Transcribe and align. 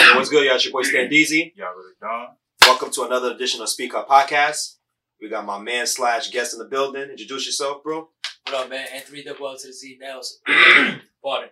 Hey, 0.00 0.16
what's 0.16 0.30
good, 0.30 0.46
y'all? 0.46 0.54
It's 0.56 0.64
your 0.64 0.72
boy 0.72 0.82
Stan 0.82 1.10
Deezy. 1.10 1.52
Y'all 1.56 1.74
really 1.76 1.92
done. 2.00 2.28
Welcome 2.62 2.90
to 2.92 3.02
another 3.02 3.32
edition 3.32 3.60
of 3.60 3.68
Speak 3.68 3.92
Up 3.94 4.08
Podcast. 4.08 4.76
We 5.20 5.28
got 5.28 5.44
my 5.44 5.58
man 5.60 5.86
slash 5.86 6.30
guest 6.30 6.54
in 6.54 6.58
the 6.58 6.64
building. 6.64 7.02
Introduce 7.10 7.44
yourself, 7.46 7.82
bro. 7.82 8.08
What 8.46 8.54
up, 8.54 8.70
man? 8.70 8.86
Anthony 8.94 9.22
double 9.22 9.48
L 9.48 9.56
to 9.58 9.66
the 9.66 9.72
Z 9.74 9.98
nails. 10.00 10.40
Pardon. 10.46 11.50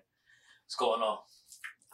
What's 0.65 0.77
going 0.79 1.03
on? 1.03 1.19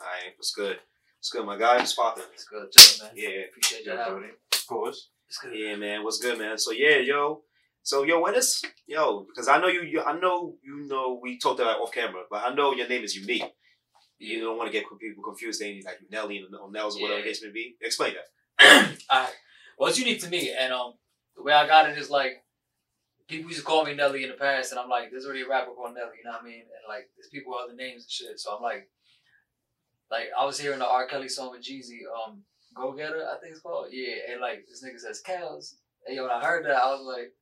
Alright, 0.00 0.34
what's 0.36 0.52
good? 0.54 0.76
What's 1.18 1.30
good, 1.30 1.44
my 1.44 1.58
guy? 1.58 1.76
What's 1.78 1.94
poppin'? 1.94 2.22
It's 2.32 2.44
good, 2.44 2.70
chilling, 2.70 3.12
man. 3.14 3.24
Yeah, 3.32 3.40
Appreciate 3.48 3.84
you 3.84 3.90
Y'all 3.92 3.98
having 3.98 4.14
me. 4.14 4.20
doing 4.20 4.30
it. 4.30 4.56
Of 4.56 4.66
course. 4.66 5.08
It's 5.28 5.38
good. 5.38 5.52
yeah, 5.56 5.74
man. 5.76 6.04
What's 6.04 6.18
good, 6.18 6.38
man? 6.38 6.56
So 6.58 6.70
yeah, 6.70 6.98
yo. 6.98 7.42
So 7.82 8.04
yo, 8.04 8.20
when 8.20 8.34
is 8.36 8.62
yo? 8.86 9.26
Because 9.28 9.48
I 9.48 9.60
know 9.60 9.66
you, 9.68 9.82
you. 9.82 10.00
I 10.02 10.18
know 10.18 10.54
you 10.62 10.86
know. 10.86 11.18
We 11.20 11.38
talked 11.38 11.60
about 11.60 11.80
off 11.80 11.92
camera, 11.92 12.22
but 12.30 12.42
I 12.46 12.54
know 12.54 12.72
your 12.72 12.88
name 12.88 13.02
is 13.02 13.16
unique. 13.16 13.42
You 14.18 14.40
don't 14.40 14.56
want 14.56 14.68
to 14.68 14.72
get 14.72 14.84
people 15.00 15.22
confused. 15.22 15.60
They 15.60 15.82
like 15.84 15.98
Nelly 16.10 16.44
or 16.60 16.70
Nels 16.70 16.96
or 16.96 17.02
whatever 17.02 17.20
the 17.20 17.28
case 17.28 17.42
may 17.42 17.50
be. 17.50 17.76
Explain 17.80 18.14
that. 18.14 18.96
Alright. 19.12 19.34
Well, 19.78 19.90
it's 19.90 19.98
unique 19.98 20.20
to 20.20 20.30
me, 20.30 20.54
and 20.56 20.72
um, 20.72 20.94
the 21.36 21.42
way 21.42 21.52
I 21.52 21.66
got 21.66 21.90
it 21.90 21.98
is 21.98 22.10
like 22.10 22.44
people 23.28 23.48
used 23.50 23.60
to 23.60 23.66
call 23.66 23.84
me 23.84 23.94
Nelly 23.94 24.22
in 24.22 24.30
the 24.30 24.36
past, 24.36 24.70
and 24.70 24.78
I'm 24.78 24.88
like, 24.88 25.10
there's 25.10 25.24
already 25.24 25.42
a 25.42 25.48
rapper 25.48 25.72
called 25.72 25.94
Nelly, 25.94 26.18
you 26.18 26.24
know 26.24 26.32
what 26.32 26.42
I 26.42 26.44
mean? 26.44 26.62
And 26.62 26.88
like, 26.88 27.10
there's 27.16 27.28
people 27.28 27.52
with 27.52 27.64
other 27.64 27.76
names 27.76 28.04
and 28.04 28.10
shit. 28.10 28.38
So 28.38 28.54
I'm 28.54 28.62
like, 28.62 28.88
like 30.10 30.28
I 30.38 30.44
was 30.44 30.60
hearing 30.60 30.78
the 30.78 30.88
R. 30.88 31.06
Kelly 31.06 31.28
song 31.28 31.50
with 31.50 31.62
Jeezy, 31.62 32.00
um, 32.06 32.42
Go 32.74 32.92
Getter, 32.92 33.26
I 33.26 33.38
think 33.40 33.52
it's 33.52 33.62
called. 33.62 33.88
Yeah, 33.90 34.32
and 34.32 34.40
like 34.40 34.64
this 34.68 34.84
nigga 34.84 35.00
says 35.00 35.20
cows. 35.20 35.76
And 36.06 36.16
yo, 36.16 36.22
when 36.22 36.32
I 36.32 36.44
heard 36.44 36.64
that, 36.66 36.76
I 36.76 36.90
was 36.92 37.04
like, 37.06 37.32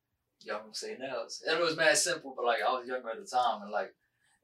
yo, 0.44 0.56
I'm 0.56 0.62
gonna 0.62 0.74
say 0.74 0.96
nails. 0.98 1.42
And 1.46 1.58
it 1.58 1.62
was 1.62 1.76
mad 1.76 1.96
simple, 1.96 2.34
but 2.36 2.44
like 2.44 2.58
I 2.66 2.70
was 2.72 2.86
younger 2.86 3.10
at 3.10 3.18
the 3.18 3.26
time, 3.26 3.62
and 3.62 3.70
like 3.70 3.94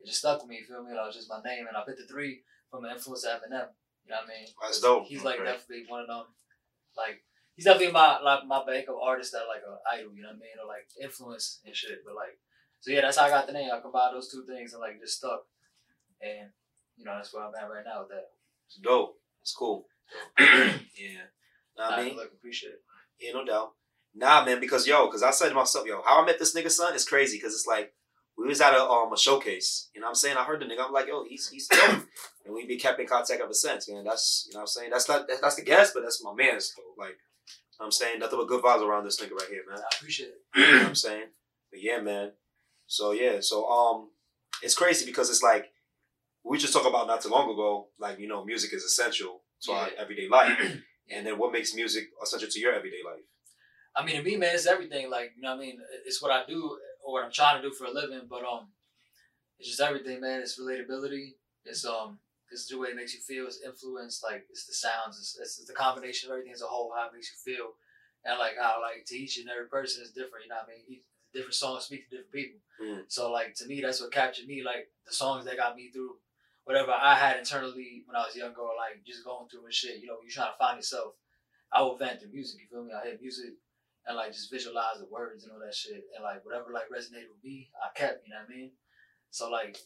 it 0.00 0.06
just 0.06 0.20
stuck 0.20 0.40
with 0.40 0.48
me. 0.48 0.58
You 0.60 0.66
feel 0.66 0.84
me? 0.84 0.92
It 0.92 0.94
was 0.94 1.14
just 1.16 1.28
my 1.30 1.40
name, 1.44 1.66
and 1.66 1.76
I 1.76 1.84
picked 1.84 1.98
the 1.98 2.06
three 2.06 2.42
from 2.70 2.82
the 2.82 2.90
influence 2.90 3.24
of 3.24 3.40
Eminem. 3.40 3.72
You 4.04 4.10
know 4.14 4.22
what 4.22 4.24
I 4.24 4.32
mean? 4.32 4.46
That's 4.62 4.80
dope. 4.80 5.06
He's 5.06 5.24
like 5.24 5.36
Okay. 5.40 5.50
definitely 5.50 5.84
one 5.88 6.00
of 6.02 6.08
them. 6.08 6.26
Like 6.96 7.22
he's 7.54 7.64
definitely 7.66 7.92
my 7.92 8.18
like 8.20 8.46
my 8.46 8.64
bank 8.64 8.88
of 8.88 8.96
artists 8.96 9.32
that 9.32 9.46
like 9.48 9.62
an 9.66 9.76
idol. 9.92 10.14
You 10.14 10.22
know 10.22 10.28
what 10.28 10.40
I 10.40 10.44
mean? 10.44 10.56
Or 10.62 10.66
like 10.66 10.88
influence 11.02 11.60
and 11.64 11.74
shit. 11.74 12.00
But 12.04 12.14
like, 12.14 12.38
so 12.80 12.90
yeah, 12.90 13.02
that's 13.02 13.18
how 13.18 13.26
I 13.26 13.30
got 13.30 13.46
the 13.46 13.52
name. 13.52 13.70
I 13.72 13.80
combined 13.80 14.14
those 14.14 14.30
two 14.30 14.44
things 14.46 14.72
and 14.72 14.80
like 14.80 15.00
just 15.00 15.18
stuck. 15.18 15.44
And 16.22 16.50
you 16.96 17.04
know 17.04 17.14
that's 17.14 17.32
where 17.34 17.44
I'm 17.44 17.54
at 17.54 17.68
right 17.70 17.84
now 17.84 18.00
with 18.00 18.10
that. 18.10 18.26
It's 18.66 18.76
dope. 18.82 19.16
It's 19.42 19.54
cool. 19.54 19.86
yeah. 20.38 21.28
Know 21.76 21.84
what 21.84 21.92
I 21.92 22.00
I 22.00 22.04
mean, 22.04 22.16
look 22.16 22.32
appreciate 22.32 22.70
it. 22.70 22.82
Yeah, 23.20 23.32
no 23.32 23.44
doubt. 23.44 23.72
Nah, 24.14 24.44
man, 24.44 24.58
because 24.60 24.86
yo, 24.86 25.06
because 25.06 25.22
I 25.22 25.30
said 25.30 25.50
to 25.50 25.54
myself, 25.54 25.86
yo, 25.86 26.02
how 26.04 26.22
I 26.22 26.26
met 26.26 26.38
this 26.38 26.54
nigga 26.56 26.70
son 26.70 26.94
is 26.94 27.04
crazy. 27.04 27.36
Because 27.38 27.52
it's 27.54 27.66
like 27.66 27.92
we 28.38 28.46
was 28.46 28.60
at 28.60 28.72
a 28.72 28.82
um 28.84 29.12
a 29.12 29.18
showcase. 29.18 29.90
You 29.94 30.00
know 30.00 30.06
what 30.06 30.10
I'm 30.10 30.14
saying? 30.14 30.36
I 30.36 30.44
heard 30.44 30.60
the 30.60 30.66
nigga. 30.66 30.86
I'm 30.86 30.92
like, 30.92 31.08
yo, 31.08 31.24
he's 31.28 31.48
he's 31.48 31.66
dope. 31.66 32.06
and 32.44 32.54
we 32.54 32.66
be 32.66 32.78
kept 32.78 33.00
in 33.00 33.06
contact 33.06 33.40
ever 33.40 33.52
since. 33.52 33.88
Man, 33.88 34.04
that's 34.04 34.46
you 34.48 34.54
know 34.54 34.60
what 34.60 34.62
I'm 34.62 34.66
saying. 34.68 34.90
That's 34.90 35.08
not 35.08 35.28
that's 35.42 35.56
the 35.56 35.62
guest, 35.62 35.92
but 35.94 36.02
that's 36.02 36.22
my 36.22 36.32
man's 36.32 36.72
So 36.74 36.82
like, 36.96 37.10
you 37.10 37.78
know 37.80 37.86
I'm 37.86 37.90
saying 37.90 38.20
nothing 38.20 38.38
but 38.38 38.48
good 38.48 38.62
vibes 38.62 38.82
around 38.82 39.04
this 39.04 39.20
nigga 39.20 39.32
right 39.32 39.48
here, 39.50 39.62
man. 39.68 39.80
I 39.80 39.96
appreciate 39.96 40.28
it. 40.28 40.58
you 40.58 40.72
know 40.72 40.78
what 40.78 40.88
I'm 40.88 40.94
saying? 40.94 41.26
But 41.70 41.82
yeah, 41.82 42.00
man. 42.00 42.32
So 42.86 43.10
yeah, 43.10 43.38
so 43.40 43.68
um, 43.68 44.10
it's 44.62 44.74
crazy 44.76 45.04
because 45.04 45.30
it's 45.30 45.42
like 45.42 45.66
we 46.44 46.58
just 46.58 46.72
talked 46.72 46.86
about 46.86 47.08
not 47.08 47.20
too 47.20 47.30
long 47.30 47.50
ago. 47.50 47.88
Like 47.98 48.20
you 48.20 48.28
know, 48.28 48.44
music 48.44 48.72
is 48.72 48.84
essential 48.84 49.42
to 49.62 49.72
our 49.72 49.88
everyday 49.98 50.28
life. 50.28 50.56
and 51.10 51.26
then 51.26 51.38
what 51.38 51.52
makes 51.52 51.74
music 51.74 52.04
essential 52.22 52.48
to 52.48 52.60
your 52.60 52.72
everyday 52.72 53.02
life? 53.04 53.24
I 53.96 54.04
mean, 54.04 54.14
to 54.16 54.22
me, 54.22 54.36
man, 54.36 54.54
it's 54.54 54.66
everything. 54.66 55.10
Like, 55.10 55.32
you 55.34 55.42
know 55.42 55.50
what 55.50 55.56
I 55.56 55.66
mean? 55.66 55.78
It's 56.06 56.22
what 56.22 56.30
I 56.30 56.46
do 56.46 56.78
or 57.08 57.14
what 57.14 57.24
I'm 57.24 57.32
trying 57.32 57.56
to 57.56 57.66
do 57.66 57.74
for 57.74 57.86
a 57.86 57.90
living, 57.90 58.28
but 58.28 58.44
um, 58.44 58.68
it's 59.58 59.70
just 59.70 59.80
everything, 59.80 60.20
man. 60.20 60.42
It's 60.42 60.60
relatability. 60.60 61.36
It's 61.64 61.86
um, 61.86 62.18
it's 62.52 62.68
the 62.68 62.76
way 62.76 62.88
it 62.88 62.96
makes 62.96 63.14
you 63.14 63.20
feel. 63.20 63.46
It's 63.46 63.62
influence. 63.64 64.22
Like, 64.22 64.44
it's 64.50 64.66
the 64.66 64.74
sounds. 64.74 65.16
It's, 65.18 65.38
it's 65.40 65.64
the 65.66 65.72
combination 65.72 66.28
of 66.28 66.34
everything 66.34 66.52
as 66.52 66.60
a 66.60 66.66
whole. 66.66 66.92
How 66.94 67.08
it 67.08 67.14
makes 67.14 67.32
you 67.32 67.54
feel, 67.54 67.68
and 68.26 68.38
like 68.38 68.60
how 68.60 68.82
like 68.82 69.06
to 69.06 69.16
each 69.16 69.38
and 69.38 69.48
every 69.48 69.68
person 69.68 70.02
is 70.02 70.10
different. 70.10 70.44
You 70.44 70.50
know 70.50 70.56
what 70.56 70.68
I 70.68 70.76
mean? 70.76 70.84
Each, 70.86 71.04
different 71.32 71.54
songs 71.54 71.84
speak 71.84 72.10
to 72.10 72.16
different 72.16 72.32
people. 72.32 72.60
Mm. 72.76 73.04
So 73.08 73.32
like 73.32 73.54
to 73.54 73.66
me, 73.66 73.80
that's 73.80 74.02
what 74.02 74.12
captured 74.12 74.46
me. 74.46 74.62
Like 74.62 74.92
the 75.06 75.14
songs 75.14 75.46
that 75.46 75.56
got 75.56 75.76
me 75.76 75.88
through 75.88 76.12
whatever 76.64 76.92
I 76.92 77.14
had 77.14 77.38
internally 77.38 78.04
when 78.04 78.16
I 78.16 78.28
was 78.28 78.36
younger, 78.36 78.60
like 78.76 79.00
just 79.06 79.24
going 79.24 79.48
through 79.48 79.64
and 79.64 79.72
shit. 79.72 80.02
You 80.02 80.08
know, 80.08 80.20
you're 80.20 80.30
trying 80.30 80.52
to 80.52 80.58
find 80.58 80.76
yourself. 80.76 81.14
I 81.72 81.80
would 81.80 81.98
vent 81.98 82.20
through 82.20 82.32
music. 82.32 82.60
You 82.60 82.68
feel 82.68 82.84
me? 82.84 82.92
I 82.92 83.08
hear 83.08 83.18
music 83.20 83.56
and 84.08 84.16
like 84.16 84.32
just 84.32 84.50
visualize 84.50 84.96
the 84.98 85.06
words 85.12 85.44
and 85.44 85.52
all 85.52 85.60
that 85.60 85.74
shit. 85.74 86.02
And 86.16 86.24
like 86.24 86.44
whatever 86.44 86.72
like 86.72 86.88
resonated 86.88 87.28
with 87.28 87.44
me, 87.44 87.68
I 87.76 87.92
kept, 87.92 88.24
you 88.24 88.32
know 88.32 88.40
what 88.40 88.48
I 88.48 88.56
mean? 88.56 88.70
So 89.30 89.50
like 89.50 89.76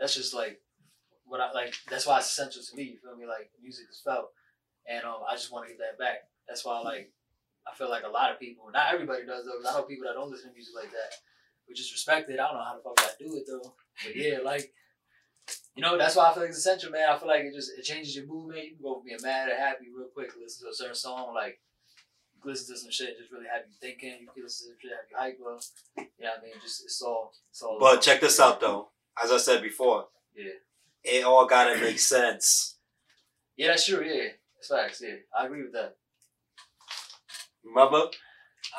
that's 0.00 0.14
just 0.16 0.32
like 0.32 0.60
what 1.26 1.40
I 1.40 1.52
like 1.52 1.74
that's 1.88 2.06
why 2.06 2.18
it's 2.18 2.32
essential 2.32 2.62
to 2.64 2.76
me, 2.76 2.96
you 2.96 2.98
feel 2.98 3.16
me? 3.16 3.26
Like 3.26 3.52
music 3.60 3.84
is 3.92 4.00
felt. 4.02 4.32
And 4.88 5.04
um 5.04 5.20
I 5.30 5.36
just 5.36 5.52
wanna 5.52 5.68
give 5.68 5.78
that 5.78 6.00
back. 6.00 6.24
That's 6.48 6.64
why 6.64 6.80
like 6.80 7.12
I 7.68 7.76
feel 7.76 7.90
like 7.90 8.04
a 8.04 8.08
lot 8.08 8.32
of 8.32 8.40
people, 8.40 8.64
not 8.72 8.92
everybody 8.92 9.26
does 9.26 9.44
though, 9.44 9.60
I 9.60 9.76
know 9.76 9.84
people 9.84 10.08
that 10.08 10.16
don't 10.16 10.30
listen 10.30 10.48
to 10.48 10.54
music 10.56 10.74
like 10.74 10.90
that, 10.90 11.12
which 11.68 11.80
is 11.80 11.92
respected. 11.92 12.40
I 12.40 12.48
don't 12.48 12.56
know 12.56 12.64
how 12.64 12.76
the 12.76 12.82
fuck 12.82 12.96
I 12.98 13.12
do 13.20 13.36
it 13.36 13.44
though. 13.46 13.76
But 14.04 14.16
yeah, 14.16 14.38
like 14.42 14.72
you 15.76 15.82
know, 15.82 15.98
that's 15.98 16.16
why 16.16 16.30
I 16.30 16.32
feel 16.32 16.44
like 16.44 16.50
it's 16.50 16.64
essential, 16.64 16.90
man. 16.90 17.10
I 17.10 17.18
feel 17.18 17.28
like 17.28 17.44
it 17.44 17.52
just 17.52 17.72
it 17.76 17.84
changes 17.84 18.16
your 18.16 18.26
mood, 18.26 18.54
man. 18.54 18.64
You 18.64 18.70
can 18.76 18.82
go 18.82 18.94
from 18.96 19.04
being 19.04 19.20
mad 19.22 19.48
or 19.48 19.56
happy 19.56 19.92
real 19.94 20.08
quick, 20.08 20.32
listen 20.40 20.64
to 20.64 20.70
a 20.70 20.74
certain 20.74 20.94
song, 20.94 21.34
like 21.34 21.60
listen 22.52 22.74
to 22.74 22.80
some 22.80 22.90
shit, 22.90 23.18
just 23.18 23.30
really 23.32 23.46
have 23.52 23.62
you 23.68 23.74
thinking. 23.80 24.18
You 24.20 24.28
can 24.32 24.42
listen 24.44 24.68
to 24.68 24.72
some 24.72 24.78
shit, 24.80 24.92
have 24.92 25.10
you 25.10 25.16
hyper. 25.16 25.60
You 25.96 26.24
know 26.24 26.30
what 26.30 26.38
I 26.40 26.44
mean? 26.44 26.54
Just 26.62 26.84
it's 26.84 27.02
all 27.02 27.32
it's 27.50 27.62
all. 27.62 27.78
But 27.80 28.00
check 28.02 28.20
this 28.20 28.38
out 28.40 28.60
though. 28.60 28.88
As 29.22 29.30
I 29.30 29.36
said 29.38 29.62
before, 29.62 30.08
Yeah. 30.36 30.52
it 31.04 31.24
all 31.24 31.46
gotta 31.46 31.78
make 31.80 31.98
sense. 31.98 32.78
Yeah, 33.56 33.68
that's 33.68 33.86
true. 33.86 34.02
Yeah, 34.04 34.30
it's 34.58 34.68
facts. 34.68 35.00
Yeah, 35.04 35.16
I 35.38 35.46
agree 35.46 35.62
with 35.62 35.72
that. 35.72 35.96
Remember? 37.64 38.08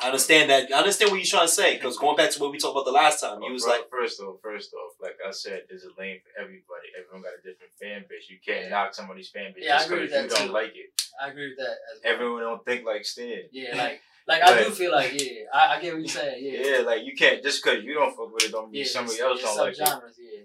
I 0.02 0.06
understand 0.06 0.50
that. 0.50 0.72
I 0.72 0.78
understand 0.78 1.10
what 1.10 1.18
you're 1.18 1.26
trying 1.26 1.46
to 1.46 1.52
say. 1.52 1.76
Because 1.76 1.96
going 1.96 2.16
back 2.16 2.30
to 2.30 2.40
what 2.40 2.52
we 2.52 2.58
talked 2.58 2.74
about 2.76 2.84
the 2.84 2.92
last 2.92 3.20
time, 3.20 3.42
you 3.42 3.52
was 3.52 3.64
Well, 3.64 3.78
like, 3.78 3.90
first 3.90 4.20
off, 4.20 4.36
first 4.42 4.74
off, 4.74 4.92
like 5.00 5.16
I 5.26 5.30
said, 5.30 5.62
there's 5.68 5.84
a 5.84 6.00
lane 6.00 6.20
for 6.20 6.40
everybody. 6.40 6.92
Everyone 6.98 7.22
got 7.22 7.38
a 7.38 7.42
different 7.42 7.72
fan 7.80 8.04
base. 8.08 8.28
You 8.28 8.38
can't 8.44 8.70
knock 8.70 8.94
somebody's 8.94 9.30
fan 9.30 9.52
base 9.54 9.64
Yeah, 9.64 9.74
I 9.74 9.78
just 9.78 9.90
agree 9.90 10.06
because 10.06 10.22
with 10.22 10.32
you 10.32 10.36
that 10.38 10.44
don't 10.44 10.52
like 10.52 10.72
it. 10.74 10.90
I 11.22 11.30
agree 11.30 11.48
with 11.48 11.58
that. 11.58 11.76
As 11.94 12.00
well. 12.04 12.12
Everyone 12.12 12.40
don't 12.42 12.64
think 12.64 12.84
like 12.84 13.04
Stan. 13.04 13.48
Yeah, 13.52 13.76
like 13.76 14.00
like 14.28 14.42
I 14.42 14.64
do 14.64 14.70
feel 14.70 14.92
like 14.92 15.12
yeah, 15.14 15.42
I, 15.54 15.76
I 15.76 15.80
get 15.80 15.94
what 15.94 16.00
you're 16.00 16.08
saying. 16.08 16.44
Yeah, 16.44 16.78
Yeah, 16.78 16.78
like 16.84 17.04
you 17.04 17.14
can't 17.16 17.42
just 17.42 17.62
because 17.62 17.84
you 17.84 17.94
don't 17.94 18.14
fuck 18.14 18.32
with 18.34 18.44
it 18.44 18.52
don't 18.52 18.70
mean 18.70 18.82
yeah. 18.82 18.88
somebody 18.88 19.20
else 19.20 19.40
don't 19.40 19.56
like 19.56 19.72
it. 19.72 19.78
subgenres, 19.78 20.18
Yeah, 20.18 20.40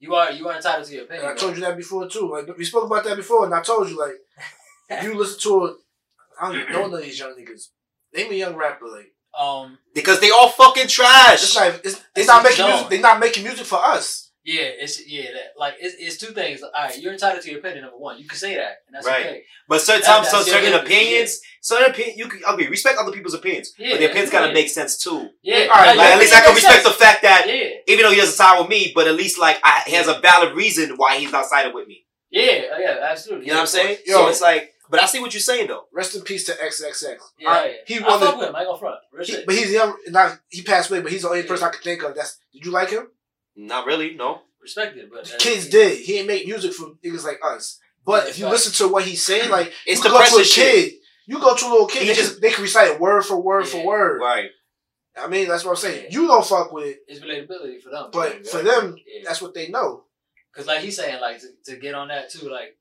you 0.00 0.14
are 0.14 0.32
you 0.32 0.48
are 0.48 0.56
entitled 0.56 0.86
to 0.86 0.92
your 0.94 1.02
And 1.02 1.10
opinion. 1.10 1.32
I 1.32 1.36
told 1.36 1.54
you 1.54 1.60
that 1.62 1.76
before 1.76 2.08
too. 2.08 2.30
Like 2.30 2.56
we 2.56 2.64
spoke 2.64 2.84
about 2.84 3.04
that 3.04 3.16
before, 3.16 3.44
and 3.44 3.54
I 3.54 3.62
told 3.62 3.88
you 3.88 3.98
like 3.98 4.16
if 4.90 5.04
you 5.04 5.16
listen 5.16 5.38
to 5.40 5.66
it, 5.66 5.76
I 6.40 6.48
don't 6.48 6.60
even 6.60 6.72
know 6.72 6.82
none 6.88 6.94
of 6.94 7.02
these 7.02 7.18
young 7.18 7.34
niggas. 7.38 7.68
Name 8.14 8.32
a 8.32 8.34
young 8.34 8.56
rapper 8.56 8.86
like 8.86 9.12
um, 9.38 9.78
because 9.94 10.20
they 10.20 10.30
all 10.30 10.48
fucking 10.48 10.88
trash. 10.88 11.42
it's 11.42 11.54
not. 11.54 11.80
It's, 11.84 11.94
they 12.14 12.22
It's 12.22 12.28
not 12.28 12.42
making 12.42 12.56
genre. 12.56 12.72
music. 12.74 12.90
They're 12.90 13.00
not 13.00 13.20
making 13.20 13.44
music 13.44 13.66
for 13.66 13.78
us. 13.78 14.30
yeah, 14.44 14.62
it's 14.82 15.06
yeah, 15.06 15.30
that, 15.32 15.52
like 15.58 15.74
it's, 15.78 15.94
it's 15.98 16.16
two 16.16 16.32
things. 16.32 16.62
All 16.62 16.70
right, 16.74 16.98
you're 16.98 17.12
entitled 17.12 17.42
to 17.44 17.50
your 17.50 17.58
opinion. 17.60 17.82
Number 17.82 17.98
one, 17.98 18.18
you 18.18 18.26
can 18.26 18.38
say 18.38 18.54
that, 18.56 18.78
and 18.86 18.94
that's 18.96 19.06
Right. 19.06 19.26
okay. 19.26 19.42
But 19.68 19.80
certain 19.82 20.00
That- 20.02 20.24
times, 20.24 20.28
so 20.30 20.40
certain 20.42 20.72
yeah, 20.72 20.78
opinions, 20.80 21.38
certain 21.60 21.90
opinion, 21.90 22.16
you 22.18 22.26
can 22.28 22.40
okay, 22.54 22.66
respect 22.68 22.98
other 22.98 23.12
people's 23.12 23.34
opinions, 23.34 23.74
Yeah, 23.78 23.90
but 23.92 23.98
the 24.00 24.06
opinions 24.06 24.30
gotta 24.30 24.46
yeah. 24.48 24.52
make 24.54 24.70
sense 24.70 24.96
too. 24.96 25.28
Yeah, 25.42 25.64
All 25.64 25.68
right, 25.68 25.94
no, 25.94 26.02
Like 26.02 26.12
at 26.14 26.18
least 26.18 26.34
I 26.34 26.40
can 26.40 26.54
makes 26.54 26.64
respect 26.64 26.84
the 26.84 26.90
fact 26.92 27.22
that 27.22 27.44
Yeah, 27.46 27.68
even 27.92 28.04
though 28.04 28.10
he 28.10 28.16
doesn't 28.16 28.34
side 28.34 28.58
with 28.58 28.70
me, 28.70 28.92
but 28.94 29.06
at 29.06 29.14
least 29.14 29.38
like 29.38 29.60
I, 29.62 29.82
he 29.86 29.92
has 29.92 30.08
a 30.08 30.18
valid 30.20 30.56
reason 30.56 30.94
why 30.96 31.18
he's 31.18 31.30
not 31.30 31.44
siding 31.44 31.74
with 31.74 31.86
me. 31.86 32.06
yeah, 32.30 32.62
uh, 32.74 32.78
yeah, 32.78 32.96
absolutely. 33.10 33.46
You 33.46 33.52
know 33.52 33.58
what 33.58 33.60
I'm 33.62 33.66
saying? 33.78 33.98
Yo. 34.06 34.14
so 34.14 34.28
it's 34.28 34.40
like, 34.40 34.72
but 34.90 35.00
I 35.00 35.06
see 35.06 35.20
what 35.20 35.32
you're 35.34 35.40
saying 35.40 35.68
though. 35.68 35.84
Rest 35.92 36.14
in 36.16 36.22
peace 36.22 36.44
to 36.46 36.52
XXX. 36.52 37.18
Yeah, 37.38 37.48
I- 37.50 37.66
yeah. 37.66 37.72
He 37.86 37.98
I 37.98 38.06
won 38.08 38.20
fuck 38.20 38.32
the. 38.34 38.38
with 38.38 38.48
him. 38.48 38.56
I 38.56 38.64
go 38.64 38.76
front. 38.76 38.98
He, 39.24 39.44
but 39.46 39.54
he's 39.54 39.70
young. 39.72 39.96
Not 40.08 40.38
he 40.48 40.62
passed 40.62 40.90
away, 40.90 41.00
but 41.00 41.12
he's 41.12 41.22
the 41.22 41.28
only 41.28 41.40
Yeah. 41.42 41.46
person 41.48 41.68
I 41.68 41.70
can 41.70 41.82
think 41.82 42.02
of. 42.02 42.14
That's. 42.14 42.38
Did 42.52 42.64
you 42.64 42.70
like 42.70 42.90
him? 42.90 43.08
Not 43.56 43.86
really, 43.86 44.14
no. 44.14 44.42
respected, 44.62 45.10
but 45.10 45.32
uh, 45.32 45.38
Kids 45.38 45.66
yeah. 45.66 45.70
did. 45.72 45.98
He 46.00 46.18
ain't 46.18 46.26
make 46.28 46.46
music 46.46 46.72
for 46.74 46.90
niggas 47.04 47.24
like 47.24 47.40
us. 47.44 47.78
But 48.04 48.24
Yeah, 48.24 48.30
if 48.30 48.38
you 48.38 48.44
facts. 48.46 48.52
listen 48.66 48.86
to 48.86 48.92
what 48.92 49.04
he's 49.04 49.22
saying, 49.24 49.50
like 49.50 49.72
It's 49.86 49.98
you 49.98 50.02
the 50.04 50.08
go 50.10 50.18
to 50.18 50.24
a 50.24 50.28
pressure 50.30 50.44
shit. 50.44 50.84
kid. 50.90 50.94
You 51.26 51.38
go 51.40 51.54
to 51.54 51.66
a 51.66 51.68
little 51.70 51.86
kid. 51.86 52.02
He 52.02 52.08
They, 52.08 52.14
just- 52.14 52.28
just, 52.30 52.40
they 52.40 52.50
can 52.50 52.62
recite 52.62 52.88
it 52.92 53.00
word 53.00 53.22
for 53.22 53.40
word 53.40 53.66
for 53.68 53.84
word. 53.84 54.20
Right. 54.20 54.50
I 55.20 55.26
mean, 55.26 55.48
that's 55.48 55.64
what 55.64 55.72
I'm 55.72 55.76
saying. 55.76 56.04
Yeah. 56.04 56.20
You 56.20 56.26
don't 56.28 56.46
fuck 56.46 56.70
with 56.72 56.84
it, 56.86 57.00
It's 57.08 57.18
relatability 57.20 57.82
for 57.82 57.90
them. 57.90 58.10
but 58.12 58.46
for 58.46 58.62
them, 58.62 58.96
Yeah. 59.04 59.22
that's 59.24 59.42
what 59.42 59.52
they 59.52 59.68
know. 59.68 60.04
Cause 60.54 60.66
like 60.66 60.80
he's 60.80 60.96
saying, 60.96 61.20
like 61.20 61.40
to, 61.40 61.48
to 61.66 61.76
get 61.80 61.94
on 61.94 62.08
that 62.08 62.30
too, 62.30 62.48
like 62.48 62.76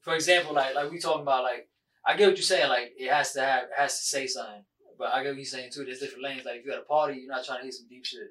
for 0.00 0.14
example, 0.14 0.54
like 0.54 0.74
like 0.74 0.90
we 0.90 0.98
talking 0.98 1.22
about 1.22 1.44
like 1.44 1.68
I 2.04 2.16
get 2.16 2.28
what 2.28 2.36
you're 2.36 2.42
saying. 2.42 2.68
Like 2.68 2.92
it 2.98 3.10
has 3.10 3.32
to 3.34 3.40
have, 3.40 3.64
it 3.64 3.70
has 3.76 3.98
to 3.98 4.04
say 4.04 4.26
something. 4.26 4.64
But 4.98 5.12
I 5.14 5.22
get 5.22 5.30
what 5.30 5.36
you're 5.36 5.44
saying 5.44 5.70
too. 5.72 5.84
There's 5.84 6.00
different 6.00 6.24
lanes. 6.24 6.44
Like 6.44 6.56
if 6.60 6.66
you 6.66 6.72
at 6.72 6.78
a 6.78 6.82
party, 6.82 7.18
you're 7.20 7.34
not 7.34 7.44
trying 7.44 7.58
to 7.58 7.62
hear 7.64 7.72
some 7.72 7.88
deep 7.88 8.04
shit. 8.04 8.28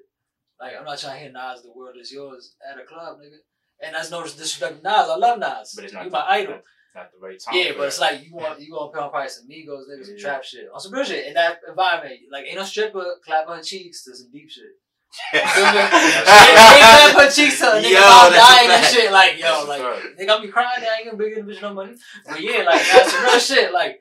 Like 0.60 0.74
I'm 0.78 0.84
not 0.84 0.98
trying 0.98 1.14
to 1.14 1.20
hear 1.20 1.32
Nas, 1.32 1.62
"The 1.62 1.72
World 1.72 1.96
Is 2.00 2.12
Yours" 2.12 2.54
at 2.70 2.78
a 2.78 2.84
club, 2.84 3.18
nigga. 3.18 3.38
And 3.82 3.94
that's 3.94 4.10
no 4.10 4.22
disrespect 4.22 4.76
to 4.78 4.82
Nas. 4.82 5.08
I 5.08 5.16
love 5.16 5.38
Nas. 5.38 5.72
But 5.74 5.84
it's 5.84 5.92
not 5.94 6.04
you 6.04 6.10
the, 6.10 6.16
my 6.16 6.26
idol. 6.28 6.54
Not, 6.54 6.62
not 6.94 7.12
the 7.12 7.18
right 7.26 7.40
time. 7.40 7.54
Yeah, 7.56 7.72
but 7.76 7.86
it's 7.86 8.00
like 8.00 8.22
you 8.24 8.34
want 8.34 8.60
you 8.60 8.70
gonna 8.72 8.90
put 8.92 9.00
on 9.00 9.10
probably 9.10 9.28
some 9.30 9.48
Migos, 9.48 9.84
niggas, 9.90 10.04
some 10.06 10.16
Yeah. 10.16 10.22
trap 10.22 10.44
shit, 10.44 10.68
on 10.72 10.80
some 10.80 10.92
real 10.92 11.04
shit 11.04 11.26
in 11.26 11.34
that 11.34 11.60
environment. 11.66 12.20
Like 12.30 12.46
ain't 12.46 12.56
no 12.56 12.64
stripper 12.64 13.16
clapping 13.24 13.54
her 13.54 13.62
cheeks 13.62 14.04
to 14.04 14.14
some 14.14 14.30
deep 14.30 14.50
shit. 14.50 14.74
Me? 15.32 15.38
Ain't 15.40 17.14
clap 17.14 17.32
cheeks 17.32 17.60
a 17.60 17.82
nigga 17.82 17.90
Yo, 17.90 18.00
mom 18.00 18.32
that's 18.32 18.36
a 18.36 18.38
dying 18.38 18.70
and 18.70 18.86
shit. 18.86 19.12
Like 19.12 19.38
yo, 19.38 19.42
That's 19.42 19.64
a 19.64 19.68
like 19.68 20.16
they 20.16 20.26
gonna 20.26 20.42
be 20.42 20.48
crying. 20.48 20.80
They 20.80 20.86
ain't 20.86 21.06
gonna 21.06 21.16
be 21.16 21.28
giving 21.30 21.46
the 21.46 21.52
bitch 21.52 21.62
no 21.62 21.74
money. 21.74 21.94
But 22.26 22.40
yeah, 22.40 22.62
like 22.62 22.82
that's 22.82 23.12
real 23.14 23.38
shit. 23.58 23.72
Like 23.72 24.00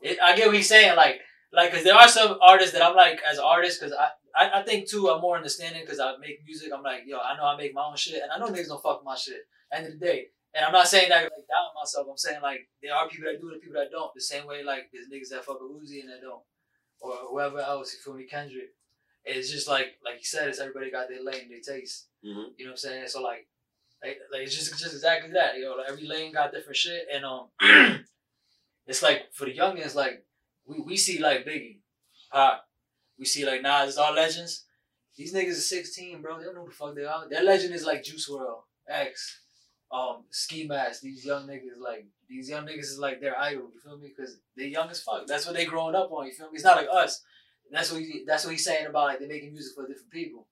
it, 0.00 0.18
I 0.22 0.34
get 0.36 0.46
what 0.46 0.56
he's 0.56 0.68
saying. 0.68 0.96
Like 0.96 1.20
like 1.52 1.70
because 1.70 1.84
there 1.84 1.94
are 1.94 2.08
some 2.08 2.38
artists 2.40 2.72
that 2.72 2.82
I'm 2.82 2.96
like 2.96 3.20
as 3.30 3.38
artists, 3.38 3.80
because 3.80 3.94
I. 3.94 4.08
I, 4.38 4.60
I 4.60 4.62
think 4.64 4.86
too, 4.86 5.08
I'm 5.08 5.22
more 5.22 5.38
understanding 5.38 5.80
because 5.80 5.98
I 5.98 6.12
make 6.20 6.44
music. 6.44 6.70
I'm 6.70 6.82
like, 6.82 7.04
yo, 7.06 7.16
I 7.16 7.38
know 7.38 7.46
I 7.46 7.56
make 7.56 7.72
my 7.72 7.86
own 7.86 7.96
shit, 7.96 8.20
and 8.22 8.30
I 8.30 8.38
know 8.38 8.52
niggas 8.52 8.68
don't 8.68 8.82
fuck 8.82 9.02
my 9.02 9.16
shit. 9.16 9.40
End 9.72 9.86
of 9.86 9.98
the 9.98 9.98
day, 9.98 10.26
and 10.54 10.62
I'm 10.62 10.72
not 10.72 10.88
saying 10.88 11.08
that 11.08 11.22
like 11.22 11.48
down 11.48 11.72
myself. 11.74 12.06
I'm 12.10 12.18
saying 12.18 12.42
like 12.42 12.68
there 12.82 12.94
are 12.94 13.08
people 13.08 13.32
that 13.32 13.40
do 13.40 13.48
it, 13.48 13.62
people 13.62 13.80
that 13.80 13.90
don't. 13.90 14.12
The 14.14 14.20
same 14.20 14.46
way 14.46 14.62
like 14.62 14.90
there's 14.92 15.08
niggas 15.08 15.32
that 15.32 15.46
fuck 15.46 15.56
with 15.62 15.72
Uzi 15.72 16.00
and 16.00 16.10
that 16.10 16.20
don't, 16.20 16.42
or 17.00 17.16
whoever 17.30 17.60
else. 17.60 17.94
You 17.94 18.00
feel 18.04 18.12
me, 18.12 18.26
Kendrick? 18.26 18.76
It's 19.26 19.50
just 19.50 19.68
like 19.68 19.98
like 20.04 20.18
you 20.18 20.24
said, 20.24 20.48
it's 20.48 20.60
everybody 20.60 20.90
got 20.90 21.08
their 21.08 21.22
lane, 21.22 21.50
their 21.50 21.60
taste. 21.60 22.06
Mhm. 22.24 22.52
You 22.56 22.64
know 22.64 22.70
what 22.70 22.70
I'm 22.72 22.76
saying? 22.76 23.08
So 23.08 23.20
like, 23.22 23.48
like, 24.02 24.18
like 24.32 24.42
it's 24.42 24.54
just 24.56 24.78
just 24.78 24.94
exactly 24.94 25.32
that. 25.32 25.56
You 25.56 25.64
know, 25.64 25.74
like 25.76 25.90
every 25.90 26.06
lane 26.06 26.32
got 26.32 26.52
different 26.52 26.76
shit, 26.76 27.06
and 27.12 27.24
um, 27.24 27.48
it's 28.86 29.02
like 29.02 29.32
for 29.32 29.44
the 29.46 29.56
youngins, 29.56 29.94
like 29.94 30.24
we 30.64 30.80
we 30.80 30.96
see 30.96 31.18
like 31.18 31.44
Biggie, 31.44 31.78
Pop, 32.32 32.68
we 33.18 33.24
see 33.24 33.44
like 33.44 33.62
Nas, 33.62 33.88
it's 33.90 33.98
all 33.98 34.14
legends. 34.14 34.64
These 35.16 35.34
niggas 35.34 35.52
are 35.52 35.54
16, 35.54 36.20
bro. 36.20 36.38
They 36.38 36.44
don't 36.44 36.54
know 36.54 36.62
who 36.62 36.68
the 36.68 36.74
fuck 36.74 36.94
they 36.94 37.04
are. 37.04 37.28
Their 37.28 37.42
legend 37.42 37.74
is 37.74 37.86
like 37.86 38.04
Juice 38.04 38.28
WRLD, 38.28 38.58
X, 38.86 39.40
um, 39.90 40.24
Ski 40.30 40.66
Mask. 40.66 41.00
These 41.00 41.24
young 41.24 41.46
niggas, 41.46 41.80
like, 41.82 42.06
these 42.28 42.50
young 42.50 42.66
niggas 42.66 42.80
is 42.80 42.98
like 42.98 43.22
their 43.22 43.38
idol, 43.38 43.70
you 43.72 43.80
feel 43.82 43.96
me? 43.96 44.12
Because 44.14 44.36
they 44.56 44.66
young 44.66 44.90
as 44.90 45.00
fuck. 45.00 45.26
That's 45.26 45.46
what 45.46 45.54
they 45.54 45.64
growing 45.64 45.94
up 45.94 46.12
on, 46.12 46.26
you 46.26 46.32
feel 46.32 46.50
me? 46.50 46.56
It's 46.56 46.64
not 46.64 46.76
like 46.76 46.88
us. 46.92 47.22
That's 47.70 47.92
what 47.92 48.00
he, 48.00 48.24
that's 48.26 48.44
what 48.44 48.52
he's 48.52 48.64
saying 48.64 48.86
about 48.86 49.06
like 49.06 49.18
they're 49.18 49.28
making 49.28 49.52
music 49.52 49.74
for 49.74 49.86
different 49.86 50.10
people. 50.10 50.46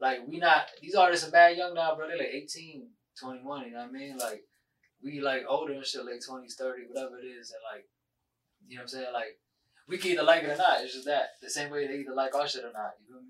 Like 0.00 0.26
we 0.26 0.38
not 0.38 0.66
these 0.80 0.94
artists 0.94 1.26
are 1.26 1.30
bad 1.30 1.56
young 1.56 1.74
now, 1.74 1.94
bro. 1.94 2.08
They're 2.08 2.18
like 2.18 2.28
18, 2.32 2.88
21, 3.20 3.64
you 3.66 3.70
know 3.72 3.78
what 3.78 3.88
I 3.88 3.92
mean? 3.92 4.16
Like 4.18 4.44
we 5.02 5.20
like 5.20 5.44
older 5.48 5.72
and 5.72 5.84
shit, 5.84 6.04
like 6.04 6.20
20s, 6.28 6.54
30, 6.54 6.82
whatever 6.88 7.18
it 7.18 7.26
is, 7.26 7.50
and 7.50 7.60
like 7.72 7.86
you 8.66 8.76
know 8.76 8.80
what 8.80 8.82
I'm 8.82 8.88
saying? 8.88 9.12
Like 9.12 9.38
we 9.88 9.98
can 9.98 10.12
either 10.12 10.22
like 10.22 10.42
it 10.44 10.50
or 10.50 10.56
not. 10.56 10.80
It's 10.80 10.94
just 10.94 11.06
that. 11.06 11.30
The 11.40 11.50
same 11.50 11.70
way 11.70 11.86
they 11.86 11.98
either 12.00 12.14
like 12.14 12.34
our 12.34 12.46
shit 12.48 12.64
or 12.64 12.72
not. 12.72 12.92
You 13.00 13.14
feel 13.14 13.22
me? 13.22 13.28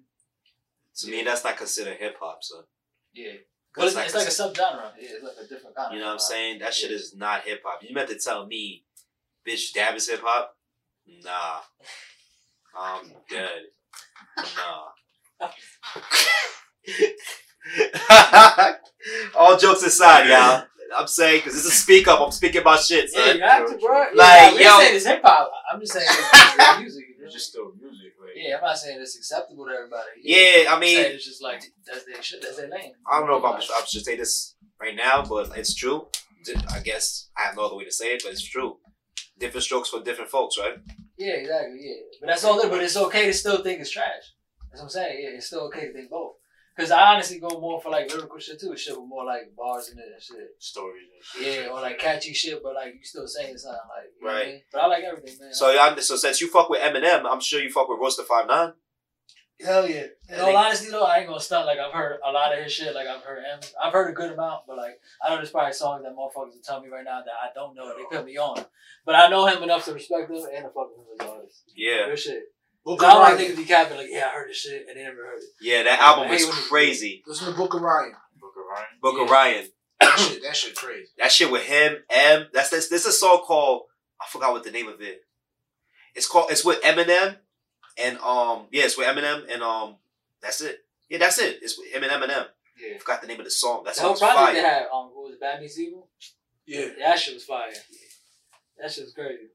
To 0.96 1.10
me, 1.10 1.24
that's 1.24 1.44
not 1.44 1.56
considered 1.56 1.96
hip 1.98 2.16
hop, 2.20 2.38
so 2.42 2.64
Yeah. 3.14 3.32
Well, 3.76 3.86
it's, 3.86 3.96
That's 3.96 4.14
it's 4.14 4.38
like 4.38 4.52
a 4.52 4.52
subgenre. 4.52 4.92
Yeah, 5.00 5.08
it's 5.14 5.24
like 5.24 5.46
a 5.46 5.48
different 5.48 5.74
kind 5.74 5.88
of. 5.88 5.94
You 5.94 6.00
know 6.00 6.06
what 6.06 6.12
I'm 6.12 6.18
saying? 6.18 6.58
That 6.58 6.74
shit 6.74 6.90
is 6.90 7.16
not 7.16 7.44
hip 7.44 7.62
hop. 7.64 7.82
You 7.82 7.94
meant 7.94 8.10
to 8.10 8.18
tell 8.18 8.46
me, 8.46 8.84
bitch, 9.48 9.72
dab 9.72 9.94
is 9.94 10.10
hip 10.10 10.20
hop? 10.22 10.54
Nah. 11.06 11.60
I'm 12.78 13.12
dead. 13.30 13.62
Nah. 15.40 15.48
All 19.36 19.56
jokes 19.58 19.82
aside, 19.82 20.28
y'all. 20.28 20.64
I'm 20.96 21.06
saying, 21.06 21.38
because 21.40 21.54
this 21.54 21.64
is 21.64 21.72
a 21.72 21.74
speak 21.74 22.06
up, 22.06 22.20
I'm 22.20 22.30
speaking 22.30 22.60
about 22.60 22.80
shit, 22.80 23.08
Yeah, 23.14 23.24
son. 23.26 23.36
you 23.36 23.42
have 23.42 23.66
to, 23.70 23.78
bro. 23.78 23.98
Yeah, 24.02 24.08
Like, 24.14 24.52
we 24.52 24.58
ain't 24.58 24.60
yo- 24.66 24.78
saying 24.78 24.96
it's 24.96 25.06
hip 25.06 25.22
hop. 25.24 25.50
I'm 25.72 25.80
just 25.80 25.92
saying 25.94 26.06
it's, 26.06 26.18
it's 26.58 26.78
music. 26.80 27.04
you 27.08 27.14
know? 27.18 27.24
It's 27.24 27.32
just 27.34 27.48
still 27.48 27.72
music. 27.80 28.12
Like, 28.20 28.32
yeah, 28.36 28.56
I'm 28.56 28.62
not 28.62 28.76
saying 28.78 29.00
it's 29.00 29.16
acceptable 29.16 29.64
to 29.66 29.72
everybody. 29.72 30.04
Yeah, 30.22 30.70
I 30.70 30.74
I'm 30.74 30.80
mean, 30.80 30.98
it's 30.98 31.24
just 31.24 31.42
like 31.42 31.62
that's 31.86 32.04
their 32.04 32.22
shit. 32.22 32.42
That's 32.42 32.56
their 32.58 32.68
lane. 32.68 32.92
I 33.10 33.18
don't 33.18 33.28
know 33.28 33.38
if 33.38 33.44
I'm, 33.44 33.54
I 33.54 33.84
should 33.86 34.04
say 34.04 34.16
this 34.16 34.54
right 34.80 34.94
now, 34.94 35.24
but 35.24 35.56
it's 35.56 35.74
true. 35.74 36.08
I 36.70 36.80
guess 36.80 37.28
I 37.38 37.42
have 37.46 37.56
no 37.56 37.64
other 37.66 37.76
way 37.76 37.84
to 37.84 37.90
say 37.92 38.14
it, 38.14 38.22
but 38.22 38.32
it's 38.32 38.42
true. 38.44 38.76
Different 39.38 39.64
strokes 39.64 39.88
for 39.88 40.02
different 40.02 40.30
folks, 40.30 40.58
right? 40.58 40.74
Yeah, 41.18 41.34
exactly. 41.34 41.78
Yeah, 41.80 41.94
but 42.20 42.26
that's 42.28 42.44
all. 42.44 42.60
Good, 42.60 42.70
but 42.70 42.82
it's 42.82 42.96
okay 42.96 43.26
to 43.26 43.32
still 43.32 43.62
think 43.62 43.80
it's 43.80 43.90
trash. 43.90 44.34
That's 44.70 44.80
what 44.80 44.84
I'm 44.84 44.88
saying. 44.90 45.20
Yeah, 45.22 45.30
it's 45.36 45.46
still 45.46 45.62
okay 45.66 45.86
to 45.88 45.92
think 45.92 46.10
both. 46.10 46.34
Cause 46.74 46.90
I 46.90 47.12
honestly 47.12 47.38
go 47.38 47.60
more 47.60 47.82
for 47.82 47.90
like 47.90 48.10
lyrical 48.10 48.38
shit 48.38 48.58
too. 48.58 48.74
Shit 48.78 48.98
with 48.98 49.06
more 49.06 49.26
like 49.26 49.54
bars 49.54 49.90
in 49.90 49.98
it 49.98 50.06
and 50.10 50.22
shit. 50.22 50.38
stories 50.58 51.02
and 51.14 51.44
shit. 51.44 51.64
Yeah, 51.64 51.68
or 51.68 51.82
like 51.82 51.98
catchy 51.98 52.32
shit, 52.32 52.62
but 52.62 52.74
like 52.74 52.94
you 52.94 53.04
still 53.04 53.26
saying 53.28 53.58
something 53.58 53.78
like 53.94 54.08
you 54.18 54.26
know 54.26 54.32
what 54.32 54.36
I 54.36 54.38
Right. 54.40 54.48
mean? 54.54 54.62
But 54.72 54.80
I 54.80 54.86
like 54.86 55.04
everything, 55.04 55.38
man. 55.38 55.52
So, 55.52 55.70
y'all, 55.70 55.94
so 55.98 56.16
since 56.16 56.40
you 56.40 56.48
fuck 56.48 56.70
with 56.70 56.80
Eminem, 56.80 57.24
I'm 57.30 57.40
sure 57.42 57.60
you 57.60 57.70
fuck 57.70 57.90
with 57.90 57.98
Royce 58.00 58.16
da 58.16 58.22
Five 58.24 58.46
Nine. 58.48 58.72
Hell 59.64 59.88
yeah. 59.88 60.06
In 60.28 60.40
all 60.40 60.46
think- 60.46 60.58
honesty 60.58 60.90
though, 60.90 61.04
I 61.04 61.18
ain't 61.18 61.28
gonna 61.28 61.40
stunt. 61.40 61.66
Like 61.66 61.78
I've 61.78 61.92
heard 61.92 62.18
a 62.26 62.32
lot 62.32 62.56
of 62.56 62.62
his 62.62 62.72
shit. 62.72 62.94
Like 62.94 63.06
I've 63.06 63.22
heard 63.22 63.38
him. 63.44 63.60
I've 63.82 63.92
heard 63.92 64.10
a 64.10 64.12
good 64.12 64.32
amount, 64.32 64.62
but 64.66 64.76
like 64.76 65.00
I 65.24 65.30
know 65.30 65.36
there's 65.36 65.50
probably 65.50 65.72
songs 65.72 66.02
that 66.04 66.12
motherfuckers 66.12 66.54
will 66.54 66.62
tell 66.64 66.80
me 66.82 66.88
right 66.88 67.04
now 67.04 67.20
that 67.24 67.32
I 67.42 67.48
don't 67.54 67.74
know. 67.74 67.94
They 67.96 68.04
put 68.16 68.24
me 68.26 68.36
on, 68.38 68.64
but 69.06 69.14
I 69.14 69.28
know 69.28 69.46
him 69.46 69.62
enough 69.62 69.84
to 69.86 69.92
respect 69.94 70.30
him 70.30 70.36
and 70.36 70.64
to 70.64 70.70
fuck 70.70 70.88
with 70.96 71.06
him 71.06 71.14
as 71.20 71.26
an 71.26 71.34
artist. 71.36 71.62
Yeah, 71.76 72.06
Real 72.06 72.16
shit. 72.16 72.42
Book 72.84 72.98
'Cause 72.98 73.06
I 73.08 73.10
of 73.10 73.14
don't 73.14 73.22
like 73.22 73.38
Ryan. 73.38 73.52
niggas 73.52 73.56
be 73.56 73.64
capping 73.64 73.96
like, 73.98 74.06
yeah, 74.10 74.26
I 74.26 74.34
heard 74.34 74.50
this 74.50 74.56
shit 74.56 74.86
and 74.88 74.96
they 74.98 75.04
never 75.04 75.16
heard 75.24 75.38
it. 75.38 75.44
yeah, 75.60 75.82
that 75.84 76.00
album 76.00 76.28
I 76.30 76.34
is 76.34 76.44
when 76.46 76.54
crazy. 76.54 77.22
Listen 77.26 77.52
to 77.52 77.56
Book 77.56 77.74
of 77.74 77.82
Ryan. 77.82 78.12
Book 78.40 78.54
of 78.56 78.64
Ryan. 78.68 78.86
Book 79.00 79.20
of 79.20 79.30
Ryan. 79.30 79.66
That 80.00 80.18
shit, 80.18 80.42
that 80.42 80.56
shit 80.56 80.74
crazy. 80.74 81.08
That 81.18 81.30
shit 81.30 81.52
with 81.52 81.62
him, 81.62 81.98
M. 82.10 82.48
That's 82.52 82.70
this. 82.70 82.88
This 82.88 83.02
is 83.02 83.14
a 83.14 83.18
song 83.18 83.42
called 83.46 83.82
I 84.20 84.24
forgot 84.28 84.52
what 84.52 84.64
the 84.64 84.72
name 84.72 84.88
of 84.88 85.00
it. 85.00 85.20
It's 86.16 86.26
called. 86.26 86.50
It's 86.50 86.64
with 86.64 86.82
Eminem, 86.82 87.36
and 87.98 88.18
um, 88.18 88.66
yeah, 88.70 88.84
it's 88.84 88.96
with 88.98 89.06
Eminem, 89.06 89.52
and 89.52 89.62
um, 89.62 89.96
that's 90.40 90.60
it. 90.60 90.80
Yeah, 91.08 91.18
that's 91.18 91.38
it. 91.38 91.58
It's 91.62 91.78
with 91.78 91.92
him 91.92 92.02
and 92.02 92.12
Eminem. 92.12 92.46
Yeah. 92.80 92.94
I 92.96 92.98
forgot 92.98 93.20
the 93.20 93.28
name 93.28 93.38
of 93.38 93.44
the 93.44 93.50
song. 93.50 93.84
That 93.84 93.94
The 93.94 94.00
whole 94.00 94.16
song's 94.16 94.32
project 94.32 94.54
they 94.56 94.62
fire. 94.62 94.70
had, 94.70 94.82
um, 94.92 95.10
what 95.14 95.24
was 95.24 95.34
it, 95.34 95.40
Bad 95.40 95.60
Meets 95.60 95.78
Evil? 95.78 96.08
Yeah. 96.66 96.80
Yeah, 96.80 96.86
that 97.00 97.18
shit 97.18 97.34
was 97.34 97.44
fire. 97.44 97.70
That 98.80 98.90
shit 98.90 99.04
was 99.04 99.12
crazy. 99.14 99.48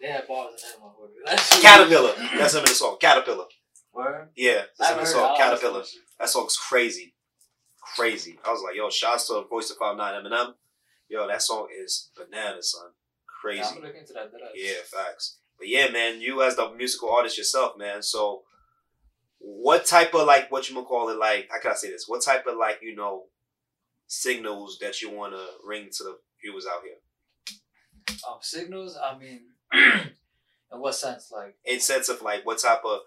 They 0.00 0.08
had 0.08 0.26
bars 0.26 0.54
in 0.62 0.68
that 0.70 0.84
motherfucker. 0.84 1.10
That 1.26 1.60
Caterpillar. 1.62 2.14
That's 2.38 2.54
him 2.54 2.60
in 2.60 2.64
the 2.66 2.74
song. 2.74 2.96
Caterpillar. 3.00 3.44
Word? 3.92 4.28
Yeah, 4.36 4.62
I 4.62 4.64
that's 4.78 4.90
him 4.90 4.98
in 4.98 5.04
the 5.04 5.10
song. 5.10 5.36
Caterpillar. 5.36 5.78
listen 5.80 6.00
to 6.00 6.06
That 6.20 6.28
song's 6.28 6.56
crazy. 6.56 7.14
Crazy. 7.96 8.38
I 8.46 8.50
was 8.52 8.62
like, 8.62 8.76
yo, 8.76 8.88
shouts 8.90 9.26
to 9.28 9.44
Royce 9.50 9.68
da 9.68 9.74
Five 9.78 9.96
Nine 9.96 10.22
Eminem. 10.24 10.54
Yo, 11.08 11.26
that 11.28 11.42
song 11.42 11.68
is 11.78 12.10
bananas, 12.16 12.72
son. 12.72 12.90
Crazy. 13.26 13.58
Yeah, 13.60 13.68
I'm 13.68 13.74
gonna 13.82 13.88
into 13.94 14.12
that. 14.14 14.32
that 14.32 14.40
Yeah, 14.54 14.74
facts. 14.90 15.38
But 15.58 15.68
yeah, 15.68 15.88
man, 15.90 16.20
you 16.20 16.42
as 16.42 16.56
the 16.56 16.70
musical 16.76 17.10
artist 17.10 17.38
yourself, 17.38 17.76
man. 17.78 18.02
So, 18.02 18.42
what 19.38 19.86
type 19.86 20.14
of 20.14 20.26
like 20.26 20.50
what 20.50 20.68
you 20.68 20.74
gonna 20.74 20.86
call 20.86 21.08
it? 21.10 21.18
Like, 21.18 21.48
how 21.50 21.60
can 21.60 21.70
I 21.72 21.74
say 21.74 21.90
this? 21.90 22.04
What 22.08 22.22
type 22.22 22.46
of 22.46 22.56
like 22.56 22.78
you 22.82 22.94
know 22.96 23.24
signals 24.06 24.78
that 24.80 25.00
you 25.00 25.10
want 25.10 25.32
to 25.34 25.44
ring 25.64 25.88
to 25.92 26.04
the 26.04 26.18
viewers 26.42 26.66
out 26.66 26.82
here? 26.84 26.96
Um, 28.28 28.38
signals. 28.40 28.96
I 29.02 29.16
mean, 29.18 29.40
in 29.72 30.80
what 30.80 30.94
sense? 30.94 31.30
Like, 31.34 31.54
In 31.64 31.80
sense 31.80 32.08
of 32.08 32.22
like, 32.22 32.44
what 32.44 32.58
type 32.58 32.80
of 32.84 33.00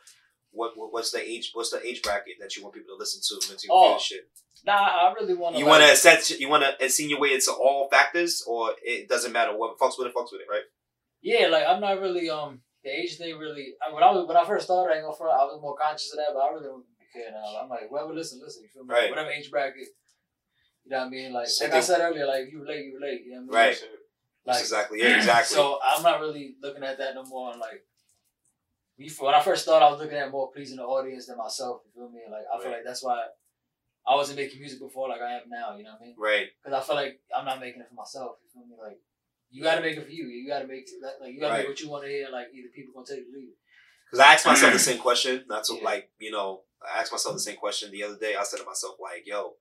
what, 0.52 0.72
what 0.78 0.94
what's 0.94 1.12
the 1.12 1.22
age 1.22 1.52
what's 1.54 1.72
the 1.72 1.86
age 1.86 2.02
bracket 2.02 2.36
that 2.40 2.56
you 2.56 2.64
want 2.64 2.76
people 2.76 2.96
to 2.96 3.00
listen 3.00 3.22
to 3.28 3.52
into 3.52 3.68
your 3.68 3.76
Oh, 3.76 4.00
shit? 4.00 4.22
nah, 4.66 4.74
I 4.74 5.14
really 5.20 5.34
want 5.36 5.56
to. 5.56 5.60
You 5.60 5.66
want 5.68 5.84
to 5.84 5.96
set 5.98 6.30
you 6.40 6.48
want 6.50 6.64
to 6.64 6.84
insinuate 6.84 7.34
into 7.34 7.52
all 7.52 7.90
factors, 7.90 8.44
or 8.48 8.72
it 8.82 9.10
doesn't 9.10 9.34
matter 9.34 9.56
what 9.56 9.78
fucks 9.78 9.98
with 10.00 10.08
it, 10.08 10.14
fucks 10.16 10.32
with 10.32 10.42
it, 10.42 10.48
right? 10.50 10.64
Yeah, 11.26 11.48
like 11.48 11.66
I'm 11.68 11.82
not 11.82 12.00
really 12.00 12.30
um 12.30 12.62
the 12.84 12.92
age 12.92 13.18
thing 13.18 13.36
really. 13.38 13.74
I, 13.82 13.92
when 13.92 14.04
I 14.04 14.12
was 14.12 14.28
when 14.28 14.38
I 14.38 14.46
first 14.46 14.66
started, 14.66 14.94
I 14.94 14.98
ain't 14.98 15.06
gonna 15.06 15.18
front. 15.18 15.34
I 15.34 15.44
was 15.50 15.58
more 15.60 15.76
conscious 15.76 16.14
of 16.14 16.18
that, 16.22 16.30
but 16.34 16.42
I 16.46 16.54
really 16.54 16.70
don't 16.70 16.86
care 17.12 17.32
now. 17.34 17.58
I'm 17.64 17.68
like, 17.70 17.90
whoever 17.90 18.14
listen, 18.14 18.40
listen. 18.44 18.62
You 18.62 18.70
feel 18.70 18.86
me? 18.86 18.94
Right. 18.94 19.10
Whatever 19.10 19.32
age 19.32 19.50
bracket. 19.50 19.90
You 20.86 20.92
know 20.92 21.00
what 21.00 21.08
I 21.08 21.10
mean? 21.10 21.34
Like, 21.34 21.48
So 21.48 21.66
like 21.66 21.74
I 21.74 21.80
said 21.82 22.00
earlier, 22.02 22.28
like 22.28 22.46
you 22.52 22.62
relate, 22.62 22.86
you 22.86 22.94
relate. 23.02 23.26
You 23.26 23.32
know 23.32 23.42
what 23.50 23.58
I 23.58 23.66
mean? 23.66 23.70
Right. 23.74 23.82
Like, 24.46 24.54
That's 24.54 24.62
exactly 24.70 25.00
yeah, 25.02 25.18
exactly. 25.18 25.56
So 25.56 25.80
I'm 25.84 26.04
not 26.04 26.22
really 26.22 26.54
looking 26.62 26.84
at 26.84 27.00
that 27.00 27.16
no 27.16 27.24
more. 27.24 27.58
Like, 27.58 27.82
we- 29.00 29.10
when 29.18 29.34
I 29.34 29.42
first 29.42 29.64
started, 29.64 29.84
I 29.84 29.90
was 29.90 30.00
looking 30.00 30.20
at 30.20 30.30
more 30.30 30.52
pleasing 30.52 30.78
the 30.78 30.84
audience 30.86 31.26
than 31.26 31.38
myself. 31.38 31.82
You 31.86 31.92
feel 31.92 32.10
me? 32.12 32.22
Like, 32.30 32.46
I 32.54 32.62
feel 32.62 32.72
like 32.72 32.86
that's 32.86 33.04
why 33.04 33.26
I 34.08 34.14
wasn't 34.14 34.38
making 34.38 34.60
music 34.60 34.80
before 34.80 35.10
like 35.10 35.22
I 35.22 35.42
am 35.42 35.50
now. 35.50 35.76
You 35.76 35.86
know 35.86 35.94
what 35.98 36.02
I 36.02 36.06
mean? 36.06 36.16
right. 36.20 36.48
Because 36.64 36.78
I 36.78 36.86
feel 36.86 36.96
like 36.96 37.20
I'm 37.36 37.46
not 37.46 37.60
making 37.60 37.82
it 37.82 37.90
for 37.90 37.96
myself. 37.96 38.38
You 38.44 38.50
feel 38.54 38.68
me? 38.70 38.76
Like, 38.80 39.00
you 39.56 39.64
got 39.64 39.76
to 39.76 39.82
make 39.82 39.96
it 39.98 40.06
for 40.06 40.12
you. 40.12 40.26
You 40.28 40.48
got 40.50 40.60
to 40.60 40.68
make 40.68 40.86
like 41.22 41.34
you 41.34 41.40
got 41.40 41.48
to 41.48 41.54
Right. 41.54 41.60
make 41.60 41.70
what 41.70 41.80
you 41.82 41.90
want 41.90 42.04
to 42.04 42.10
hear. 42.10 42.28
Like, 42.30 42.48
either 42.54 42.68
people 42.76 42.92
gonna 42.94 43.06
take 43.08 43.20
it 43.24 43.30
or 43.32 43.38
leave 43.40 43.50
it. 43.50 43.58
Because 44.06 44.20
I 44.26 44.34
asked 44.34 44.46
myself 44.46 44.74
the 44.74 44.80
same 44.80 45.00
question. 45.08 45.46
Not 45.48 45.64
to 45.66 45.76
Yeah. 45.76 45.84
like, 45.84 46.10
you 46.20 46.32
know, 46.32 46.64
I 46.84 47.00
asked 47.00 47.12
myself 47.12 47.36
the 47.36 47.40
same 47.42 47.56
question 47.58 47.92
the 47.92 48.04
other 48.04 48.18
day. 48.20 48.36
I 48.36 48.44
said 48.44 48.58
to 48.60 48.66
myself, 48.66 48.96
like, 49.02 49.24
yo, 49.26 49.56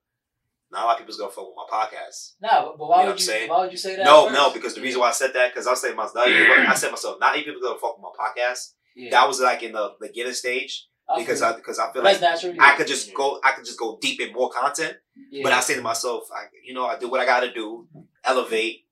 not 0.71 0.83
a 0.83 0.85
lot 0.85 0.93
of 0.93 0.99
people's 0.99 1.17
gonna 1.17 1.31
fuck 1.31 1.47
with 1.47 1.55
my 1.55 1.67
podcast. 1.71 2.33
Nah, 2.41 2.65
but, 2.65 2.77
but 2.77 2.87
why 2.89 2.97
You 2.99 3.03
know 3.05 3.11
would 3.11 3.19
you? 3.21 3.25
saying? 3.25 3.49
Why 3.49 3.59
would 3.61 3.71
you 3.71 3.77
say 3.77 3.95
that? 3.95 4.05
No, 4.05 4.25
first? 4.25 4.35
no, 4.35 4.53
because 4.53 4.73
the 4.75 4.81
reason 4.81 4.99
why 4.99 5.09
I 5.09 5.11
said 5.11 5.31
that, 5.33 5.53
because 5.53 5.65
I 5.67 5.71
was 5.71 5.81
saying 5.81 5.95
myself, 5.95 6.25
I 6.27 6.75
said 6.75 6.91
myself, 6.91 7.17
not 7.19 7.37
even 7.37 7.53
people 7.53 7.61
gonna 7.69 7.79
fuck 7.79 7.97
with 7.97 8.03
my 8.03 8.13
podcast. 8.25 8.73
yeah. 8.95 9.11
That 9.11 9.27
was 9.27 9.39
like 9.39 9.63
in 9.63 9.71
the 9.73 9.93
beginning 10.01 10.33
stage 10.33 10.87
because 11.17 11.41
I 11.41 11.53
because 11.53 11.77
I 11.79 11.91
feel 11.93 12.01
that's 12.03 12.19
like 12.21 12.31
natural. 12.33 12.55
I 12.59 12.75
could 12.75 12.87
just 12.87 13.13
go, 13.13 13.39
I 13.43 13.51
could 13.53 13.65
just 13.65 13.79
go 13.79 13.97
deep 14.01 14.19
in 14.21 14.33
more 14.33 14.49
content. 14.49 14.97
Yeah. 15.31 15.43
But 15.43 15.53
I 15.53 15.59
say 15.61 15.75
to 15.75 15.81
myself, 15.81 16.23
I, 16.35 16.45
you 16.63 16.73
know, 16.73 16.85
I 16.85 16.97
do 16.97 17.09
what 17.09 17.19
I 17.21 17.25
got 17.25 17.41
to 17.41 17.53
do, 17.53 17.87
elevate, 18.23 18.84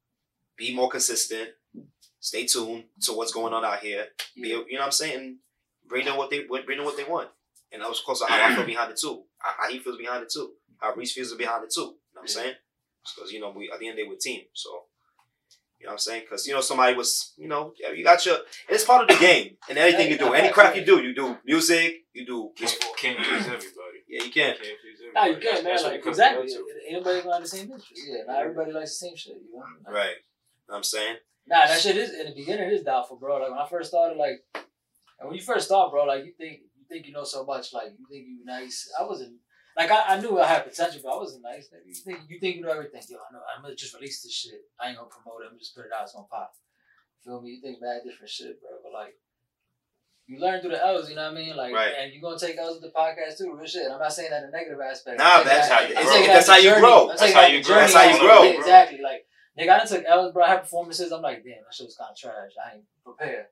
be 0.57 0.75
more 0.75 0.89
consistent. 0.89 1.50
stay 2.19 2.45
tuned 2.45 2.86
to 3.01 3.13
what's 3.13 3.33
going 3.33 3.53
on 3.53 3.65
out 3.65 3.79
here. 3.79 4.07
Be, 4.36 4.50
you 4.50 4.55
know 4.55 4.79
what 4.79 4.86
I'm 4.86 4.91
saying? 4.91 5.38
Bring 5.88 6.05
them 6.05 6.17
what 6.17 6.29
they 6.29 6.43
bring 6.43 6.77
them 6.77 6.86
what 6.86 6.98
they 6.98 7.03
want. 7.03 7.29
And 7.72 7.81
that 7.81 7.89
was 7.89 8.01
close 8.01 8.19
to 8.19 8.25
how 8.27 8.51
I 8.51 8.55
feel 8.55 8.65
behind 8.65 8.91
it 8.91 9.00
too. 9.00 9.24
How 9.38 9.53
how 9.57 9.69
he 9.69 9.79
feels 9.79 9.98
behind 9.98 10.24
it 10.24 10.31
too. 10.31 10.51
How 10.77 10.93
Reese 10.95 11.13
feels 11.13 11.33
behind 11.36 11.63
it 11.63 11.72
too. 11.74 11.81
You 11.81 11.88
know 11.88 11.95
what 12.13 12.22
I'm 12.22 12.27
saying? 12.27 12.53
Because 13.15 13.31
you 13.31 13.39
know 13.39 13.51
we 13.55 13.69
at 13.72 13.79
the 13.79 13.88
end 13.88 13.93
of 13.93 13.98
the 13.98 14.03
day 14.03 14.07
we're 14.10 14.15
a 14.15 14.19
team. 14.19 14.41
So 14.53 14.69
you 15.79 15.88
know 15.88 15.91
what 15.91 15.93
I'm 15.95 16.00
saying? 16.00 16.22
Because 16.22 16.48
you 16.48 16.53
know 16.53 16.62
somebody 16.62 16.95
was 16.95 17.33
you 17.38 17.48
know 17.48 17.74
yeah, 17.79 17.91
you 17.91 18.03
got 18.03 18.25
your 18.25 18.38
it's 18.69 18.86
part 18.86 19.01
of 19.01 19.07
the 19.10 19.22
game 19.22 19.57
and 19.69 19.77
anything 19.77 20.10
you 20.10 20.17
do 20.17 20.33
any 20.33 20.50
craft 20.50 20.77
you 20.77 20.86
do 20.86 21.01
you 21.01 21.13
do 21.13 21.38
music 21.45 22.05
you 22.13 22.25
do 22.25 22.51
Can't, 22.55 22.79
can't 22.98 23.17
please 23.17 23.45
everybody. 23.48 23.98
yeah 24.07 24.24
you 24.24 24.31
can 24.31 24.55
Can't 24.55 24.57
please 24.60 25.00
everybody. 25.01 25.13
Nah, 25.13 25.25
you 25.25 25.38
can't, 25.38 25.63
man. 25.63 25.83
Like, 25.83 26.05
exactly. 26.05 26.48
down 26.48 26.55
to. 26.55 26.65
Anybody 26.89 27.22
gonna 27.22 27.33
have 27.33 27.43
the 27.43 27.50
same 27.50 27.65
interest. 27.65 27.91
Yeah, 28.07 28.24
not 28.27 28.39
everybody 28.41 28.72
likes 28.72 28.98
the 29.00 29.07
same 29.07 29.15
shit. 29.15 29.33
You 29.33 29.60
know? 29.60 29.91
Right. 29.93 30.15
Know 30.67 30.74
what 30.74 30.77
I'm 30.77 30.84
saying 30.84 31.17
Nah, 31.46 31.67
that 31.67 31.79
shit 31.79 31.98
is 31.98 32.13
in 32.13 32.27
the 32.27 32.34
beginning 32.36 32.70
it 32.70 32.74
is 32.74 32.84
doubtful, 32.84 33.17
bro. 33.17 33.38
Like 33.38 33.51
when 33.51 33.60
I 33.60 33.67
first 33.67 33.89
started, 33.89 34.17
like, 34.17 34.43
and 34.55 35.27
when 35.27 35.36
you 35.36 35.41
first 35.43 35.65
start, 35.67 35.91
bro, 35.91 36.05
like 36.05 36.24
you 36.25 36.32
think 36.38 36.62
you 36.77 36.86
think 36.89 37.05
you 37.05 37.12
know 37.13 37.25
so 37.25 37.43
much, 37.43 37.74
like 37.74 37.91
you 38.00 38.05
think 38.10 38.25
you 38.27 38.46
nice. 38.46 38.89
I 38.98 39.03
wasn't 39.03 39.36
like 39.75 39.91
I, 39.91 40.15
I 40.15 40.22
knew 40.22 40.39
I 40.39 40.48
had 40.48 40.63
potential, 40.63 41.01
but 41.03 41.12
I 41.12 41.17
wasn't 41.17 41.43
nice. 41.43 41.67
Nigga. 41.67 41.86
You 41.86 41.93
think 41.93 42.20
you 42.29 42.39
think 42.39 42.55
you 42.55 42.62
know 42.62 42.72
everything. 42.72 43.01
Yo, 43.10 43.17
I 43.17 43.34
know 43.34 43.41
I'm 43.43 43.62
gonna 43.62 43.75
just 43.75 43.93
release 43.93 44.24
this 44.24 44.32
shit. 44.34 44.62
I 44.79 44.88
ain't 44.89 44.98
gonna 44.98 45.10
promote 45.10 45.41
it. 45.43 45.50
I'm 45.51 45.60
just 45.60 45.75
put 45.75 45.86
it 45.86 45.91
out. 45.91 46.03
It's 46.03 46.13
gonna 46.13 46.27
pop. 46.32 46.53
Feel 47.25 47.41
me? 47.41 47.51
You 47.51 47.62
think 47.62 47.82
bad 47.82 48.08
different 48.08 48.29
shit, 48.29 48.62
bro. 48.62 48.72
But 48.84 48.93
like. 48.93 49.15
You 50.25 50.39
learn 50.39 50.62
through 50.62 50.72
the 50.72 50.82
L's, 50.82 51.10
you 51.10 51.17
know 51.17 51.24
what 51.24 51.34
I 51.34 51.36
mean? 51.36 51.53
Like, 51.58 51.74
Right. 51.74 51.93
and 52.00 52.13
you're 52.13 52.22
gonna 52.22 52.39
take 52.39 52.58
L's 52.58 52.79
with 52.79 52.93
the 52.93 52.98
podcast 52.98 53.38
too, 53.38 53.53
real 53.53 53.67
shit. 53.67 53.91
I'm 53.91 54.00
not 54.00 54.13
saying 54.13 54.29
that 54.32 54.43
in 54.43 54.50
a 54.50 54.51
negative 54.51 54.79
aspect. 54.79 55.17
Nah, 55.20 55.43
that's 55.43 55.67
that- 55.67 55.82
how 55.82 55.86
you. 55.86 55.93
That's 56.27 56.48
how 56.48 56.55
you 56.55 56.75
grow. 56.79 57.08
That's 57.10 57.34
how 57.34 57.46
you 57.48 57.62
grow. 57.62 57.75
That's 57.75 57.93
how 57.93 58.10
you 58.10 58.20
grow, 58.22 58.43
Exactly. 58.43 59.01
Like, 59.01 59.27
nigga, 59.60 59.69
I 59.69 59.77
done 59.77 59.88
took 59.88 60.05
L's, 60.05 60.33
bro. 60.33 60.43
I 60.43 60.50
had 60.50 60.62
performances. 60.62 61.12
I'm 61.12 61.22
like, 61.22 61.43
damn, 61.43 61.63
that 61.63 61.74
shit 61.74 61.88
was 61.88 61.95
kind 61.95 62.12
of 62.12 62.17
trash. 62.17 62.51
I 62.57 62.75
ain't 62.75 62.86
prepared. 63.03 63.45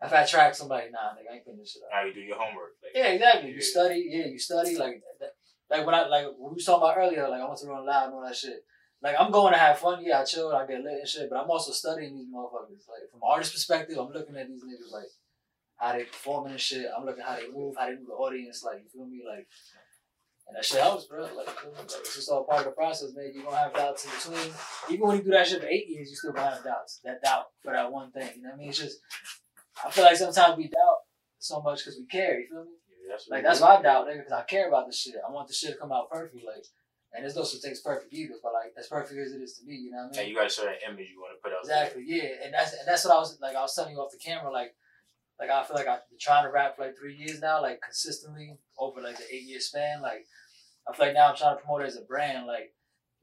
I've 0.00 0.10
had 0.10 0.26
tracks. 0.26 0.60
I'm 0.60 0.68
like, 0.68 0.90
nah, 0.90 1.14
nigga, 1.14 1.30
I 1.30 1.34
ain't 1.36 1.44
putting 1.44 1.60
this 1.60 1.72
shit 1.72 1.82
up. 1.82 1.90
Now 1.92 2.04
you 2.04 2.14
do 2.14 2.20
your 2.20 2.36
homework. 2.36 2.72
Like, 2.82 2.92
Yeah, 2.94 3.12
exactly. 3.12 3.52
You 3.52 3.60
study. 3.60 4.06
Yeah, 4.08 4.26
you 4.26 4.38
study. 4.38 4.76
Like, 4.76 5.02
that, 5.20 5.34
like 5.70 5.86
when 5.86 5.94
I 5.94 6.06
like 6.08 6.26
what 6.36 6.50
we 6.50 6.56
was 6.56 6.64
talking 6.64 6.82
about 6.82 6.98
earlier. 6.98 7.28
Like 7.28 7.40
I 7.40 7.46
went 7.46 7.58
to 7.60 7.68
run 7.68 7.86
live 7.86 8.06
and 8.06 8.14
all 8.14 8.22
that 8.22 8.36
shit. 8.36 8.64
Like 9.02 9.16
I'm 9.18 9.30
going 9.30 9.52
to 9.52 9.58
have 9.58 9.78
fun. 9.78 10.02
Yeah, 10.04 10.20
I 10.20 10.24
chill. 10.24 10.52
I 10.52 10.66
get 10.66 10.82
lit 10.82 10.98
and 11.00 11.08
shit. 11.08 11.30
But 11.30 11.38
I'm 11.42 11.50
also 11.50 11.72
studying 11.72 12.16
these 12.16 12.26
motherfuckers. 12.26 12.88
Like 12.90 13.10
from 13.10 13.22
an 13.22 13.30
artist 13.30 13.52
perspective, 13.52 13.98
I'm 13.98 14.12
looking 14.12 14.36
at 14.36 14.48
these 14.48 14.62
niggas 14.64 14.92
like 14.92 15.10
how 15.76 15.92
they 15.92 16.04
performing 16.04 16.52
and 16.52 16.60
shit. 16.60 16.86
I'm 16.96 17.06
looking 17.06 17.24
how 17.24 17.36
they 17.36 17.48
move, 17.48 17.76
how 17.78 17.86
they 17.86 17.96
move 17.96 18.06
the 18.06 18.14
audience. 18.14 18.64
Like 18.64 18.82
you 18.82 18.90
feel 18.92 19.06
me? 19.06 19.22
Like. 19.26 19.46
And 20.48 20.56
that 20.56 20.64
shit 20.64 20.80
helps, 20.80 21.06
bro. 21.06 21.22
Like, 21.22 21.48
you 21.48 21.52
feel 21.54 21.70
me? 21.70 21.78
like 21.78 22.00
it's 22.00 22.14
just 22.16 22.28
all 22.30 22.44
part 22.44 22.60
of 22.60 22.66
the 22.66 22.70
process, 22.72 23.14
man. 23.14 23.30
You're 23.34 23.44
gonna 23.44 23.56
have 23.56 23.74
doubts 23.74 24.04
in 24.04 24.10
between. 24.10 24.54
Even 24.90 25.06
when 25.06 25.16
you 25.18 25.22
do 25.22 25.30
that 25.30 25.46
shit 25.46 25.60
for 25.60 25.68
eight 25.68 25.88
years, 25.88 26.10
you 26.10 26.16
still 26.16 26.32
gonna 26.32 26.50
have 26.50 26.64
doubts. 26.64 27.00
That 27.04 27.22
doubt 27.22 27.46
for 27.62 27.72
that 27.72 27.90
one 27.90 28.10
thing. 28.10 28.28
You 28.36 28.42
know 28.42 28.50
what 28.50 28.56
I 28.56 28.58
mean? 28.58 28.68
It's 28.68 28.78
just 28.78 28.98
I 29.84 29.90
feel 29.90 30.04
like 30.04 30.16
sometimes 30.16 30.56
we 30.56 30.68
doubt 30.68 30.98
so 31.38 31.60
much 31.62 31.78
because 31.80 31.98
we 31.98 32.06
care. 32.06 32.40
You 32.40 32.48
feel 32.48 32.64
me? 32.64 32.70
yeah, 33.02 33.12
that's 33.12 33.28
Like 33.28 33.42
that's 33.42 33.60
why 33.60 33.76
I 33.76 33.82
doubt, 33.82 34.06
nigga, 34.06 34.18
because 34.18 34.32
I 34.32 34.42
care 34.42 34.68
about 34.68 34.86
this 34.86 34.98
shit. 35.00 35.14
I 35.26 35.30
want 35.30 35.48
the 35.48 35.54
shit 35.54 35.72
to 35.72 35.76
come 35.76 35.92
out 35.92 36.10
perfect, 36.10 36.44
like. 36.44 36.64
And 37.14 37.22
there's 37.22 37.36
no 37.36 37.44
such 37.44 37.60
thing 37.60 37.72
as 37.72 37.80
perfect 37.80 38.10
either, 38.14 38.40
but 38.42 38.54
like 38.54 38.72
as 38.78 38.88
perfect 38.88 39.20
as 39.20 39.32
it 39.32 39.42
is 39.42 39.58
to 39.58 39.66
me, 39.66 39.76
you 39.76 39.90
know 39.90 40.08
what 40.08 40.16
I 40.16 40.16
mean? 40.16 40.20
And 40.20 40.28
you 40.30 40.34
got 40.34 40.46
a 40.46 40.50
certain 40.50 40.80
image 40.88 41.12
you 41.12 41.20
want 41.20 41.36
to 41.36 41.42
put 41.44 41.52
out 41.52 41.60
Exactly, 41.60 42.04
yeah, 42.06 42.40
and 42.42 42.54
that's 42.54 42.72
and 42.72 42.88
that's 42.88 43.04
what 43.04 43.12
I 43.12 43.18
was 43.18 43.38
like. 43.38 43.54
I 43.54 43.60
was 43.60 43.74
telling 43.74 43.92
you 43.92 44.00
off 44.00 44.12
the 44.12 44.16
camera, 44.16 44.50
like, 44.50 44.72
like 45.42 45.50
I 45.50 45.64
feel 45.64 45.74
like 45.74 45.88
I've 45.88 46.08
been 46.08 46.18
trying 46.20 46.44
to 46.44 46.52
rap 46.52 46.76
for 46.76 46.82
like 46.84 46.96
three 46.96 47.16
years 47.16 47.40
now, 47.40 47.60
like 47.60 47.80
consistently 47.82 48.56
over 48.78 49.00
like 49.00 49.18
the 49.18 49.24
eight 49.34 49.42
year 49.42 49.58
span. 49.58 50.00
Like, 50.00 50.24
I 50.88 50.94
feel 50.94 51.06
like 51.06 51.14
now 51.14 51.30
I'm 51.30 51.36
trying 51.36 51.56
to 51.56 51.62
promote 51.62 51.82
it 51.82 51.88
as 51.88 51.96
a 51.96 52.02
brand. 52.02 52.46
Like, 52.46 52.72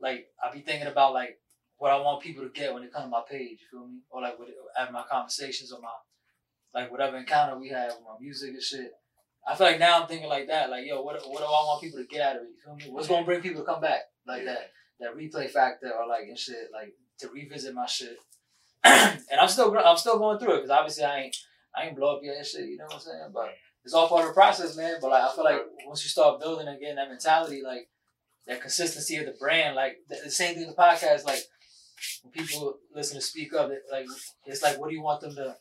like 0.01 0.27
I 0.43 0.51
be 0.53 0.59
thinking 0.59 0.87
about 0.87 1.13
like 1.13 1.39
what 1.77 1.91
I 1.91 2.01
want 2.01 2.21
people 2.21 2.43
to 2.43 2.49
get 2.49 2.73
when 2.73 2.83
they 2.83 2.89
come 2.89 3.03
to 3.03 3.09
my 3.09 3.21
page. 3.29 3.59
You 3.61 3.67
feel 3.79 3.87
me? 3.87 3.99
Or 4.09 4.21
like 4.21 4.37
with 4.37 4.49
having 4.75 4.93
my 4.93 5.03
conversations 5.09 5.71
or 5.71 5.79
my 5.79 5.87
like 6.73 6.91
whatever 6.91 7.15
encounter 7.17 7.57
we 7.57 7.69
have 7.69 7.91
with 7.91 8.03
my 8.03 8.19
music 8.19 8.49
and 8.49 8.61
shit. 8.61 8.91
I 9.47 9.55
feel 9.55 9.67
like 9.67 9.79
now 9.79 10.01
I'm 10.01 10.07
thinking 10.07 10.27
like 10.27 10.47
that. 10.47 10.69
Like, 10.69 10.85
yo, 10.85 11.01
what 11.01 11.15
what 11.25 11.39
do 11.39 11.45
I 11.45 11.47
want 11.47 11.81
people 11.81 11.99
to 11.99 12.05
get 12.05 12.21
out 12.21 12.35
of 12.35 12.41
it? 12.41 12.49
You 12.49 12.61
feel 12.65 12.75
me? 12.75 12.93
What's 12.93 13.07
gonna 13.07 13.25
bring 13.25 13.41
people 13.41 13.61
to 13.61 13.65
come 13.65 13.79
back? 13.79 14.01
Like 14.27 14.43
Yeah. 14.43 14.55
that 14.55 14.71
that 14.99 15.15
replay 15.15 15.49
factor 15.49 15.89
or 15.89 16.05
like 16.05 16.23
and 16.27 16.37
shit, 16.37 16.67
like 16.73 16.95
to 17.19 17.29
revisit 17.29 17.73
my 17.73 17.85
shit. 17.85 18.17
and 18.83 19.39
I'm 19.39 19.47
still 19.47 19.73
I'm 19.77 19.97
still 19.97 20.19
going 20.19 20.37
through 20.37 20.55
it 20.55 20.57
because 20.57 20.69
obviously 20.69 21.05
I 21.05 21.19
ain't 21.21 21.37
I 21.75 21.87
ain't 21.87 21.95
blow 21.95 22.17
up 22.17 22.21
yet 22.23 22.37
and 22.37 22.45
shit. 22.45 22.69
You 22.69 22.77
know 22.77 22.85
what 22.85 22.95
I'm 22.95 22.99
saying? 22.99 23.31
But 23.33 23.53
it's 23.83 23.93
all 23.93 24.07
part 24.07 24.23
of 24.23 24.29
the 24.29 24.33
process, 24.33 24.75
man. 24.75 24.97
But 25.01 25.11
like 25.11 25.23
I 25.23 25.33
feel 25.33 25.43
like 25.43 25.61
once 25.85 26.03
you 26.03 26.09
start 26.09 26.39
building 26.39 26.67
and 26.67 26.79
getting 26.79 26.95
that 26.95 27.09
mentality, 27.09 27.61
like 27.63 27.87
that 28.47 28.61
consistency 28.61 29.17
of 29.17 29.25
the 29.25 29.35
brand, 29.39 29.75
like 29.75 29.97
the, 30.09 30.17
the 30.25 30.31
same 30.31 30.55
thing 30.55 30.67
the 30.67 30.73
podcast, 30.73 31.25
like 31.25 31.41
when 32.23 32.31
people 32.31 32.79
listen 32.93 33.17
to 33.17 33.21
speak 33.21 33.53
up, 33.53 33.69
it, 33.69 33.81
like 33.91 34.05
it's 34.45 34.63
like 34.63 34.79
what 34.79 34.89
do 34.89 34.95
you 34.95 35.01
want 35.01 35.21
them 35.21 35.35
to 35.35 35.55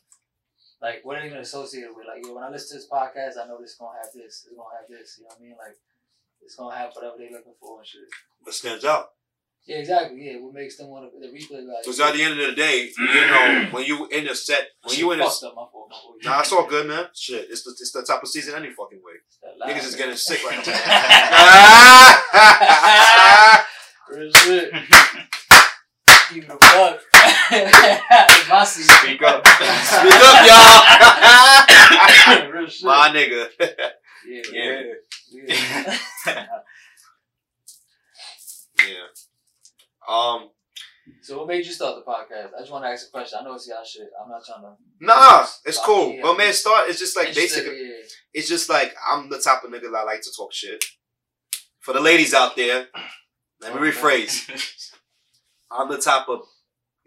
like 0.81 1.01
what 1.03 1.17
are 1.17 1.21
they 1.21 1.29
gonna 1.29 1.41
associate 1.41 1.83
it 1.83 1.95
with? 1.95 2.07
Like 2.07 2.25
yo, 2.25 2.33
when 2.33 2.43
I 2.43 2.49
listen 2.49 2.77
to 2.77 2.81
this 2.81 2.89
podcast, 2.89 3.41
I 3.41 3.47
know 3.47 3.59
this 3.61 3.75
gonna 3.79 3.97
have 4.01 4.11
this, 4.13 4.45
it's 4.47 4.55
gonna 4.55 4.75
have 4.79 4.89
this, 4.89 5.17
you 5.17 5.23
know 5.23 5.29
what 5.29 5.39
I 5.39 5.43
mean? 5.43 5.55
Like 5.57 5.77
it's 6.41 6.55
gonna 6.55 6.75
have 6.75 6.91
whatever 6.93 7.15
they're 7.17 7.31
looking 7.31 7.55
for 7.59 7.79
and 7.79 7.87
shit. 7.87 8.01
what 8.41 8.55
stands 8.55 8.85
out 8.85 9.09
Yeah, 9.69 9.77
exactly. 9.77 10.17
Yeah, 10.25 10.37
what 10.41 10.51
makes 10.53 10.77
them 10.77 10.87
want 10.89 11.11
to 11.13 11.19
the 11.19 11.27
replay 11.27 11.61
value? 11.61 11.73
because 11.83 11.99
at 11.99 12.13
the 12.15 12.23
end 12.23 12.39
of 12.39 12.47
the 12.47 12.53
day 12.55 12.89
you 12.97 13.27
know 13.27 13.67
when 13.71 13.83
you 13.85 14.07
in 14.07 14.27
a 14.27 14.33
set 14.33 14.67
when 14.83 14.97
you 14.97 15.11
in 15.11 15.19
a 15.21 15.25
fucked 15.25 15.43
up, 15.43 15.53
my 15.55 15.61
fault, 15.71 15.89
my 15.91 15.95
fault. 15.95 16.15
nah 16.23 16.39
it's 16.39 16.51
all 16.51 16.65
good 16.65 16.87
man 16.87 17.05
shit 17.13 17.47
it's 17.51 17.61
the 17.63 17.69
it's 17.79 17.91
the 17.91 18.01
type 18.01 18.23
of 18.23 18.29
season 18.29 18.55
any 18.55 18.71
fucking 18.71 18.99
way 19.05 19.13
That 19.43 19.57
loud, 19.59 19.69
niggas 19.69 19.85
is 19.89 19.95
getting 19.95 20.15
sick 20.15 20.43
right 20.43 20.57
now. 20.65 20.73
Real 24.17 24.31
shit. 24.33 24.73
Keep 26.31 26.43
it 26.43 26.49
a 26.49 26.57
buck. 26.57 26.99
It's 27.51 28.49
my 28.49 28.63
season. 28.63 28.95
Speak 29.03 29.21
up. 29.21 29.45
Speak 29.47 30.19
up, 30.29 30.45
y'all. 30.49 30.81
Real 32.51 32.67
shit. 32.67 32.85
My 32.85 33.09
nigga. 33.13 33.47
Yeah, 34.27 34.41
Yeah. 34.51 34.81
yeah. 36.25 36.47
Yeah. 38.79 39.07
Um. 40.09 40.49
So 41.21 41.39
what 41.39 41.47
made 41.47 41.65
you 41.65 41.71
start 41.71 41.95
the 41.95 42.09
podcast? 42.09 42.53
I 42.55 42.59
just 42.59 42.71
want 42.71 42.83
to 42.83 42.89
ask 42.89 43.07
a 43.07 43.11
question. 43.11 43.39
I 43.41 43.43
know 43.43 43.53
it's 43.53 43.67
y'all 43.67 43.83
shit. 43.83 44.09
I'm 44.21 44.29
not 44.29 44.43
trying 44.45 44.61
to. 44.61 44.75
Nah, 44.99 45.45
it's 45.65 45.79
cool. 45.79 46.17
But 46.21 46.37
man, 46.37 46.53
start. 46.53 46.89
It's 46.89 46.99
just 46.99 47.15
like 47.15 47.33
basically. 47.33 47.77
yeah. 47.77 47.95
It's 48.33 48.49
just 48.49 48.69
like 48.69 48.93
I'm 49.11 49.29
the 49.29 49.39
type 49.39 49.63
of 49.63 49.71
nigga 49.71 49.91
that 49.91 50.05
like 50.05 50.21
to 50.21 50.31
talk 50.35 50.53
shit. 50.53 50.83
For 51.79 51.93
the 51.93 52.01
ladies 52.01 52.33
out 52.33 52.55
there, 52.55 52.87
let 53.61 53.73
me 53.73 53.81
rephrase. 53.81 54.93
I'm 55.71 55.89
the 55.89 55.97
type 55.97 56.27
of 56.27 56.41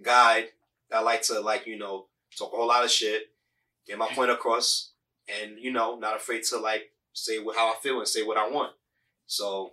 guy 0.03 0.47
that 0.91 1.05
like 1.05 1.23
to 1.23 1.41
like 1.41 1.67
you 1.67 1.79
know 1.79 2.07
talk 2.39 2.53
a 2.53 2.57
whole 2.57 2.69
lot 2.69 2.85
of 2.85 2.91
shit, 2.91 3.23
get 3.87 3.99
my 3.99 4.09
point 4.09 4.31
across, 4.31 4.93
and 5.29 5.59
you 5.59 5.73
know 5.73 5.97
not 5.97 6.17
afraid 6.17 6.43
to 6.45 6.59
like 6.59 6.83
say 7.13 7.39
what 7.39 7.57
how 7.57 7.73
I 7.73 7.77
feel 7.83 7.99
and 7.99 8.09
say 8.09 8.23
what 8.23 8.39
I 8.39 8.49
want. 8.49 8.73
So 9.27 9.73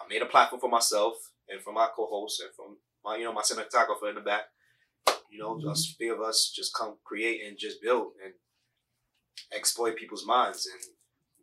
I 0.00 0.08
made 0.08 0.22
a 0.22 0.26
platform 0.26 0.60
for 0.60 0.70
myself 0.70 1.31
and 1.52 1.60
from 1.62 1.74
my 1.74 1.88
co-hosts 1.94 2.40
and 2.40 2.50
from 2.54 2.76
my 3.04 3.16
you 3.16 3.24
know 3.24 3.32
my 3.32 3.42
cinematographer 3.42 4.08
in 4.08 4.14
the 4.14 4.20
back. 4.20 4.44
You 5.30 5.38
know, 5.38 5.54
mm-hmm. 5.54 5.68
just 5.68 5.96
three 5.96 6.10
of 6.10 6.20
us 6.20 6.52
just 6.54 6.74
come 6.74 6.96
create 7.04 7.40
and 7.46 7.58
just 7.58 7.82
build 7.82 8.12
and 8.22 8.34
exploit 9.54 9.96
people's 9.96 10.26
minds 10.26 10.66
and 10.66 10.80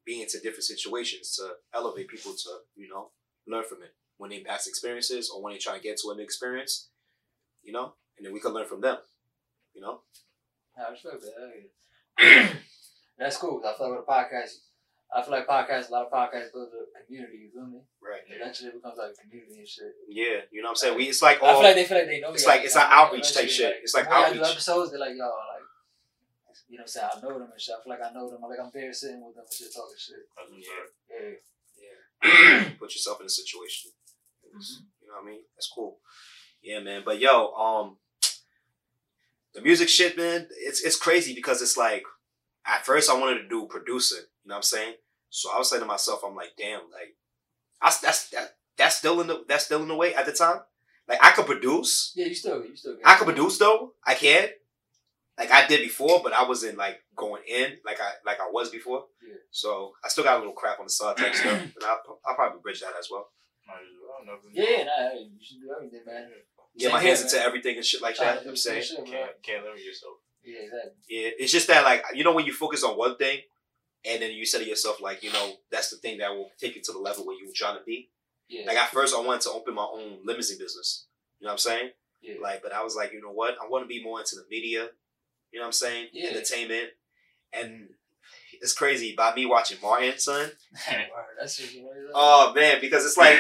be 0.06 0.22
into 0.22 0.40
different 0.40 0.64
situations 0.64 1.36
to 1.36 1.54
elevate 1.74 2.08
people 2.08 2.34
to 2.34 2.50
you 2.76 2.88
know 2.88 3.10
learn 3.48 3.64
from 3.68 3.82
it 3.84 3.96
when 4.18 4.30
they 4.30 4.42
pass 4.42 4.68
experiences 4.68 5.32
or 5.34 5.42
when 5.42 5.54
they 5.54 5.60
try 5.60 5.76
to 5.76 5.82
get 5.82 5.98
to 5.98 6.12
an 6.12 6.20
experience, 6.20 6.90
you 7.64 7.72
know, 7.72 7.94
and 8.18 8.26
then 8.26 8.34
we 8.34 8.40
can 8.40 8.54
learn 8.54 8.68
from 8.68 8.82
them, 8.82 8.98
you 9.74 9.82
know. 9.82 10.02
I 10.78 10.92
respect 10.92 11.24
that. 12.20 12.52
That's 13.18 13.38
cool. 13.38 13.62
I 13.66 13.78
feel 13.78 13.90
like 13.90 14.00
with 14.00 14.08
a 14.08 14.12
podcast, 14.12 14.56
I 15.16 15.24
feel 15.24 15.32
like 15.32 15.48
podcasts, 15.48 15.90
a 15.90 15.92
lot 15.92 16.06
of 16.06 16.12
podcasts 16.12 16.54
build 16.54 16.70
a 16.70 17.06
community. 17.06 17.38
You 17.46 17.50
feel 17.52 17.66
me? 17.66 17.80
Right. 18.02 18.22
Eventually, 18.30 18.70
it 18.70 18.76
becomes 18.76 18.98
like 18.98 19.10
a 19.12 19.22
community 19.22 19.58
and 19.58 19.68
shit. 19.68 19.90
Yeah, 20.08 20.46
you 20.52 20.62
know 20.62 20.70
what 20.70 20.78
I'm 20.78 20.82
saying. 20.82 20.98
We 20.98 21.06
it's 21.10 21.22
like 21.22 21.42
all 21.42 21.50
I 21.50 21.54
feel 21.54 21.64
like 21.64 21.76
they 21.76 21.86
feel 21.86 21.98
like 21.98 22.08
they 22.08 22.20
know. 22.22 22.32
it's 22.34 22.46
like- 22.46 22.62
it's 22.64 22.76
you 22.76 22.80
know 22.82 22.86
like 22.86 22.92
what 22.94 22.98
I 22.98 23.02
mean? 23.02 23.08
outreach 23.10 23.34
type 23.34 23.44
Eventually, 23.50 23.70
shit. 23.74 23.84
It's 23.84 23.94
like 23.96 24.06
when 24.10 24.20
y'all 24.22 24.34
do 24.34 24.40
outreach. 24.40 24.52
episodes, 24.54 24.92
they're 24.92 25.00
like, 25.00 25.16
yo, 25.18 25.26
like, 25.26 25.66
you 26.70 26.78
know, 26.78 26.82
what 26.82 26.82
I'm 26.82 26.88
saying 26.88 27.10
I 27.10 27.20
know 27.26 27.40
them 27.40 27.50
and 27.52 27.62
shit. 27.62 27.74
I 27.74 27.82
feel 27.84 27.90
like 27.94 28.04
I 28.06 28.14
know 28.14 28.30
them. 28.30 28.44
I 28.44 28.48
Like 28.48 28.60
I'm 28.62 28.72
there 28.74 28.94
sitting 28.94 29.26
with 29.26 29.34
them 29.36 29.46
and 29.50 29.54
shit, 29.54 29.74
talking 29.74 29.98
shit. 29.98 30.24
yeah, 31.10 31.18
Yeah. 31.18 32.62
yeah. 32.62 32.70
Put 32.80 32.94
yourself 32.94 33.20
in 33.22 33.26
a 33.26 33.30
situation. 33.30 33.92
It's- 34.46 34.82
You 35.02 35.08
know 35.10 35.18
what 35.18 35.24
I 35.26 35.32
mean? 35.34 35.42
That's 35.56 35.72
cool. 35.74 35.98
Yeah, 36.62 36.82
man. 36.82 37.02
But 37.04 37.18
yo, 37.20 37.50
um, 37.54 37.98
the 39.56 39.62
music 39.62 39.90
shit, 39.90 40.18
man. 40.18 40.48
It's 40.60 40.82
it's 40.84 40.98
crazy 40.98 41.34
because 41.34 41.62
it's 41.64 41.78
like 41.78 42.04
at 42.66 42.86
first 42.86 43.10
I 43.10 43.18
wanted 43.18 43.42
to 43.42 43.50
do 43.50 43.66
producing. 43.68 44.26
You 44.50 44.54
know 44.54 44.56
what 44.56 44.74
I'm 44.74 44.82
saying? 44.82 44.94
So 45.30 45.52
I 45.54 45.60
was 45.60 45.70
saying 45.70 45.84
to 45.84 45.86
myself, 45.88 46.22
I'm 46.26 46.36
like, 46.36 46.54
damn, 46.58 46.80
like, 46.92 47.14
I, 47.80 47.94
that's 48.02 48.30
that 48.32 48.56
that's 48.80 48.96
still 48.96 49.22
in 49.22 49.28
the 49.28 49.46
that's 49.48 49.66
still 49.66 49.84
in 49.84 49.88
the 49.88 49.96
way 49.96 50.16
at 50.16 50.26
the 50.26 50.32
time. 50.34 50.62
Like 51.08 51.20
I 51.22 51.30
could 51.34 51.46
produce. 51.46 52.14
Yeah, 52.16 52.26
you 52.26 52.34
still, 52.34 52.66
you 52.66 52.76
still. 52.76 52.98
I 53.06 53.14
could 53.14 53.26
produce 53.26 53.60
though. 53.60 53.94
I 54.04 54.16
can. 54.16 54.50
Like 55.38 55.52
I 55.52 55.68
did 55.68 55.82
before, 55.82 56.22
but 56.24 56.34
I 56.34 56.48
wasn't 56.48 56.80
like 56.80 56.98
going 57.16 57.44
in 57.48 57.78
like 57.86 58.02
I 58.02 58.10
like 58.26 58.40
I 58.42 58.50
was 58.52 58.72
before. 58.72 59.06
Yeah. 59.22 59.36
So 59.52 59.94
I 60.04 60.10
still 60.10 60.24
got 60.24 60.38
a 60.38 60.40
little 60.40 60.54
crap 60.54 60.80
on 60.80 60.88
the 60.88 60.90
side 60.90 61.18
type 61.18 61.36
stuff, 61.36 61.62
and 61.62 61.74
I'll, 61.86 62.20
I'll 62.26 62.34
probably 62.36 62.62
bridge 62.64 62.82
that 62.82 62.94
as 63.00 63.10
well. 63.12 63.28
Yeah, 64.52 64.84
nah, 64.86 65.12
hey, 65.14 65.28
you 65.32 65.46
should 65.46 65.62
do 65.62 65.70
everything, 65.78 66.02
man. 66.08 66.28
Get 66.76 66.86
Same 66.86 66.92
my 66.92 67.00
here, 67.02 67.08
hands 67.10 67.22
man. 67.22 67.34
into 67.36 67.46
everything 67.46 67.76
and 67.78 67.86
shit 67.86 68.02
like 68.02 68.16
Trying 68.16 68.36
that. 68.38 68.44
to 68.44 68.50
I'm 68.50 68.56
saying. 68.56 68.82
shit. 68.82 69.06
Can't, 69.06 69.32
can't 69.44 69.64
limit 69.64 69.86
yourself. 69.86 70.16
Yeah, 70.44 70.62
exactly. 70.64 70.92
Yeah, 71.08 71.30
it's 71.38 71.52
just 71.52 71.68
that 71.68 71.84
like 71.84 72.04
you 72.16 72.24
know 72.24 72.34
when 72.34 72.48
you 72.48 72.54
focus 72.54 72.84
on 72.84 72.98
one 72.98 73.16
thing, 73.18 73.42
and 74.06 74.22
then 74.22 74.32
you 74.32 74.46
say 74.46 74.60
to 74.60 74.70
yourself 74.70 75.02
like 75.02 75.24
you 75.24 75.32
know 75.32 75.54
that's 75.72 75.90
the 75.90 75.98
thing 75.98 76.20
that 76.20 76.32
will 76.32 76.52
take 76.60 76.76
you 76.76 76.82
to 76.82 76.92
the 76.92 77.00
level 77.00 77.26
where 77.26 77.38
you 77.38 77.46
were 77.48 77.54
trying 77.56 77.78
to 77.78 77.84
be. 77.84 78.10
Yeah. 78.48 78.66
Like 78.66 78.78
at 78.78 78.90
first, 78.90 79.16
I 79.16 79.22
wanted 79.22 79.42
to 79.42 79.52
open 79.52 79.76
my 79.76 79.84
own 79.86 80.20
limousine 80.26 80.58
business. 80.58 81.06
You 81.40 81.46
know 81.46 81.50
what 81.50 81.54
I'm 81.54 81.58
saying? 81.60 81.90
yeah. 82.22 82.36
Like, 82.42 82.62
but 82.64 82.74
I 82.74 82.84
was 82.84 82.96
like, 82.96 83.14
you 83.14 83.22
know 83.22 83.32
what? 83.32 83.56
I 83.64 83.68
want 83.68 83.84
to 83.84 83.88
be 83.88 84.04
more 84.04 84.20
into 84.20 84.36
the 84.36 84.46
media. 84.50 84.88
You 85.52 85.60
know 85.60 85.64
what 85.64 85.68
I'm 85.68 85.74
saying? 85.74 86.08
Yeah. 86.14 86.30
Entertainment, 86.30 86.90
and 87.54 87.90
it's 88.62 88.74
crazy 88.74 89.16
by 89.16 89.34
me 89.34 89.46
watching 89.46 89.78
Martin, 89.82 90.18
son. 90.18 90.52
Word, 90.92 91.06
That's 91.40 91.58
just, 91.58 91.74
you 91.74 91.84
know, 91.84 91.90
Oh 92.14 92.54
man, 92.56 92.78
because 92.82 93.06
it's 93.06 93.18
like 93.18 93.38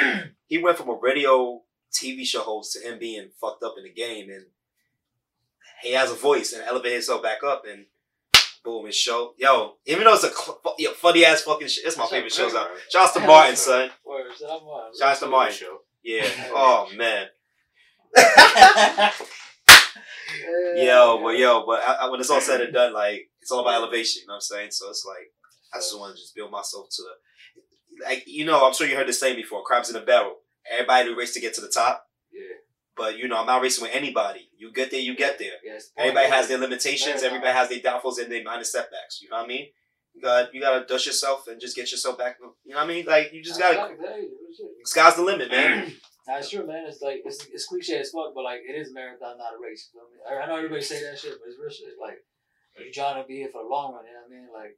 he 0.47 0.57
went 0.57 0.77
from 0.77 0.89
a 0.89 0.99
radio 0.99 1.61
TV 1.91 2.25
show 2.25 2.41
host 2.41 2.73
to 2.73 2.87
him 2.87 2.99
being 2.99 3.29
fucked 3.39 3.63
up 3.63 3.75
in 3.77 3.83
the 3.83 3.93
game, 3.93 4.29
and 4.29 4.45
he 5.81 5.93
has 5.93 6.11
a 6.11 6.15
voice 6.15 6.53
and 6.53 6.63
elevate 6.63 6.93
himself 6.93 7.21
back 7.21 7.43
up, 7.43 7.63
and 7.69 7.85
boom, 8.69 8.85
his 8.85 8.95
show. 8.95 9.33
Yo, 9.37 9.73
even 9.85 10.03
though 10.03 10.13
it's 10.13 10.23
a 10.23 10.31
cl- 10.31 10.61
yo, 10.77 10.91
funny 10.91 11.25
ass 11.25 11.41
fucking 11.41 11.67
shit, 11.67 11.85
it's 11.85 11.97
my 11.97 12.05
favorite 12.05 12.31
shows 12.31 12.53
out. 12.53 12.69
Shouts 12.91 13.13
to 13.13 13.19
Martin, 13.21 13.55
son. 13.55 13.89
I'm. 14.07 14.91
Shouts 14.99 15.19
to 15.21 15.27
Martin. 15.27 15.55
Show. 15.55 15.79
Yeah. 16.03 16.27
Oh 16.51 16.89
man. 16.95 17.27
Yo, 20.75 21.19
but 21.23 21.37
yo, 21.37 21.65
but 21.65 21.81
I, 21.85 21.93
I, 22.01 22.09
when 22.09 22.19
it's 22.19 22.29
all 22.29 22.39
said 22.41 22.61
and 22.61 22.73
done, 22.73 22.93
like 22.93 23.29
it's 23.41 23.51
all 23.51 23.61
about 23.61 23.73
elevation. 23.75 24.21
You 24.21 24.27
know 24.27 24.33
what 24.33 24.37
I'm 24.37 24.41
saying? 24.41 24.71
So 24.71 24.89
it's 24.89 25.05
like 25.05 25.27
I 25.73 25.77
just 25.77 25.97
want 25.97 26.15
to 26.15 26.21
just 26.21 26.35
build 26.35 26.51
myself 26.51 26.87
to 26.91 27.03
the, 27.03 28.05
like 28.05 28.23
you 28.27 28.45
know. 28.45 28.65
I'm 28.65 28.73
sure 28.73 28.87
you 28.87 28.95
heard 28.95 29.07
this 29.07 29.19
saying 29.19 29.35
before: 29.35 29.63
crabs 29.63 29.89
in 29.89 29.95
a 29.95 30.01
barrel. 30.05 30.35
Everybody 30.71 31.13
race 31.13 31.33
to 31.33 31.41
get 31.41 31.53
to 31.55 31.61
the 31.61 31.69
top. 31.69 32.05
But 32.99 33.17
you 33.17 33.29
know 33.29 33.39
I'm 33.39 33.47
not 33.47 33.61
racing 33.61 33.83
with 33.85 33.95
anybody. 33.95 34.49
You 34.57 34.73
get 34.73 34.91
there, 34.91 34.99
you 34.99 35.15
get 35.15 35.39
there. 35.39 35.53
Yes. 35.63 35.91
Everybody 35.97 36.27
has 36.27 36.49
their 36.49 36.57
limitations. 36.57 37.23
Everybody 37.23 37.53
has 37.53 37.69
their 37.69 37.79
downfalls 37.79 38.19
and 38.19 38.29
their 38.29 38.43
minor 38.43 38.65
setbacks. 38.65 39.21
You 39.21 39.29
know 39.29 39.37
what 39.37 39.45
I 39.45 39.47
mean? 39.47 39.67
You 40.13 40.21
got 40.21 40.53
you 40.53 40.59
gotta 40.59 40.85
dust 40.85 41.05
yourself 41.05 41.47
and 41.47 41.61
just 41.61 41.77
get 41.77 41.89
yourself 41.91 42.17
back. 42.17 42.35
You 42.41 42.73
know 42.73 42.75
what 42.75 42.83
I 42.83 42.87
mean? 42.87 43.05
Like 43.05 43.31
you 43.31 43.41
just 43.41 43.57
gotta. 43.57 43.95
Sky's 44.83 45.15
the 45.15 45.23
limit, 45.23 45.49
man. 45.49 45.93
That's 46.27 46.49
true, 46.49 46.67
man. 46.67 46.85
It's 46.87 47.01
like 47.01 47.21
it's, 47.25 47.47
it's 47.47 47.65
cliche 47.65 47.99
as 47.99 48.11
fuck, 48.11 48.35
but 48.35 48.43
like 48.43 48.59
it 48.67 48.75
is 48.75 48.91
a 48.91 48.93
marathon, 48.93 49.37
not 49.37 49.55
a 49.57 49.59
race. 49.63 49.89
You 49.93 50.01
feel 50.01 50.09
me? 50.11 50.19
I, 50.29 50.43
I 50.43 50.47
know 50.47 50.57
everybody 50.57 50.81
say 50.81 51.01
that 51.01 51.17
shit, 51.17 51.39
but 51.39 51.49
it's 51.49 51.57
real 51.57 51.71
shit. 51.71 51.95
Like 51.99 52.21
you 52.77 52.91
trying 52.91 53.21
to 53.21 53.27
be 53.27 53.37
here 53.37 53.49
for 53.51 53.63
the 53.63 53.69
long 53.69 53.93
run. 53.93 54.03
You 54.05 54.13
know 54.13 54.19
what 54.27 54.35
I 54.35 54.39
mean? 54.39 54.47
Like, 54.53 54.77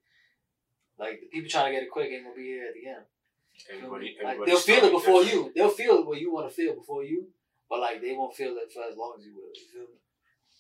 like 1.00 1.20
the 1.22 1.28
people 1.28 1.50
trying 1.50 1.66
to 1.66 1.72
get 1.74 1.84
it 1.84 1.92
quick 1.92 2.12
ain't 2.12 2.24
gonna 2.24 2.36
be 2.36 2.54
here 2.56 2.68
at 2.68 2.74
the 2.74 2.88
end. 2.88 3.04
You 3.68 3.78
Everybody, 3.78 4.16
like 4.24 4.32
everybody 4.32 4.52
they'll 4.52 4.60
feel 4.60 4.84
it 4.86 4.92
before 4.92 5.24
different. 5.24 5.46
you. 5.46 5.52
They'll 5.56 5.76
feel 5.76 5.96
it 6.00 6.06
what 6.08 6.22
you 6.22 6.32
want 6.32 6.48
to 6.50 6.54
feel 6.56 6.74
before 6.76 7.04
you, 7.04 7.28
but 7.72 7.80
like 7.80 8.02
they 8.02 8.12
won't 8.12 8.36
feel 8.36 8.52
it 8.60 8.68
for 8.74 8.84
as 8.84 8.98
long 8.98 9.16
as 9.18 9.24
you 9.26 9.32
will. 9.34 9.48
You 9.56 9.66
feel 9.72 9.88
me? 9.88 9.98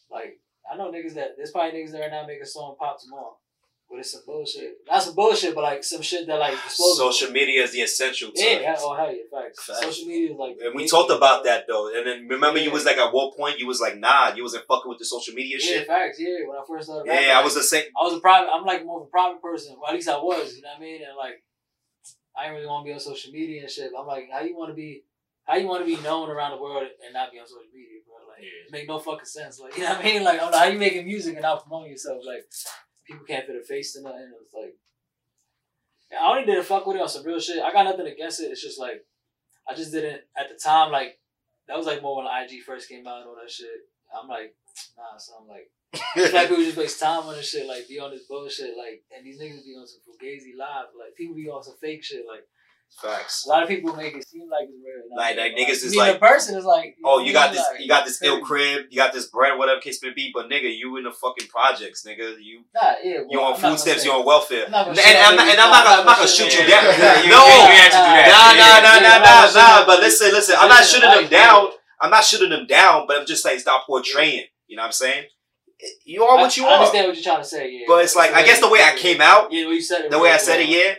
Like 0.10 0.40
I 0.72 0.78
know 0.78 0.90
niggas 0.90 1.14
that 1.16 1.36
there's 1.36 1.52
probably 1.52 1.78
niggas 1.78 1.92
that 1.92 2.00
right 2.00 2.12
now 2.12 2.26
make 2.26 2.42
a 2.42 2.46
song 2.46 2.76
pop 2.80 2.96
tomorrow, 3.02 3.36
but 3.90 4.00
it's 4.00 4.14
some 4.14 4.22
bullshit. 4.26 4.76
Not 4.88 5.04
some 5.04 5.16
bullshit, 5.16 5.54
but 5.54 5.62
like 5.64 5.84
some 5.84 6.02
shit 6.02 6.26
that 6.28 6.40
like. 6.40 6.56
Social 6.70 7.32
media 7.32 7.64
is 7.64 7.74
the 7.74 7.82
essential. 7.82 8.32
To 8.32 8.42
Yeah, 8.42 8.76
oh 8.80 8.96
hell 8.96 9.12
yeah, 9.12 9.24
facts. 9.30 9.66
Facts. 9.66 9.82
Social 9.84 10.08
media 10.08 10.32
is 10.32 10.38
like. 10.38 10.56
And 10.64 10.74
we 10.74 10.88
talked 10.88 11.12
about 11.12 11.44
that 11.44 11.66
though. 11.68 11.90
And 11.94 12.08
then 12.08 12.28
remember, 12.30 12.60
you 12.60 12.72
was 12.72 12.86
like 12.86 12.98
at 12.98 13.12
one 13.14 13.32
point, 13.38 13.60
you 13.60 13.68
was 13.68 13.82
like, 13.82 13.98
nah, 13.98 14.34
you 14.34 14.44
wasn't 14.44 14.64
fucking 14.68 14.88
with 14.90 15.00
the 15.00 15.06
social 15.06 15.34
media 15.34 15.58
Yeah, 15.60 15.68
shit. 15.80 15.88
facts. 15.88 16.18
Yeah, 16.18 16.48
when 16.48 16.58
I 16.58 16.64
first 16.66 16.88
started. 16.88 17.10
rapping, 17.10 17.28
Yeah, 17.28 17.40
I 17.40 17.44
was 17.44 17.56
the 17.56 17.64
same. 17.64 17.84
I 18.00 18.04
was 18.06 18.14
a 18.14 18.22
private. 18.22 18.50
I'm 18.54 18.64
like 18.66 18.86
more 18.86 19.02
of 19.02 19.08
a 19.08 19.10
private 19.10 19.42
person. 19.42 19.76
Well, 19.78 19.90
at 19.90 19.96
least 19.96 20.08
I 20.08 20.16
was. 20.16 20.56
You 20.56 20.62
know 20.62 20.70
what 20.70 20.78
I 20.78 20.82
mean? 20.82 21.02
And 21.04 21.18
like, 21.18 21.44
I 22.38 22.44
didn't 22.44 22.56
really 22.56 22.68
want 22.68 22.86
to 22.86 22.90
be 22.90 22.94
on 22.94 23.00
social 23.00 23.32
media 23.34 23.62
and 23.64 23.70
shit. 23.70 23.92
But 23.94 24.02
I'm 24.02 24.08
like, 24.08 24.30
how 24.32 24.40
you 24.40 24.56
want 24.56 24.70
to 24.72 24.76
be? 24.76 25.04
How 25.52 25.58
you 25.58 25.68
want 25.68 25.86
to 25.86 25.96
be 25.96 26.02
known 26.02 26.30
around 26.30 26.52
the 26.56 26.64
world 26.64 26.88
and 27.04 27.14
not 27.14 27.30
be 27.30 27.38
on 27.38 27.46
social 27.46 27.68
media, 27.76 28.00
bro? 28.08 28.26
Like, 28.26 28.42
Yeah. 28.42 28.68
it 28.68 28.72
make 28.72 28.88
no 28.88 29.00
fucking 29.00 29.26
sense. 29.26 29.60
Like, 29.60 29.76
you 29.78 29.84
know 29.84 29.90
what 29.90 30.00
I 30.00 30.04
mean? 30.04 30.24
Like, 30.24 30.42
I'm 30.42 30.50
like, 30.50 30.56
how 30.56 30.66
you 30.72 30.80
making 30.80 31.04
music 31.04 31.34
and 31.34 31.42
not 31.42 31.64
promoting 31.64 31.92
yourself? 31.92 32.24
Like, 32.26 32.46
people 33.06 33.26
can't 33.26 33.46
put 33.46 33.58
a 33.58 33.62
face 33.62 33.92
to 33.94 34.02
nothing. 34.02 34.32
It's 34.42 34.54
like, 34.54 34.78
I 36.18 36.30
only 36.30 36.46
did 36.46 36.58
a 36.58 36.64
fuck 36.64 36.88
with 36.88 36.96
it 36.96 37.02
on 37.02 37.10
some 37.10 37.26
real 37.26 37.42
shit. 37.42 37.62
I 37.62 37.74
got 37.74 37.84
nothing 37.84 38.08
against 38.08 38.40
it. 38.40 38.46
It's 38.46 38.62
just 38.62 38.80
like, 38.80 39.04
I 39.68 39.76
just 39.76 39.92
didn't 39.92 40.22
at 40.40 40.48
the 40.48 40.56
time. 40.56 40.90
Like, 40.90 41.20
that 41.68 41.76
was 41.76 41.86
like 41.86 42.02
more 42.02 42.24
when 42.24 42.28
IG 42.28 42.64
first 42.64 42.88
came 42.88 43.06
out 43.06 43.20
and 43.20 43.28
all 43.28 43.36
that 43.36 43.52
shit. 43.52 43.68
I'm 44.16 44.30
like, 44.30 44.56
nah. 44.98 45.18
So 45.18 45.34
I'm 45.42 45.50
like. 45.50 45.70
Black 46.32 46.48
people 46.48 46.64
just 46.64 46.78
waste 46.78 47.02
time 47.02 47.24
on 47.24 47.36
this 47.36 47.50
shit, 47.50 47.68
like 47.68 47.86
be 47.90 48.00
on 48.00 48.12
this 48.12 48.24
bullshit, 48.24 48.78
like, 48.78 49.04
and 49.12 49.26
these 49.26 49.42
niggas 49.42 49.66
be 49.66 49.76
on 49.76 49.86
some 49.86 50.00
fugazi 50.08 50.56
live, 50.58 50.86
like 50.98 51.14
people 51.18 51.36
be 51.36 51.50
on 51.50 51.62
some 51.62 51.76
fake 51.82 52.02
shit, 52.02 52.24
like 52.26 52.48
Facts. 53.00 53.46
a 53.46 53.50
lot 53.50 53.64
of 53.64 53.70
people 53.70 53.96
make 53.96 54.14
it 54.16 54.28
seem 54.28 54.50
like 54.50 54.68
it's 54.68 54.78
real. 54.84 55.08
you? 55.10 55.16
Like- 55.16 55.38
like 55.38 55.56
niggas 55.56 55.84
is 55.84 55.96
like. 55.96 56.08
the 56.08 56.20
like, 56.20 56.22
person 56.22 56.58
is 56.58 56.66
like, 56.66 56.98
Oh, 57.04 57.18
know 57.18 57.26
you 57.26 57.34
got 57.34 57.52
this. 57.52 57.64
Like, 57.72 57.80
You 57.80 57.88
got 57.88 58.06
this 58.06 58.22
ill 58.22 58.42
crib. 58.42 58.88
You 58.90 58.98
got 58.98 59.14
this 59.14 59.28
bread, 59.28 59.58
whatever 59.58 59.80
case 59.80 60.04
may 60.04 60.12
be. 60.14 60.32
But 60.34 60.50
nigga, 60.50 60.70
you 60.76 60.98
in 60.98 61.04
the 61.06 61.12
fucking 61.12 61.48
projects, 61.48 62.06
nigga. 62.06 62.36
You 62.40 62.64
Nah, 62.76 62.94
yeah, 63.04 63.20
well, 63.20 63.28
you 63.30 63.40
on 63.42 63.54
I'm 63.54 63.60
food 63.60 63.80
stamps. 63.80 64.06
You 64.06 64.12
on 64.12 64.26
welfare. 64.26 64.66
I'm 64.68 64.74
And, 64.90 65.00
and 65.00 65.18
I'm 65.18 65.36
not, 65.36 65.48
and 65.48 65.60
I'm 65.60 65.72
not 65.72 65.84
gonna, 65.86 66.00
I'm 66.02 66.06
not 66.06 66.18
gonna 66.18 66.28
shoot 66.28 66.52
you 66.54 66.68
down. 66.68 66.84
No, 67.32 67.42
you 67.48 67.80
had 67.80 67.90
to 67.96 68.02
do 68.02 68.12
that. 68.12 68.28
Nah, 68.28 68.52
Yeah, 68.54 68.60
nah, 68.60 68.82
nah, 68.84 69.00
nah, 69.00 69.24
nah, 69.24 69.46
yeah. 69.48 69.80
nah. 69.80 69.86
But 69.86 70.00
listen, 70.02 70.32
listen. 70.32 70.56
I'm 70.60 70.70
not 70.70 70.84
shooting 70.84 71.10
them 71.10 71.30
down. 71.30 71.70
I'm 72.02 72.12
not 72.12 72.24
shooting 72.24 72.50
them 72.50 72.68
down. 72.68 73.08
But 73.08 73.18
I'm 73.20 73.26
just 73.26 73.42
saying, 73.42 73.60
stop 73.60 73.86
portraying. 73.88 74.46
You 74.68 74.76
know 74.78 74.84
what 74.84 74.88
I'm 74.88 74.92
saying? 74.94 75.26
You 76.06 76.24
are 76.24 76.38
what 76.38 76.56
you 76.58 76.66
I, 76.66 76.68
I 76.68 76.72
are. 76.72 76.78
understand 76.78 77.08
what 77.08 77.16
you're 77.16 77.24
trying 77.24 77.42
to 77.42 77.48
say, 77.48 77.72
yeah. 77.72 77.86
But 77.88 78.04
it's 78.04 78.16
like, 78.16 78.32
I 78.34 78.44
guess 78.46 78.60
the 78.60 78.70
way 78.70 78.80
I 78.84 78.96
came 78.96 79.20
out, 79.20 79.52
yeah, 79.52 79.64
the 79.64 79.70
way 79.70 79.74
you 79.76 79.82
said 79.82 80.02
it, 80.02 80.12
the 80.12 80.20
way 80.20 80.32
I 80.32 80.38
said 80.38 80.60
it, 80.60 80.70
yeah, 80.70 80.94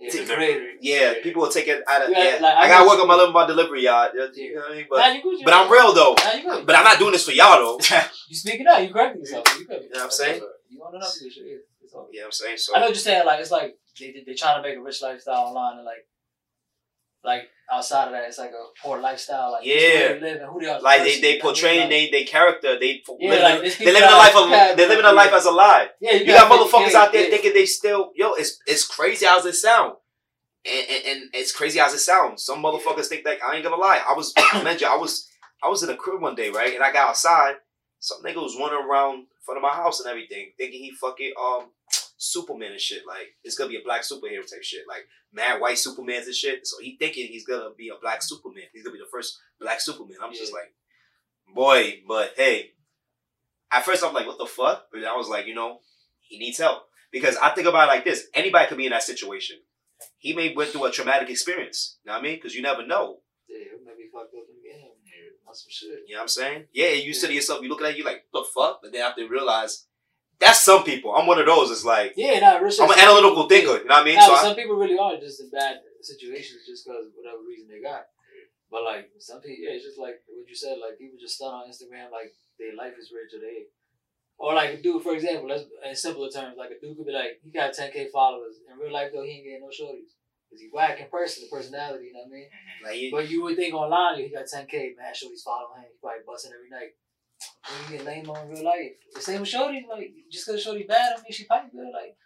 it's 0.00 0.14
Yeah. 0.16 0.34
great. 0.36 0.62
yeah, 0.80 1.14
people 1.22 1.42
will 1.42 1.50
take 1.50 1.68
it 1.68 1.82
out 1.88 2.02
of. 2.02 2.10
Yeah, 2.10 2.24
Yeah, 2.24 2.40
like, 2.40 2.56
I 2.56 2.60
I 2.62 2.68
gotta 2.68 2.88
work 2.88 3.00
on 3.00 3.08
my 3.08 3.14
little 3.14 3.32
my 3.32 3.46
delivery, 3.46 3.82
y'all. 3.84 4.10
You 4.14 4.54
know 4.54 4.60
what 4.62 4.70
I 4.70 4.74
mean? 4.74 4.86
Nah, 4.90 4.96
But 4.96 5.14
you 5.16 5.22
good, 5.22 5.44
but 5.44 5.54
I'm 5.54 5.70
real 5.70 5.92
though. 5.92 6.14
Nah. 6.14 6.60
But 6.64 6.76
I'm 6.76 6.84
not 6.84 6.98
doing 6.98 7.12
this 7.12 7.24
for 7.24 7.32
y'all 7.32 7.58
though. 7.58 7.78
You 8.28 8.36
speaking 8.36 8.66
out, 8.66 8.82
you 8.82 8.92
correcting 8.92 9.22
yourself. 9.22 9.44
You. 9.58 9.60
You 9.60 9.68
know 9.68 9.78
what 9.90 10.02
I'm 10.04 10.10
saying? 10.10 10.42
You 10.68 10.78
want 10.78 10.94
to 10.94 10.98
know 10.98 11.06
shit? 11.06 11.32
Yeah, 11.36 11.54
it's 11.82 11.94
all. 11.94 12.08
Yeah, 12.12 12.24
I'm 12.24 12.32
saying 12.32 12.58
so. 12.58 12.76
I 12.76 12.80
know 12.80 12.86
what 12.86 12.94
you're 12.94 13.00
saying. 13.00 13.24
Like 13.24 13.40
it's 13.40 13.50
like 13.50 13.76
they 13.98 14.12
they, 14.12 14.22
they 14.26 14.34
trying 14.34 14.62
to 14.62 14.68
make 14.68 14.76
a 14.76 14.82
rich 14.82 15.00
lifestyle 15.02 15.46
online 15.48 15.76
and 15.78 15.84
like 15.84 16.06
like 17.24 17.48
outside 17.72 18.06
of 18.06 18.12
that, 18.12 18.24
it's 18.24 18.38
like 18.38 18.50
a 18.50 18.64
poor 18.82 19.00
lifestyle. 19.00 19.52
Like 19.52 19.64
Yeah. 19.64 19.74
just 19.74 19.90
the 19.92 20.20
they 20.26 20.32
live 20.32 20.42
and 20.42 20.50
who 20.52 20.60
they 20.60 20.66
are. 20.66 20.76
as 20.76 20.82
a 20.82 20.84
Like 20.84 21.02
they 21.02 21.20
they 21.20 21.34
you 21.36 21.42
portraying? 21.42 21.80
Like, 21.80 21.90
they 21.90 22.10
they 22.10 22.24
character. 22.24 22.78
They 22.78 23.02
Yeah, 23.18 23.30
living, 23.30 23.44
like, 23.62 23.78
they 23.78 23.84
living 23.92 24.02
a 24.08 24.16
life 24.16 24.36
of 24.36 24.76
they 24.76 24.88
living 24.88 25.04
a 25.04 25.12
life 25.12 25.32
as 25.32 25.44
a 25.46 25.50
lie. 25.50 25.88
yeah, 26.00 26.12
You 26.14 26.26
got 26.26 26.48
gotta 26.48 26.64
motherfuckers 26.64 26.94
out 26.94 27.12
there 27.12 27.24
yeah. 27.24 27.30
thinking 27.30 27.52
they 27.54 27.66
still 27.66 28.12
yo. 28.14 28.32
It's 28.34 28.58
it's 28.66 28.86
crazy 28.86 29.26
as 29.26 29.44
it 29.46 29.54
sound. 29.54 29.94
And, 30.66 30.86
and, 30.90 31.04
and 31.06 31.30
it's 31.34 31.52
crazy 31.52 31.78
as 31.80 31.94
it 31.94 31.98
sounds. 32.00 32.44
Some 32.44 32.62
motherfuckers 32.62 33.06
think 33.06 33.24
that 33.24 33.38
I 33.46 33.54
ain't 33.54 33.64
gonna 33.64 33.76
lie. 33.76 34.02
I 34.06 34.12
was 34.14 34.32
I 34.36 34.62
meant 34.62 34.82
I 34.82 34.96
was 34.96 35.28
I 35.62 35.68
was 35.68 35.82
in 35.82 35.90
a 35.90 35.96
crib 35.96 36.20
one 36.20 36.34
day, 36.34 36.50
right? 36.50 36.74
And 36.74 36.82
I 36.84 36.92
got 36.92 37.10
outside. 37.10 37.54
Some 38.00 38.22
nigga 38.22 38.36
was 38.36 38.56
running 38.58 38.78
around 38.88 39.14
in 39.20 39.26
front 39.44 39.58
of 39.58 39.62
my 39.62 39.74
house 39.74 40.00
and 40.00 40.08
everything, 40.08 40.52
thinking 40.56 40.80
he 40.82 40.92
fucking 40.92 41.32
um 41.40 41.70
Superman 42.18 42.72
and 42.72 42.80
shit. 42.80 43.06
Like 43.06 43.36
it's 43.44 43.56
gonna 43.56 43.70
be 43.70 43.76
a 43.76 43.84
black 43.84 44.02
superhero 44.02 44.42
type 44.42 44.62
shit. 44.62 44.82
Like 44.86 45.06
mad 45.32 45.60
white 45.60 45.76
Supermans 45.76 46.26
and 46.26 46.34
shit. 46.34 46.66
So 46.66 46.76
he 46.80 46.96
thinking 46.98 47.28
he's 47.28 47.46
gonna 47.46 47.70
be 47.76 47.88
a 47.88 48.00
black 48.00 48.22
Superman. 48.22 48.64
He's 48.74 48.84
gonna 48.84 48.94
be 48.94 49.00
the 49.00 49.10
first 49.10 49.38
black 49.60 49.80
Superman. 49.80 50.18
I'm 50.22 50.34
just 50.34 50.52
like, 50.52 50.74
boy, 51.54 52.00
but 52.06 52.32
hey. 52.36 52.72
At 53.70 53.84
first 53.84 54.02
I'm 54.04 54.14
like, 54.14 54.26
what 54.26 54.38
the 54.38 54.46
fuck? 54.46 54.86
But 54.92 55.04
I 55.04 55.16
was 55.16 55.28
like, 55.28 55.46
you 55.46 55.54
know, 55.54 55.80
he 56.20 56.38
needs 56.38 56.58
help. 56.58 56.84
Because 57.12 57.36
I 57.36 57.50
think 57.50 57.66
about 57.66 57.88
it 57.88 57.92
like 57.92 58.04
this. 58.04 58.26
Anybody 58.34 58.66
could 58.66 58.78
be 58.78 58.86
in 58.86 58.92
that 58.92 59.02
situation. 59.02 59.56
He 60.18 60.34
may 60.34 60.54
went 60.54 60.70
through 60.70 60.86
a 60.86 60.90
traumatic 60.90 61.30
experience. 61.30 61.98
You 62.04 62.08
know 62.08 62.14
what 62.14 62.20
I 62.20 62.22
mean? 62.22 62.36
Because 62.36 62.54
you 62.54 62.62
never 62.62 62.86
know. 62.86 63.18
Yeah, 63.48 63.64
maybe 63.84 64.10
fucked 64.12 64.34
up 64.34 64.44
in 64.48 64.56
the 64.56 64.68
game. 64.68 64.92
Yeah, 65.04 65.30
that's 65.46 65.62
some 65.62 65.70
shit. 65.70 66.04
You 66.06 66.14
know 66.14 66.20
what 66.20 66.22
I'm 66.22 66.28
saying? 66.28 66.64
Yeah, 66.72 66.90
you 66.90 67.14
say 67.14 67.28
to 67.28 67.34
yourself, 67.34 67.62
you 67.62 67.68
look 67.68 67.82
at 67.82 67.90
it, 67.90 67.96
you 67.96 68.04
like, 68.04 68.24
what 68.30 68.42
the 68.42 68.48
fuck? 68.54 68.80
But 68.82 68.92
then 68.92 69.02
after 69.02 69.22
you 69.22 69.28
realize, 69.28 69.86
that's 70.40 70.64
some 70.64 70.84
people. 70.84 71.14
I'm 71.14 71.26
one 71.26 71.38
of 71.38 71.46
those. 71.46 71.70
It's 71.70 71.84
like, 71.84 72.14
Yeah, 72.16 72.58
real. 72.58 72.70
I'm 72.80 72.90
an 72.90 72.98
analytical 72.98 73.48
thinker. 73.48 73.82
You 73.82 73.90
know 73.90 73.98
what 73.98 74.02
I 74.02 74.04
mean? 74.04 74.16
Nah, 74.16 74.26
So 74.26 74.32
but 74.32 74.38
I, 74.38 74.42
some 74.42 74.56
people 74.56 74.76
really 74.76 74.98
are 74.98 75.18
just 75.18 75.40
in 75.40 75.50
bad 75.50 75.82
situations 76.00 76.62
just 76.66 76.86
because 76.86 77.06
of 77.06 77.12
whatever 77.16 77.42
reason 77.46 77.68
they 77.68 77.82
got. 77.82 78.06
But 78.70 78.84
like 78.84 79.10
some 79.18 79.40
people, 79.40 79.64
yeah, 79.64 79.74
it's 79.80 79.84
just 79.84 79.98
like 79.98 80.20
what 80.28 80.46
you 80.46 80.54
said. 80.54 80.76
Like 80.76 81.00
people 81.00 81.16
just 81.18 81.36
stunt 81.36 81.56
on 81.56 81.68
Instagram, 81.68 82.12
like 82.12 82.36
their 82.60 82.76
life 82.76 82.94
is 83.00 83.10
rich 83.10 83.32
or 83.32 83.40
they, 83.40 83.72
or 84.36 84.52
like 84.52 84.76
a 84.76 84.82
dude, 84.82 85.02
for 85.02 85.16
example, 85.16 85.48
let's 85.48 85.64
in 85.64 85.96
simpler 85.96 86.28
terms, 86.28 86.60
like 86.60 86.70
a 86.70 86.78
dude 86.78 86.96
could 86.96 87.08
be 87.08 87.16
like 87.16 87.40
he 87.42 87.50
got 87.50 87.72
10k 87.72 88.12
followers 88.12 88.60
in 88.68 88.76
real 88.76 88.92
life 88.92 89.10
though 89.12 89.24
he 89.24 89.40
ain't 89.40 89.44
getting 89.48 89.64
no 89.64 89.72
shorties. 89.72 90.12
Cause 90.48 90.60
he 90.64 90.68
whack 90.72 91.00
in 91.00 91.08
person, 91.12 91.44
the 91.44 91.52
personality, 91.52 92.08
you 92.08 92.12
know 92.16 92.24
what 92.24 92.32
I 92.32 92.40
mean? 92.40 92.48
like, 92.80 93.12
But 93.12 93.28
you 93.28 93.44
would 93.44 93.56
think 93.56 93.74
online, 93.76 94.16
he 94.16 94.32
got 94.32 94.48
10k, 94.48 94.96
man, 94.96 95.12
shorties 95.12 95.44
following 95.44 95.84
him, 95.84 95.92
he 95.92 96.00
probably 96.00 96.24
busting 96.24 96.52
every 96.56 96.72
night. 96.72 96.96
When 97.68 97.92
you 97.92 97.98
get 97.98 98.06
lame 98.06 98.30
on 98.30 98.48
real 98.48 98.64
life, 98.64 98.92
the 99.14 99.20
same 99.20 99.40
with 99.40 99.48
shorty, 99.48 99.86
like 99.88 100.12
just 100.30 100.46
cause 100.46 100.62
shorty 100.62 100.84
bad, 100.84 101.14
I 101.16 101.22
mean 101.22 101.32
she 101.32 101.44
probably 101.44 101.70
good, 101.70 101.90
like. 101.92 102.16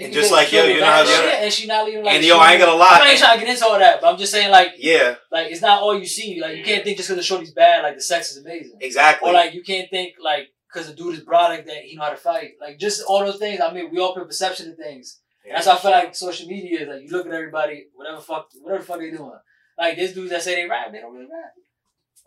And 0.00 0.12
just 0.12 0.30
like, 0.30 0.52
yo, 0.52 0.62
you 0.62 0.78
know 0.78 0.86
how 0.86 1.00
and 1.00 1.08
shit, 1.08 1.34
and 1.42 1.52
she 1.52 1.66
not 1.66 1.88
even 1.88 2.04
like. 2.04 2.14
and 2.14 2.24
yo, 2.24 2.38
I 2.38 2.52
ain't 2.52 2.60
gonna 2.60 2.76
lie. 2.76 3.00
I 3.02 3.10
ain't 3.10 3.18
trying 3.18 3.36
to 3.36 3.44
get 3.44 3.52
into 3.52 3.66
all 3.66 3.78
that, 3.80 4.00
but 4.00 4.12
I'm 4.12 4.18
just 4.18 4.30
saying 4.30 4.52
like, 4.52 4.74
yeah, 4.78 5.16
like 5.32 5.50
it's 5.50 5.60
not 5.60 5.82
all 5.82 5.98
you 5.98 6.06
see. 6.06 6.40
Like 6.40 6.56
you 6.56 6.62
can't 6.62 6.84
think 6.84 6.98
just 6.98 7.08
because 7.08 7.20
the 7.20 7.26
shorty's 7.26 7.52
bad, 7.52 7.82
like 7.82 7.96
the 7.96 8.00
sex 8.00 8.30
is 8.30 8.44
amazing, 8.44 8.78
exactly. 8.80 9.28
or 9.28 9.32
like 9.32 9.54
you 9.54 9.62
can't 9.62 9.90
think 9.90 10.14
like 10.22 10.50
because 10.72 10.86
the 10.88 10.94
dude 10.94 11.14
is 11.14 11.24
brolic 11.24 11.66
that 11.66 11.82
he 11.82 11.96
know 11.96 12.04
how 12.04 12.10
to 12.10 12.16
fight. 12.16 12.52
Like 12.60 12.78
just 12.78 13.02
all 13.06 13.24
those 13.24 13.38
things. 13.38 13.60
I 13.60 13.72
mean, 13.72 13.90
we 13.90 13.98
all 13.98 14.14
put 14.14 14.26
perception 14.26 14.70
of 14.70 14.76
things. 14.76 15.20
And 15.44 15.56
that's 15.56 15.66
why 15.66 15.74
I 15.74 15.78
feel 15.78 15.90
like 15.90 16.14
social 16.14 16.46
media 16.46 16.82
is 16.82 16.88
like 16.88 17.02
you 17.02 17.08
look 17.08 17.26
at 17.26 17.32
everybody, 17.32 17.86
whatever 17.94 18.20
fuck, 18.20 18.48
whatever 18.60 18.82
the 18.82 18.86
fuck 18.86 18.98
they 18.98 19.10
doing. 19.10 19.32
Like 19.78 19.96
there's 19.96 20.12
dudes 20.12 20.30
that 20.30 20.42
say 20.42 20.56
they 20.56 20.68
rap, 20.68 20.92
they 20.92 21.00
don't 21.00 21.14
really 21.14 21.26
rap. 21.26 21.52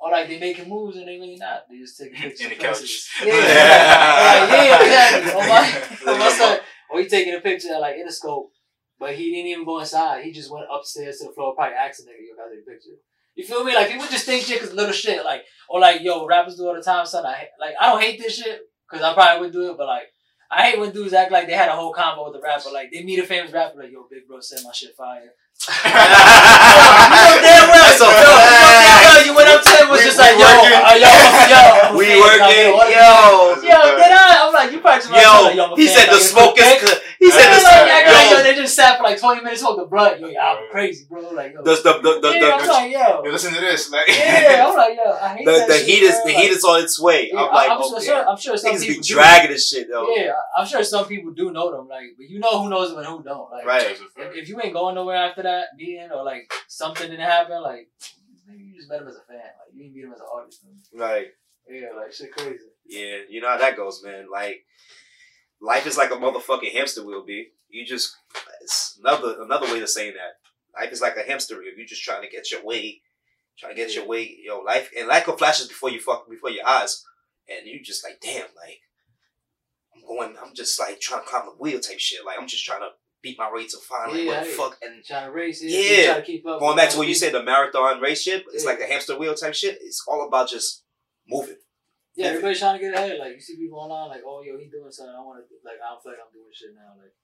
Or 0.02 0.12
like 0.12 0.28
they 0.28 0.40
making 0.40 0.68
moves 0.68 0.98
and 0.98 1.08
they 1.08 1.20
really 1.20 1.38
not. 1.38 1.66
They 1.70 1.78
just 1.78 1.98
taking 1.98 2.16
pictures. 2.16 2.42
In 2.44 2.50
the 2.50 2.56
couch. 2.56 3.10
Yeah, 3.24 3.34
like, 3.34 4.66
yeah, 4.66 4.84
exactly. 4.84 5.32
On 5.34 5.48
my, 5.48 6.12
on 6.14 6.20
my 6.20 6.30
son, 6.30 6.60
or 6.90 7.00
he 7.00 7.08
taking 7.08 7.36
a 7.36 7.40
picture 7.40 7.78
like 7.80 7.98
in 7.98 8.08
a 8.08 8.12
scope, 8.12 8.52
but 9.00 9.16
he 9.16 9.32
didn't 9.32 9.48
even 9.48 9.66
go 9.66 9.80
inside. 9.80 10.24
He 10.24 10.32
just 10.32 10.52
went 10.52 10.66
upstairs 10.74 11.20
to 11.20 11.28
the 11.28 11.34
floor, 11.34 11.56
probably 11.56 11.76
asking 11.76 12.08
nigga, 12.08 12.28
yo, 12.28 12.44
I 12.44 12.48
a 12.48 12.72
picture? 12.72 12.98
You 13.36 13.46
feel 13.46 13.64
me? 13.64 13.74
Like 13.74 13.90
people 13.90 14.08
just 14.08 14.26
think 14.26 14.44
shit 14.44 14.60
cause 14.60 14.74
little 14.74 14.92
shit, 14.92 15.24
like 15.24 15.44
or 15.70 15.80
like 15.80 16.02
yo, 16.02 16.26
rappers 16.26 16.58
do 16.58 16.68
all 16.68 16.76
the 16.76 16.82
time, 16.82 17.06
son. 17.06 17.26
I 17.26 17.48
like 17.60 17.76
I 17.80 17.90
don't 17.90 18.02
hate 18.02 18.20
this 18.20 18.36
shit 18.36 18.62
because 18.90 19.06
I 19.06 19.14
probably 19.14 19.42
would 19.42 19.54
do 19.54 19.72
it, 19.72 19.78
but 19.78 19.88
like 19.88 20.08
I 20.50 20.72
hate 20.72 20.80
when 20.80 20.92
dudes 20.92 21.14
act 21.14 21.32
like 21.32 21.48
they 21.48 21.54
had 21.54 21.70
a 21.70 21.76
whole 21.76 21.94
combo 21.94 22.26
with 22.26 22.34
the 22.34 22.42
rapper. 22.42 22.72
Like 22.74 22.92
they 22.92 23.04
meet 23.04 23.20
a 23.20 23.24
famous 23.24 23.54
rapper, 23.54 23.80
like 23.80 23.92
yo, 23.92 24.06
big 24.12 24.28
bro 24.28 24.42
said 24.42 24.60
my 24.66 24.72
shit 24.74 24.96
fire. 24.98 25.32
You 25.62 25.94
know 25.94 26.02
damn 27.40 27.70
well, 27.70 27.88
yo, 27.88 28.10
you 28.10 28.20
know 28.20 28.36
damn 28.36 29.02
well 29.02 29.26
you 29.26 29.36
went 29.36 29.50
up 29.50 29.64
to 29.64 29.71
was 30.02 30.16
just 30.16 30.20
like 30.20 30.36
yo, 30.36 30.50
working. 30.50 30.82
uh, 30.82 30.98
yo, 30.98 31.12
yo, 31.54 31.62
We 31.98 32.06
fans 32.10 32.22
working, 32.26 32.68
what- 32.74 32.90
yo. 32.90 33.62
Yo, 33.62 33.80
get 34.02 34.12
I? 34.12 34.48
I'm 34.48 34.54
like, 34.54 34.72
you 34.74 34.80
probably 34.82 35.02
just 35.06 35.12
Yo, 35.14 35.32
like, 35.46 35.56
yo, 35.56 35.76
he 35.76 35.88
said 35.88 36.08
the 36.10 36.18
like, 36.18 36.22
smoke 36.22 36.58
is. 36.58 37.02
He 37.22 37.30
said 37.30 37.48
the 37.54 37.62
like, 37.62 37.86
act 37.92 38.08
like, 38.10 38.32
yo, 38.32 38.38
yo. 38.38 38.44
they 38.44 38.56
just 38.56 38.76
sat 38.76 38.98
for 38.98 39.04
like 39.04 39.20
20 39.20 39.42
minutes, 39.44 39.62
smoked 39.62 39.78
the 39.80 39.86
blunt. 39.86 40.20
Yo, 40.20 40.28
I'm 40.34 40.70
crazy, 40.72 41.06
bro. 41.08 41.22
Like, 41.32 41.54
yo. 41.54 41.62
The 41.64 41.76
the 41.76 41.94
the 42.02 42.12
the, 42.20 42.30
yeah, 42.40 42.50
I'm 42.58 42.62
the, 42.66 42.68
like, 42.74 42.92
yo. 42.92 43.24
Yo, 43.24 43.32
listen 43.32 43.54
to 43.54 43.62
this. 43.62 43.92
Like, 43.92 44.08
Yeah, 44.10 44.66
I'm 44.68 44.76
like, 44.76 44.98
yo, 44.98 45.12
I 45.14 45.28
hate 45.38 45.46
the, 45.46 45.52
that 45.52 45.68
the 45.68 45.74
shit, 45.78 45.86
heat 45.88 46.04
is 46.04 46.24
the 46.24 46.32
heat 46.32 46.52
is 46.52 46.64
on 46.64 46.82
its 46.84 47.00
way. 47.00 47.32
I'm 47.32 47.54
like, 47.54 47.70
I'm, 47.70 47.82
okay. 47.82 48.06
sure, 48.06 48.28
I'm 48.28 48.38
sure 48.38 48.58
some 48.58 48.74
Niggas 48.74 48.80
people 48.82 48.96
be 48.96 49.08
do. 49.08 49.14
dragging 49.14 49.52
this 49.52 49.70
shit 49.70 49.88
though. 49.90 50.08
Yeah, 50.16 50.34
I'm 50.58 50.66
sure 50.66 50.84
some 50.84 51.06
people 51.06 51.32
do 51.32 51.52
know 51.52 51.72
them, 51.72 51.88
like, 51.88 52.06
but 52.18 52.28
you 52.28 52.40
know 52.40 52.64
who 52.64 52.70
knows 52.70 52.90
them 52.90 52.98
and 53.00 53.08
who 53.08 53.22
don't. 53.24 53.52
Like, 53.52 53.66
Right. 53.66 53.86
if, 53.92 54.02
if 54.36 54.50
you 54.50 54.60
ain't 54.64 54.74
going 54.74 54.96
nowhere 54.96 55.18
after 55.18 55.44
that 55.44 55.66
meeting 55.78 56.10
or 56.12 56.24
like 56.24 56.52
something 56.68 57.08
didn't 57.10 57.26
happen, 57.30 57.62
like, 57.62 57.88
you 58.58 58.76
just 58.76 58.90
met 58.90 59.02
him 59.02 59.08
as 59.08 59.16
a 59.16 59.26
fan. 59.28 59.38
Like, 59.38 59.74
you 59.74 59.84
didn't 59.84 59.96
meet 59.96 60.06
him 60.06 60.14
as 60.14 60.20
an 60.20 60.28
artist. 60.34 60.64
Man. 60.64 60.80
Right. 60.94 61.28
Yeah, 61.70 61.90
like 61.96 62.12
shit 62.12 62.32
crazy. 62.32 62.58
Yeah, 62.86 63.18
you 63.30 63.42
know 63.42 63.50
how 63.50 63.58
that 63.58 63.78
goes, 63.78 64.04
man. 64.04 64.26
Like, 64.32 64.66
life 65.62 65.86
is 65.86 65.98
like 65.98 66.12
a 66.12 66.16
motherfucking 66.16 66.74
hamster 66.74 67.06
wheel, 67.06 67.24
b. 67.26 67.50
You 67.70 67.86
just 67.86 68.16
it's 68.62 69.00
another 69.00 69.42
another 69.42 69.72
way 69.72 69.82
of 69.82 69.90
saying 69.90 70.14
that. 70.14 70.80
Life 70.80 70.92
is 70.92 71.02
like 71.02 71.18
a 71.18 71.24
hamster 71.24 71.58
wheel. 71.58 71.72
You're 71.76 71.86
just 71.86 72.04
trying 72.04 72.24
to 72.24 72.30
get 72.30 72.52
your 72.52 72.64
way, 72.66 73.02
trying 73.58 73.76
to 73.76 73.82
get 73.82 73.96
your 73.96 74.08
way. 74.08 74.38
Yo, 74.44 74.60
life 74.60 74.90
and 74.98 75.08
life 75.08 75.28
will 75.28 75.38
flashes 75.38 75.68
before 75.68 75.90
you 75.90 76.00
fuck 76.00 76.30
before 76.30 76.50
your 76.50 76.68
eyes, 76.68 77.04
and 77.48 77.68
you 77.68 77.82
just 77.82 78.04
like, 78.04 78.20
damn, 78.22 78.48
like 78.56 78.82
I'm 79.96 80.02
going. 80.06 80.36
I'm 80.44 80.54
just 80.54 80.80
like 80.80 81.00
trying 81.00 81.22
to 81.22 81.28
climb 81.28 81.46
the 81.46 81.52
wheel 81.52 81.80
type 81.80 82.00
shit. 82.00 82.26
Like 82.26 82.38
I'm 82.40 82.48
just 82.48 82.66
trying 82.66 82.82
to 82.82 82.90
beat 83.22 83.38
my 83.38 83.52
way 83.52 83.68
to 83.68 83.78
find 83.78 84.12
like 84.12 84.22
Yeah, 84.24 84.32
what 84.32 84.46
the 84.46 84.52
fuck 84.52 84.78
and. 84.82 85.04
Trying 85.04 85.26
to 85.28 85.32
race 85.32 85.62
it. 85.62 85.70
Yeah. 85.70 86.12
Trying 86.14 86.22
to 86.22 86.26
keep 86.26 86.46
up. 86.46 86.60
Going 86.60 86.78
back 86.78 86.90
to 86.92 86.98
what 86.98 87.08
you 87.08 87.16
said, 87.16 87.34
the 87.34 87.44
marathon 87.44 88.00
race 88.02 88.22
shit, 88.24 88.44
it's 88.54 88.66
like 88.66 88.80
the 88.80 88.86
hamster 88.86 89.18
wheel 89.18 89.36
type 89.36 89.54
shit. 89.54 89.78
It's 89.82 90.04
all 90.08 90.28
about 90.28 90.50
just 90.50 90.84
moving. 91.28 91.58
Yeah, 92.16 92.28
everybody's 92.28 92.60
trying 92.60 92.78
to 92.80 92.84
get 92.84 92.94
ahead. 92.94 93.20
Like 93.20 93.34
you 93.36 93.42
see 93.42 93.56
people 93.56 93.80
online, 93.80 94.10
like, 94.10 94.24
oh 94.26 94.42
yo, 94.44 94.58
he 94.58 94.68
doing 94.68 94.92
something. 94.92 95.16
I 95.16 95.22
want 95.24 95.40
to 95.40 95.46
like. 95.64 95.80
I 95.80 95.94
don't 95.94 96.04
feel 96.04 96.12
like 96.12 96.22
I'm 96.22 96.34
doing 96.34 96.52
shit 96.52 96.76
now. 96.76 96.92
Like, 97.00 97.16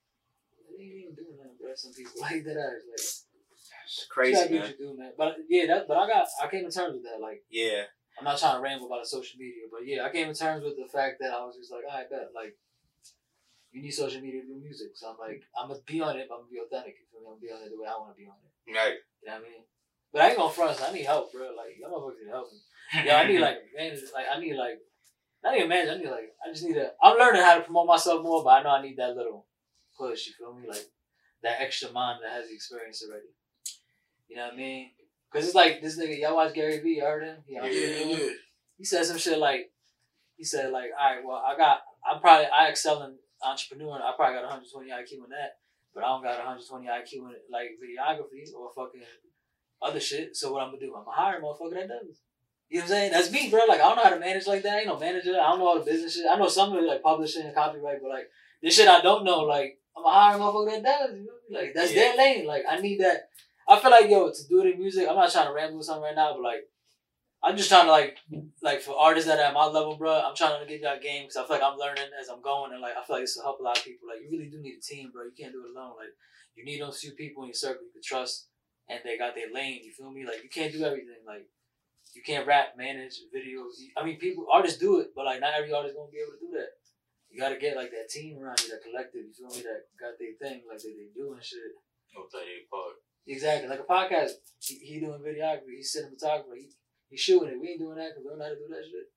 they 0.71 0.83
ain't 0.83 1.03
even 1.03 1.15
doing 1.15 1.35
that, 1.43 1.59
bro. 1.59 1.75
Some 1.75 1.93
people 1.93 2.13
like 2.21 2.43
that. 2.45 2.55
Like, 2.55 2.95
It's 2.95 4.07
crazy, 4.09 4.47
man. 4.47 4.61
what 4.61 4.69
you 4.71 4.77
do, 4.77 4.97
man. 4.97 5.11
But 5.17 5.35
yeah, 5.49 5.65
that. 5.67 5.87
But 5.87 5.97
I 5.97 6.07
got. 6.07 6.27
I 6.41 6.47
came 6.47 6.63
to 6.63 6.71
terms 6.71 6.95
with 6.95 7.03
that. 7.03 7.19
Like, 7.21 7.43
Yeah. 7.49 7.83
I'm 8.17 8.25
not 8.25 8.39
trying 8.39 8.55
to 8.57 8.61
ramble 8.63 8.87
about 8.87 9.03
the 9.03 9.09
social 9.11 9.37
media, 9.37 9.69
but 9.69 9.85
yeah, 9.85 10.01
I 10.01 10.09
came 10.09 10.25
to 10.25 10.33
terms 10.33 10.63
with 10.65 10.73
the 10.73 10.89
fact 10.89 11.21
that 11.21 11.29
I 11.37 11.45
was 11.45 11.53
just 11.55 11.69
like, 11.71 11.83
I 11.85 12.07
bet 12.09 12.33
like. 12.33 12.55
You 13.77 13.85
need 13.85 13.93
social 13.93 14.21
media 14.25 14.41
to 14.41 14.47
do 14.49 14.57
music, 14.57 14.97
so 14.97 15.13
I'm 15.13 15.21
like, 15.21 15.45
I'm 15.53 15.69
gonna 15.69 15.85
be 15.85 16.01
on 16.01 16.17
it. 16.17 16.25
But 16.25 16.41
I'm 16.41 16.49
gonna 16.49 16.57
be 16.57 16.65
authentic. 16.65 16.97
You 16.97 17.05
feel 17.13 17.21
me? 17.21 17.29
I'm 17.29 17.37
gonna 17.37 17.45
be 17.45 17.53
on 17.53 17.61
it 17.61 17.69
the 17.69 17.77
way 17.77 17.85
I 17.85 17.93
want 18.01 18.09
to 18.09 18.17
be 18.17 18.25
on 18.25 18.41
it. 18.41 18.73
Right. 18.73 18.97
You 19.21 19.29
know 19.29 19.37
what 19.37 19.45
I 19.45 19.49
mean? 19.53 19.63
But 20.09 20.21
I 20.21 20.25
ain't 20.33 20.37
gonna 20.41 20.49
front. 20.49 20.81
I 20.81 20.89
need 20.89 21.05
help, 21.05 21.29
bro. 21.29 21.53
Like, 21.53 21.77
y'all 21.77 21.93
motherfuckers 21.93 22.25
need 22.25 22.33
help 22.33 22.49
me. 22.49 22.57
Yeah, 23.05 23.21
I 23.21 23.27
need 23.29 23.37
like 23.37 23.61
man, 23.77 23.93
like 24.17 24.25
I 24.33 24.39
need 24.41 24.57
like 24.57 24.81
not 25.43 25.53
even 25.53 25.69
manage. 25.69 25.93
I 25.93 25.97
need 26.01 26.09
like 26.09 26.33
I 26.41 26.49
just 26.49 26.65
need 26.65 26.73
to. 26.73 26.89
I'm 27.03 27.21
learning 27.21 27.45
how 27.45 27.61
to 27.61 27.61
promote 27.61 27.85
myself 27.85 28.23
more, 28.23 28.41
but 28.43 28.49
I 28.49 28.63
know 28.63 28.73
I 28.73 28.81
need 28.81 28.97
that 28.97 29.13
little 29.13 29.45
push. 29.93 30.25
You 30.25 30.33
feel 30.33 30.57
me? 30.57 30.65
Like 30.67 30.89
that 31.43 31.61
extra 31.61 31.91
mind 31.91 32.25
that 32.25 32.33
has 32.33 32.49
the 32.49 32.55
experience 32.55 33.05
already. 33.05 33.29
You 34.27 34.37
know 34.37 34.49
what 34.49 34.53
I 34.53 34.57
mean? 34.57 34.89
Cause 35.29 35.45
it's 35.45 35.53
like 35.53 35.85
this 35.85 35.99
nigga. 35.99 36.17
Y'all 36.17 36.33
watch 36.33 36.55
Gary 36.55 36.79
Vee? 36.79 36.97
You 36.97 37.03
heard 37.05 37.23
him? 37.23 37.37
He, 37.45 37.53
Yeah, 37.53 37.65
yeah. 37.67 38.29
he 38.77 38.85
said 38.85 39.05
some 39.05 39.17
shit 39.17 39.37
like 39.37 39.69
he 40.35 40.43
said 40.43 40.71
like, 40.71 40.89
all 40.97 41.15
right, 41.15 41.23
well 41.23 41.43
I 41.45 41.55
got 41.55 41.81
I'm 42.09 42.19
probably 42.21 42.47
I 42.47 42.69
excel 42.69 43.03
in 43.03 43.17
entrepreneur. 43.43 43.99
I 44.01 44.13
probably 44.15 44.35
got 44.35 44.49
120 44.49 44.89
IQ 44.89 45.25
in 45.25 45.29
that, 45.31 45.59
but 45.93 46.03
I 46.03 46.07
don't 46.07 46.23
got 46.23 46.37
120 46.37 46.87
IQ 46.87 47.13
in 47.29 47.35
like 47.51 47.77
videography 47.77 48.45
or 48.55 48.71
fucking 48.75 49.05
other 49.81 49.99
shit. 49.99 50.35
So 50.35 50.51
what 50.51 50.61
I'm 50.63 50.69
gonna 50.69 50.79
do? 50.79 50.95
I'm 50.95 51.05
gonna 51.05 51.15
hire 51.17 51.37
a 51.37 51.41
motherfucker 51.41 51.75
that 51.75 51.87
does. 51.89 52.21
You 52.69 52.79
know 52.79 52.83
what 52.83 52.83
I'm 52.83 52.87
saying? 52.89 53.11
That's 53.11 53.31
me, 53.31 53.49
bro. 53.49 53.65
Like 53.67 53.79
I 53.79 53.87
don't 53.87 53.95
know 53.97 54.03
how 54.03 54.09
to 54.09 54.19
manage 54.19 54.47
like 54.47 54.63
that. 54.63 54.73
I 54.73 54.77
ain't 54.79 54.87
no 54.87 54.99
manager. 54.99 55.31
I 55.33 55.49
don't 55.49 55.59
know 55.59 55.67
all 55.67 55.79
the 55.79 55.85
business 55.85 56.15
shit. 56.15 56.25
I 56.29 56.37
know 56.37 56.47
some 56.49 56.73
of 56.73 56.83
it 56.83 56.87
like 56.87 57.01
publishing 57.03 57.45
and 57.45 57.55
copyright, 57.55 58.01
but 58.01 58.09
like 58.09 58.27
this 58.61 58.75
shit 58.75 58.87
I 58.87 59.01
don't 59.01 59.23
know. 59.23 59.41
Like 59.41 59.79
I'm 59.95 60.03
gonna 60.03 60.15
hire 60.15 60.35
a 60.35 60.39
motherfucker 60.39 60.71
that 60.71 60.83
does. 60.83 61.17
You 61.17 61.25
know? 61.25 61.59
Like 61.59 61.73
that's 61.73 61.93
Yeah. 61.93 62.15
their 62.15 62.17
lane. 62.17 62.45
Like 62.45 62.63
I 62.69 62.79
need 62.79 62.99
that. 62.99 63.29
I 63.69 63.79
feel 63.79 63.91
like 63.91 64.09
yo 64.09 64.29
to 64.29 64.47
do 64.49 64.61
it 64.61 64.73
in 64.73 64.79
music. 64.79 65.07
I'm 65.09 65.15
not 65.15 65.31
trying 65.31 65.47
to 65.47 65.53
ramble 65.53 65.77
with 65.77 65.85
something 65.85 66.03
right 66.03 66.15
now, 66.15 66.33
but 66.33 66.41
like 66.41 66.63
I'm 67.47 67.55
just 67.55 67.71
trying 67.71 67.87
to 67.87 67.95
like 67.95 68.19
like 68.61 68.81
for 68.81 68.99
artists 68.99 69.29
that 69.31 69.39
are 69.39 69.47
at 69.47 69.53
my 69.55 69.63
level, 69.63 69.95
bro. 69.95 70.19
I'm 70.19 70.35
trying 70.35 70.59
to 70.59 70.67
get 70.67 70.83
y'all 70.83 70.99
game 70.99 71.23
because 71.23 71.39
I 71.39 71.47
feel 71.47 71.55
like 71.55 71.63
I'm 71.63 71.79
learning 71.79 72.11
as 72.19 72.27
I'm 72.27 72.43
going, 72.43 72.75
and 72.75 72.83
like 72.83 72.99
I 72.99 73.07
feel 73.07 73.15
like 73.15 73.23
this 73.23 73.39
will 73.39 73.47
help 73.47 73.61
a 73.61 73.63
lot 73.63 73.79
of 73.79 73.87
people. 73.87 74.11
Like 74.11 74.19
you 74.19 74.27
really 74.27 74.51
do 74.51 74.59
need 74.59 74.75
a 74.75 74.83
team, 74.83 75.15
bro. 75.15 75.23
You 75.23 75.31
can't 75.31 75.55
do 75.55 75.63
it 75.63 75.71
alone. 75.71 75.95
Like 75.95 76.11
you 76.59 76.67
need 76.67 76.83
those 76.83 76.99
few 76.99 77.15
people 77.15 77.47
in 77.47 77.55
your 77.55 77.61
circle 77.61 77.87
you 77.87 77.95
can 77.95 78.03
trust, 78.03 78.51
and 78.91 78.99
they 79.07 79.15
got 79.15 79.31
their 79.31 79.47
lane. 79.47 79.79
You 79.79 79.95
feel 79.95 80.11
me? 80.11 80.27
Like 80.27 80.43
you 80.43 80.51
can't 80.51 80.75
do 80.75 80.83
everything. 80.83 81.23
Like 81.23 81.47
you 82.11 82.19
can't 82.19 82.43
rap, 82.43 82.75
manage 82.75 83.23
videos. 83.31 83.79
I 83.95 84.03
mean, 84.03 84.19
people 84.19 84.51
artists 84.51 84.75
do 84.75 84.99
it, 84.99 85.15
but 85.15 85.23
like 85.23 85.39
not 85.39 85.55
every 85.55 85.71
artist 85.71 85.95
gonna 85.95 86.11
be 86.11 86.19
able 86.19 86.35
to 86.35 86.43
do 86.43 86.51
that. 86.59 86.75
You 87.31 87.39
gotta 87.39 87.55
get 87.55 87.79
like 87.79 87.95
that 87.95 88.11
team 88.11 88.43
around 88.43 88.59
you, 88.59 88.75
that 88.75 88.83
collective. 88.83 89.23
You 89.23 89.31
feel 89.31 89.55
me? 89.55 89.63
That 89.63 89.87
got 89.95 90.19
their 90.19 90.35
thing, 90.35 90.67
like 90.67 90.83
they 90.83 90.99
they 90.99 91.15
do 91.15 91.31
and 91.31 91.39
shit. 91.39 91.79
No 92.11 92.27
38 92.27 92.67
part. 92.67 92.99
Exactly, 93.23 93.71
like 93.71 93.83
a 93.83 93.87
podcast. 93.87 94.43
He, 94.59 94.75
he 94.83 94.99
doing 94.99 95.23
videography. 95.23 95.79
He's 95.79 95.95
cinematographer. 95.95 96.55
He, 96.55 96.75
he's 97.09 97.19
shooting 97.19 97.49
it. 97.49 97.59
We 97.61 97.69
ain't 97.69 97.79
doing 97.79 97.95
that 97.97 98.11
because 98.11 98.23
we 98.23 98.29
don't 98.29 98.39
know 98.39 98.45
how 98.45 98.51
to 98.51 98.55
do 98.55 98.67
that 98.69 98.83
shit. 98.83 99.07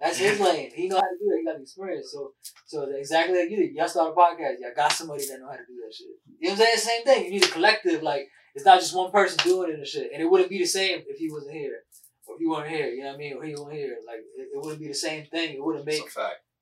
That's 0.00 0.18
his 0.18 0.40
lane. 0.40 0.70
He 0.74 0.88
know 0.88 0.96
how 0.96 1.02
to 1.02 1.18
do 1.18 1.26
that. 1.30 1.38
He 1.38 1.44
got 1.44 1.56
the 1.56 1.62
experience. 1.62 2.12
So, 2.12 2.32
so 2.66 2.88
exactly 2.94 3.38
like 3.38 3.50
you 3.50 3.56
did. 3.56 3.72
Y'all 3.74 3.88
start 3.88 4.14
a 4.14 4.16
podcast. 4.16 4.60
Y'all 4.60 4.76
got 4.76 4.92
somebody 4.92 5.26
that 5.26 5.40
know 5.40 5.48
how 5.50 5.56
to 5.56 5.66
do 5.66 5.76
that 5.82 5.94
shit. 5.94 6.06
You 6.38 6.48
know 6.48 6.54
what 6.54 6.60
I'm 6.60 6.78
saying? 6.78 6.78
Same 6.78 7.04
thing. 7.04 7.24
You 7.26 7.30
need 7.32 7.44
a 7.44 7.48
collective. 7.48 8.02
Like 8.02 8.28
it's 8.54 8.64
not 8.64 8.80
just 8.80 8.94
one 8.96 9.10
person 9.10 9.38
doing 9.42 9.70
it 9.70 9.78
and 9.78 9.86
shit. 9.86 10.10
And 10.12 10.22
it 10.22 10.30
wouldn't 10.30 10.50
be 10.50 10.58
the 10.58 10.66
same 10.66 11.02
if 11.06 11.18
he 11.18 11.30
wasn't 11.30 11.54
here, 11.54 11.82
or 12.26 12.36
if 12.36 12.40
you 12.40 12.50
weren't 12.50 12.68
here. 12.68 12.88
You 12.88 13.02
know 13.02 13.08
what 13.08 13.14
I 13.14 13.18
mean? 13.18 13.36
Or 13.36 13.44
he 13.44 13.52
wasn't 13.52 13.72
here. 13.72 13.96
Like 14.06 14.20
it, 14.36 14.48
it 14.54 14.60
wouldn't 14.62 14.80
be 14.80 14.88
the 14.88 14.94
same 14.94 15.26
thing. 15.26 15.54
It 15.54 15.64
wouldn't 15.64 15.86
make 15.86 16.02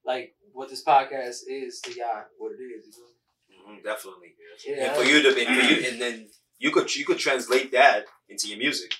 like 0.04 0.34
what 0.52 0.70
this 0.70 0.84
podcast 0.84 1.40
is 1.48 1.80
to 1.82 1.90
y'all 1.94 2.24
what 2.38 2.52
it 2.52 2.62
is. 2.62 2.96
You 2.96 3.04
me? 3.68 3.80
Mhm, 3.80 3.84
definitely. 3.84 4.34
Yeah. 4.66 4.86
and 4.86 4.96
for 4.96 5.04
you 5.04 5.22
to, 5.22 5.28
and 5.28 5.60
for 5.60 5.72
you, 5.72 5.88
and 5.90 6.00
then 6.00 6.28
you 6.58 6.70
could 6.70 6.94
you 6.94 7.04
could 7.04 7.18
translate 7.18 7.72
that 7.72 8.04
into 8.28 8.48
your 8.48 8.58
music. 8.58 8.94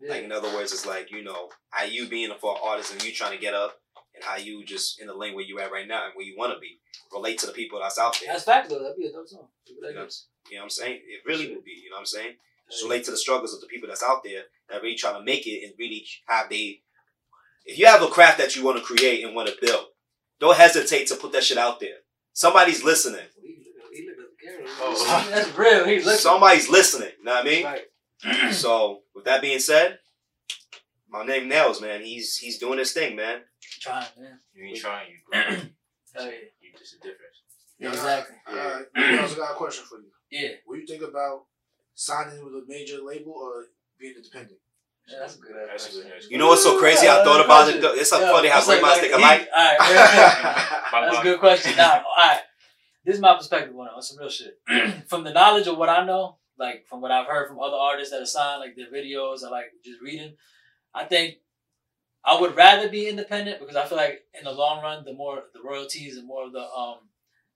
Yeah. 0.00 0.10
Like 0.12 0.24
in 0.24 0.32
other 0.32 0.52
words, 0.54 0.72
it's 0.72 0.86
like 0.86 1.10
you 1.10 1.22
know 1.22 1.48
how 1.70 1.84
you 1.84 2.08
being 2.08 2.30
a 2.30 2.34
for 2.34 2.56
artist 2.64 2.92
and 2.92 3.02
you 3.04 3.12
trying 3.12 3.32
to 3.32 3.38
get 3.38 3.54
up, 3.54 3.80
and 4.14 4.22
how 4.24 4.36
you 4.36 4.64
just 4.64 5.00
in 5.00 5.06
the 5.06 5.14
lane 5.14 5.34
where 5.34 5.44
you 5.44 5.58
at 5.60 5.72
right 5.72 5.86
now 5.88 6.04
and 6.04 6.12
where 6.14 6.24
you 6.26 6.36
want 6.36 6.52
to 6.52 6.58
be. 6.60 6.78
Relate 7.12 7.38
to 7.38 7.46
the 7.46 7.52
people 7.52 7.80
that's 7.80 7.98
out 7.98 8.16
there. 8.20 8.32
That's 8.32 8.44
fact 8.44 8.68
though. 8.68 8.80
That'd 8.82 8.96
be 8.96 9.06
a 9.06 9.12
dope 9.12 9.28
song. 9.28 9.48
You 9.66 9.80
know, 9.80 9.88
you 9.88 9.94
know 9.94 10.02
what 10.60 10.62
I'm 10.64 10.70
saying? 10.70 11.00
It 11.06 11.22
really 11.26 11.48
would 11.54 11.64
be. 11.64 11.72
You 11.82 11.90
know 11.90 11.96
what 11.96 12.00
I'm 12.00 12.06
saying? 12.06 12.34
Just 12.70 12.82
relate 12.84 13.04
to 13.04 13.10
the 13.10 13.16
struggles 13.16 13.54
of 13.54 13.60
the 13.62 13.66
people 13.66 13.88
that's 13.88 14.02
out 14.02 14.22
there 14.24 14.42
that 14.70 14.82
really 14.82 14.94
trying 14.96 15.14
to 15.18 15.24
make 15.24 15.46
it 15.46 15.64
and 15.64 15.72
really 15.78 16.04
have 16.26 16.50
they. 16.50 16.82
If 17.64 17.78
you 17.78 17.86
have 17.86 18.02
a 18.02 18.08
craft 18.08 18.38
that 18.38 18.56
you 18.56 18.64
want 18.64 18.76
to 18.78 18.84
create 18.84 19.24
and 19.24 19.34
want 19.34 19.48
to 19.48 19.54
build, 19.60 19.86
don't 20.40 20.56
hesitate 20.56 21.06
to 21.08 21.16
put 21.16 21.32
that 21.32 21.44
shit 21.44 21.58
out 21.58 21.80
there. 21.80 21.96
Somebody's 22.32 22.84
listening. 22.84 23.24
He 23.42 23.56
look- 23.74 23.92
he 23.92 24.06
look 24.06 24.18
at 24.18 24.24
the 24.38 24.46
camera. 24.46 24.68
Oh. 24.80 25.28
That's 25.30 25.56
real. 25.58 25.86
He's 25.86 26.04
looking. 26.04 26.20
Somebody's 26.20 26.68
listening. 26.68 27.10
You 27.18 27.24
know 27.24 27.34
what 27.34 27.46
I 27.46 27.48
mean? 27.48 27.64
Right. 27.64 27.80
So 28.52 29.02
with 29.14 29.24
that 29.24 29.40
being 29.42 29.58
said, 29.60 29.98
my 31.08 31.24
name 31.24 31.48
Nails, 31.48 31.80
man. 31.80 32.02
He's 32.02 32.36
he's 32.36 32.58
doing 32.58 32.78
his 32.78 32.92
thing, 32.92 33.16
man. 33.16 33.40
Trying, 33.80 34.06
man. 34.18 34.38
You 34.54 34.64
ain't 34.66 34.78
trying, 34.78 35.06
you 35.10 35.18
growing. 35.30 35.70
Oh, 36.18 36.24
yeah. 36.24 36.30
You 36.60 36.72
just 36.78 36.94
a 36.94 36.98
difference. 36.98 37.42
Yeah, 37.78 37.90
exactly. 37.90 38.36
Alright, 38.48 38.86
I 38.96 39.18
also 39.22 39.36
got 39.36 39.52
a 39.52 39.54
question 39.54 39.84
for 39.88 39.98
you. 39.98 40.08
Yeah. 40.30 40.48
What 40.66 40.74
do 40.74 40.80
you 40.80 40.86
think 40.86 41.02
about 41.02 41.44
signing 41.94 42.44
with 42.44 42.52
a 42.54 42.64
major 42.66 42.98
label 43.04 43.32
or 43.32 43.66
being 44.00 44.14
independent? 44.16 44.58
Yeah, 45.08 45.20
that's 45.20 45.36
a 45.36 45.38
good. 45.38 45.52
That's 45.54 45.86
a 45.86 45.88
question. 45.88 46.02
good 46.02 46.12
answer. 46.12 46.28
You 46.30 46.38
know 46.38 46.48
what's 46.48 46.62
so 46.64 46.78
crazy? 46.78 47.06
I 47.08 47.22
thought 47.24 47.44
about 47.44 47.68
it. 47.70 47.76
It's 47.82 48.10
so 48.10 48.20
Yeah, 48.20 48.32
funny 48.32 48.48
how 48.48 48.58
it's 48.58 48.66
great 48.66 48.82
minds 48.82 48.98
think 49.00 49.14
he- 49.14 49.18
alike. 49.22 49.48
All 49.56 49.64
right, 49.64 49.78
My 50.92 51.00
that's 51.06 51.18
a 51.18 51.22
good 51.22 51.38
question. 51.40 51.76
Now, 51.76 52.02
all 52.04 52.26
right, 52.28 52.40
this 53.04 53.14
is 53.14 53.20
my 53.22 53.34
perspective 53.36 53.74
on 53.78 53.86
it, 53.86 53.92
on 53.94 54.02
some 54.02 54.18
real 54.18 54.28
shit. 54.28 54.58
from 55.08 55.24
the 55.24 55.32
knowledge 55.32 55.66
of 55.66 55.78
what 55.78 55.88
I 55.88 56.04
know, 56.04 56.36
like 56.58 56.86
from 56.86 57.00
what 57.00 57.10
I've 57.10 57.26
heard 57.26 57.48
from 57.48 57.60
other 57.60 57.76
artists 57.76 58.12
that 58.12 58.22
are 58.22 58.26
signed, 58.26 58.60
like 58.60 58.76
their 58.76 58.90
videos, 58.90 59.42
or 59.42 59.50
like 59.50 59.72
just 59.84 60.00
reading, 60.00 60.34
I 60.94 61.04
think 61.04 61.38
I 62.24 62.40
would 62.40 62.56
rather 62.56 62.88
be 62.88 63.08
independent 63.08 63.60
because 63.60 63.76
I 63.76 63.86
feel 63.86 63.98
like 63.98 64.24
in 64.38 64.44
the 64.44 64.52
long 64.52 64.82
run, 64.82 65.04
the 65.04 65.14
more 65.14 65.44
the 65.54 65.60
royalties 65.62 66.16
and 66.16 66.26
more 66.26 66.46
of 66.46 66.52
the 66.52 66.62
um 66.62 66.98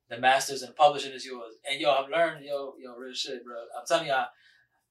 the 0.09 0.19
masters 0.19 0.63
and 0.63 0.77
publishing 0.77 1.13
is 1.13 1.25
yours. 1.25 1.55
And 1.69 1.81
yo, 1.81 1.91
I've 1.91 2.11
learned 2.11 2.45
yo 2.45 2.75
yo 2.81 2.95
real 2.95 3.15
shit, 3.15 3.45
bro. 3.45 3.57
I'm 3.79 3.87
telling 3.87 4.07
y'all, 4.07 4.27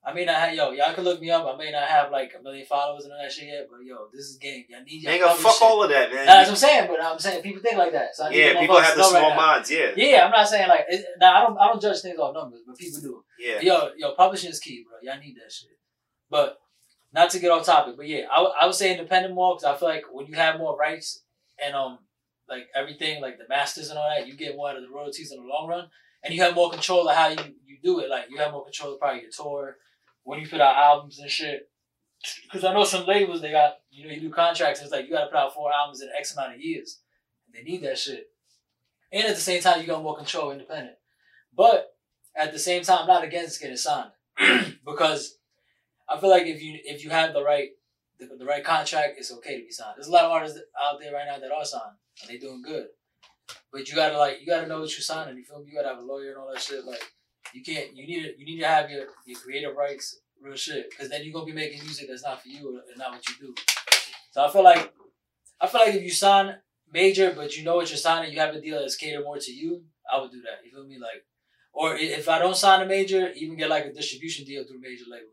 I 0.04 0.14
may 0.14 0.26
not 0.26 0.38
have 0.38 0.56
yo, 0.56 0.72
y'all 0.72 0.94
can 0.94 1.04
look 1.04 1.22
me 1.22 1.30
up. 1.30 1.46
I 1.46 1.56
may 1.58 1.72
not 1.72 1.84
have 1.88 2.12
like 2.12 2.34
a 2.38 2.42
million 2.42 2.66
followers 2.66 3.04
and 3.04 3.14
all 3.14 3.20
that 3.22 3.32
shit 3.32 3.48
yet, 3.48 3.68
but 3.70 3.86
yo, 3.86 4.08
this 4.12 4.26
is 4.26 4.38
game. 4.38 4.66
Y'all 4.68 4.82
need 4.84 5.04
y'all 5.04 5.14
Nigga, 5.14 5.36
fuck 5.36 5.54
shit. 5.54 5.62
all 5.62 5.84
of 5.84 5.90
that, 5.92 6.12
man. 6.12 6.26
Nah, 6.26 6.34
that's 6.34 6.48
what 6.50 6.54
I'm 6.54 6.58
saying, 6.58 6.88
but 6.90 7.04
I'm 7.04 7.20
saying 7.20 7.44
people 7.44 7.62
think 7.62 7.78
like 7.78 7.92
that. 7.92 8.16
So 8.16 8.28
yeah, 8.30 8.60
people 8.60 8.80
have 8.80 8.96
the 8.96 9.02
right 9.02 9.10
small 9.12 9.30
now. 9.30 9.36
minds. 9.36 9.70
Yeah, 9.70 9.92
Yeah, 9.96 10.26
I'm 10.26 10.32
not 10.32 10.48
saying 10.48 10.70
like 10.70 10.86
it, 10.90 11.06
nah, 11.20 11.32
I 11.38 11.42
don't 11.42 11.58
I 11.58 11.68
don't 11.68 11.82
judge 11.82 12.02
things 12.02 12.18
off 12.18 12.34
numbers, 12.34 12.62
but 12.66 12.78
people 12.78 13.00
do. 13.00 13.24
yeah. 13.40 13.60
Yo, 13.62 13.90
yo, 13.96 14.14
publishing 14.16 14.50
is 14.50 14.60
key, 14.60 14.84
bro. 14.88 14.98
Y'all 15.04 15.22
need 15.22 15.36
that 15.36 15.52
shit. 15.52 15.70
But 16.32 16.58
not 17.14 17.30
to 17.32 17.40
get 17.40 17.52
off 17.52 17.66
topic, 17.66 17.96
but 17.98 18.08
yeah, 18.08 18.26
I, 18.32 18.38
w- 18.38 18.54
I 18.60 18.66
would 18.66 18.74
say 18.76 18.92
independent 18.92 19.36
more 19.36 19.54
because 19.56 19.66
I 19.66 19.78
feel 19.78 19.90
like 19.90 20.06
when 20.12 20.26
you 20.28 20.34
have 20.36 20.58
more 20.58 20.76
rights 20.78 21.22
and 21.64 21.76
um 21.76 22.00
like 22.50 22.68
everything, 22.74 23.22
like 23.22 23.38
the 23.38 23.46
masters 23.48 23.90
and 23.92 24.00
all 24.00 24.10
that, 24.10 24.28
you 24.28 24.36
get 24.36 24.56
more 24.56 24.70
out 24.72 24.78
of 24.78 24.82
the 24.84 24.90
royalties 24.90 25.32
in 25.32 25.40
the 25.42 25.48
long 25.48 25.68
run, 25.68 25.90
and 26.24 26.34
you 26.34 26.42
have 26.42 26.56
more 26.56 26.72
control 26.72 27.08
of 27.08 27.16
how 27.16 27.28
you 27.28 27.38
you 27.68 27.78
do 27.84 28.00
it. 28.00 28.10
Like 28.10 28.26
you 28.32 28.38
have 28.38 28.52
more 28.52 28.64
control 28.64 28.94
of 28.94 29.00
probably 29.00 29.22
your 29.22 29.30
tour 29.32 29.78
when 30.24 30.40
you 30.40 30.48
put 30.48 30.62
out 30.62 30.76
albums 30.76 31.20
and 31.20 31.30
shit. 31.30 31.70
Because 32.44 32.64
I 32.64 32.74
know 32.74 32.84
some 32.84 33.08
labels 33.08 33.42
they 33.42 33.52
got 33.52 33.80
you 33.90 34.06
know 34.06 34.14
you 34.14 34.22
do 34.22 34.30
contracts. 34.30 34.82
It's 34.82 34.92
like 34.92 35.06
you 35.06 35.12
got 35.12 35.22
to 35.22 35.28
put 35.28 35.38
out 35.38 35.54
four 35.54 35.72
albums 35.74 36.02
in 36.02 36.10
X 36.18 36.34
amount 36.36 36.56
of 36.56 36.62
years. 36.62 37.00
They 37.54 37.64
need 37.64 37.84
that 37.84 37.98
shit. 37.98 38.30
And 39.12 39.26
at 39.26 39.36
the 39.36 39.42
same 39.42 39.62
time, 39.62 39.82
you 39.82 39.88
got 39.88 40.04
more 40.04 40.16
control 40.16 40.52
independent. 40.52 40.96
But 41.56 41.96
at 42.36 42.54
the 42.54 42.60
same 42.60 42.84
time, 42.84 43.00
I'm 43.02 43.08
not 43.08 43.24
against 43.24 43.60
getting 43.60 43.76
signed 43.76 44.12
because 44.86 45.38
I 46.08 46.20
feel 46.20 46.30
like 46.30 46.46
if 46.46 46.62
you 46.62 46.80
if 46.84 47.04
you 47.04 47.10
have 47.10 47.34
the 47.34 47.44
right 47.44 47.70
the, 48.20 48.30
the 48.38 48.46
right 48.46 48.64
contract, 48.64 49.16
it's 49.18 49.32
okay 49.34 49.58
to 49.58 49.66
be 49.66 49.72
signed. 49.72 49.94
There's 49.98 50.08
a 50.08 50.12
lot 50.12 50.26
of 50.26 50.32
artists 50.32 50.60
out 50.82 51.00
there 51.00 51.14
right 51.14 51.26
now 51.26 51.40
that 51.40 51.52
are 51.52 51.66
signed 51.66 51.98
and 52.22 52.30
they 52.30 52.38
doing 52.38 52.62
good, 52.62 52.88
but 53.72 53.88
you 53.90 53.96
gotta 53.96 54.18
like 54.18 54.40
you 54.40 54.48
gotta 54.48 54.68
know 54.68 54.82
what 54.82 54.92
you're 54.92 55.02
signing. 55.02 55.38
You 55.38 55.44
feel 55.44 55.60
me? 55.60 55.70
You 55.70 55.76
gotta 55.76 55.96
have 55.96 56.04
a 56.04 56.08
lawyer 56.08 56.30
and 56.30 56.38
all 56.38 56.52
that 56.54 56.62
shit. 56.62 56.86
Like 56.86 57.02
you 57.54 57.64
can't 57.64 57.96
you 57.96 58.08
need 58.08 58.24
to 58.24 58.40
you 58.40 58.46
need 58.46 58.60
to 58.60 58.68
have 58.68 58.90
your 58.90 59.06
your 59.26 59.40
creative 59.40 59.76
rights 59.76 60.20
real 60.42 60.56
shit 60.56 60.90
because 60.90 61.10
then 61.10 61.24
you're 61.24 61.34
gonna 61.34 61.46
be 61.46 61.52
making 61.52 61.82
music 61.84 62.08
that's 62.10 62.24
not 62.24 62.42
for 62.42 62.50
you 62.50 62.82
and 62.90 62.98
not 62.98 63.12
what 63.12 63.28
you 63.28 63.36
do. 63.40 63.56
So 64.32 64.44
I 64.46 64.50
feel 64.50 64.64
like 64.64 64.94
I 65.60 65.68
feel 65.68 65.82
like 65.82 65.96
if 65.96 66.04
you 66.04 66.12
sign 66.12 66.56
major, 66.92 67.34
but 67.36 67.56
you 67.56 67.64
know 67.64 67.76
what 67.76 67.90
you're 67.90 67.98
signing, 67.98 68.32
you 68.34 68.40
have 68.40 68.56
a 68.56 68.62
deal 68.62 68.80
that's 68.80 68.96
catered 68.96 69.24
more 69.24 69.38
to 69.38 69.52
you. 69.52 69.84
I 70.12 70.20
would 70.20 70.32
do 70.32 70.42
that. 70.42 70.66
You 70.66 70.72
feel 70.72 70.86
me? 70.86 70.98
Like, 71.00 71.26
or 71.74 71.96
if 71.96 72.28
I 72.28 72.40
don't 72.40 72.58
sign 72.58 72.82
a 72.82 72.86
major, 72.86 73.30
even 73.36 73.58
get 73.58 73.70
like 73.70 73.86
a 73.86 73.94
distribution 73.94 74.46
deal 74.46 74.64
through 74.64 74.82
major 74.82 75.06
label, 75.10 75.32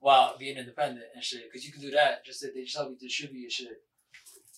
while 0.00 0.36
being 0.38 0.56
independent 0.56 1.06
and 1.14 1.22
shit. 1.22 1.42
Because 1.50 1.64
you 1.64 1.72
can 1.72 1.82
do 1.82 1.90
that. 1.92 2.24
Just 2.24 2.40
that 2.40 2.54
they 2.54 2.64
just 2.64 2.76
help 2.76 2.90
you 2.90 2.96
distribute 2.96 3.42
your 3.42 3.50
shit. 3.50 3.82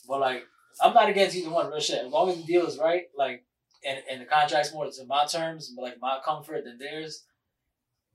But 0.09 0.21
like, 0.21 0.45
I'm 0.83 0.95
not 0.95 1.09
against 1.09 1.37
either 1.37 1.51
one. 1.51 1.71
Real 1.71 1.81
shit. 1.81 2.05
As 2.05 2.13
long 2.13 2.31
as 2.31 2.37
the 2.37 2.45
deal 2.45 2.67
is 2.67 2.79
right, 2.79 3.05
like, 3.17 3.45
and 3.87 3.99
and 4.11 4.21
the 4.21 4.25
contract's 4.27 4.73
more 4.73 4.87
to 4.91 5.05
my 5.07 5.25
terms, 5.27 5.73
like 5.77 6.01
my 6.01 6.19
comfort 6.25 6.65
than 6.65 6.79
theirs. 6.79 7.25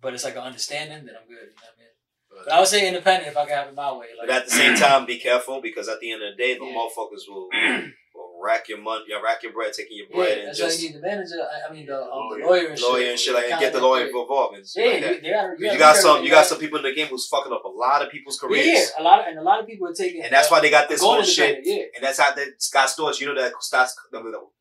But 0.01 0.13
it's 0.13 0.23
like 0.23 0.36
an 0.36 0.43
understanding, 0.43 1.05
that 1.05 1.15
I'm 1.21 1.27
good. 1.27 1.36
You 1.36 1.47
know 1.47 1.53
what 1.60 1.75
I 1.75 1.79
mean? 1.79 2.45
But 2.45 2.53
I 2.53 2.60
would 2.60 2.67
say 2.69 2.88
independent 2.88 3.32
if 3.32 3.38
I 3.38 3.45
can 3.45 3.55
have 3.58 3.67
it 3.67 3.75
my 3.75 3.91
way. 3.91 4.08
Like, 4.17 4.27
But 4.27 4.36
at 4.38 4.45
the 4.45 4.51
same 4.51 4.75
time, 4.75 5.05
be 5.05 5.19
careful 5.19 5.62
because 5.62 5.89
at 5.89 5.99
the 5.99 6.12
end 6.12 6.23
of 6.23 6.32
the 6.38 6.41
day, 6.41 6.58
the 6.58 6.63
Yeah. 6.65 6.71
motherfuckers 6.77 7.27
will, 7.27 7.49
will 7.51 7.84
rack 8.41 8.69
your 8.69 8.82
money, 8.82 9.04
yeah, 9.08 9.19
rack 9.21 9.43
your 9.43 9.52
bread, 9.52 9.73
taking 9.73 9.97
your 9.97 10.08
yeah, 10.10 10.15
bread, 10.15 10.38
and 10.39 10.47
that's 10.47 10.60
why 10.60 10.67
just 10.67 10.82
you 10.82 10.89
need 10.89 10.97
the 10.97 11.02
manager. 11.02 11.36
I, 11.41 11.69
I 11.69 11.73
mean, 11.73 11.86
the, 11.86 12.02
um, 12.02 12.30
the 12.30 12.45
Lawyer. 12.45 12.45
lawyer 12.45 12.67
and 12.69 12.80
shit. 12.80 12.89
lawyer 12.89 13.10
and 13.12 13.19
shit 13.19 13.34
like 13.34 13.52
and 13.52 13.60
get 13.60 13.73
the 13.73 13.82
lawyer 13.82 14.06
involved 14.08 14.58
and 14.58 14.65
Yeah, 14.75 14.86
like 14.86 15.23
you, 15.23 15.32
gotta, 15.32 15.56
You, 15.58 15.65
gotta 15.65 15.78
got 15.78 15.95
some, 15.95 16.23
you 16.23 16.30
got 16.30 16.45
some 16.45 16.60
people 16.60 16.78
in 16.78 16.84
the 16.84 16.93
game 16.93 17.08
who's 17.08 17.28
fucking 17.28 17.52
up 17.52 17.63
a 17.65 17.69
lot 17.69 18.02
of 18.02 18.12
people's 18.12 18.39
careers, 18.39 18.65
Yeah, 18.65 18.86
a 18.99 19.04
lot, 19.04 19.19
of, 19.19 19.25
and 19.28 19.38
a 19.38 19.41
lot 19.43 19.60
of 19.60 19.67
people 19.67 19.88
are 19.88 19.93
taking, 19.93 20.23
and 20.23 20.32
that's 20.32 20.49
why 20.49 20.60
they 20.60 20.69
got 20.69 20.89
this 20.89 21.02
whole 21.02 21.21
shit. 21.23 21.60
Yeah, 21.63 21.84
And 21.95 22.04
that's 22.04 22.19
how 22.19 22.34
that 22.34 22.62
Scott 22.62 22.89
Storch, 22.89 23.19
you 23.19 23.28
know 23.28 23.36
that 23.39 23.54
Scott 23.60 23.89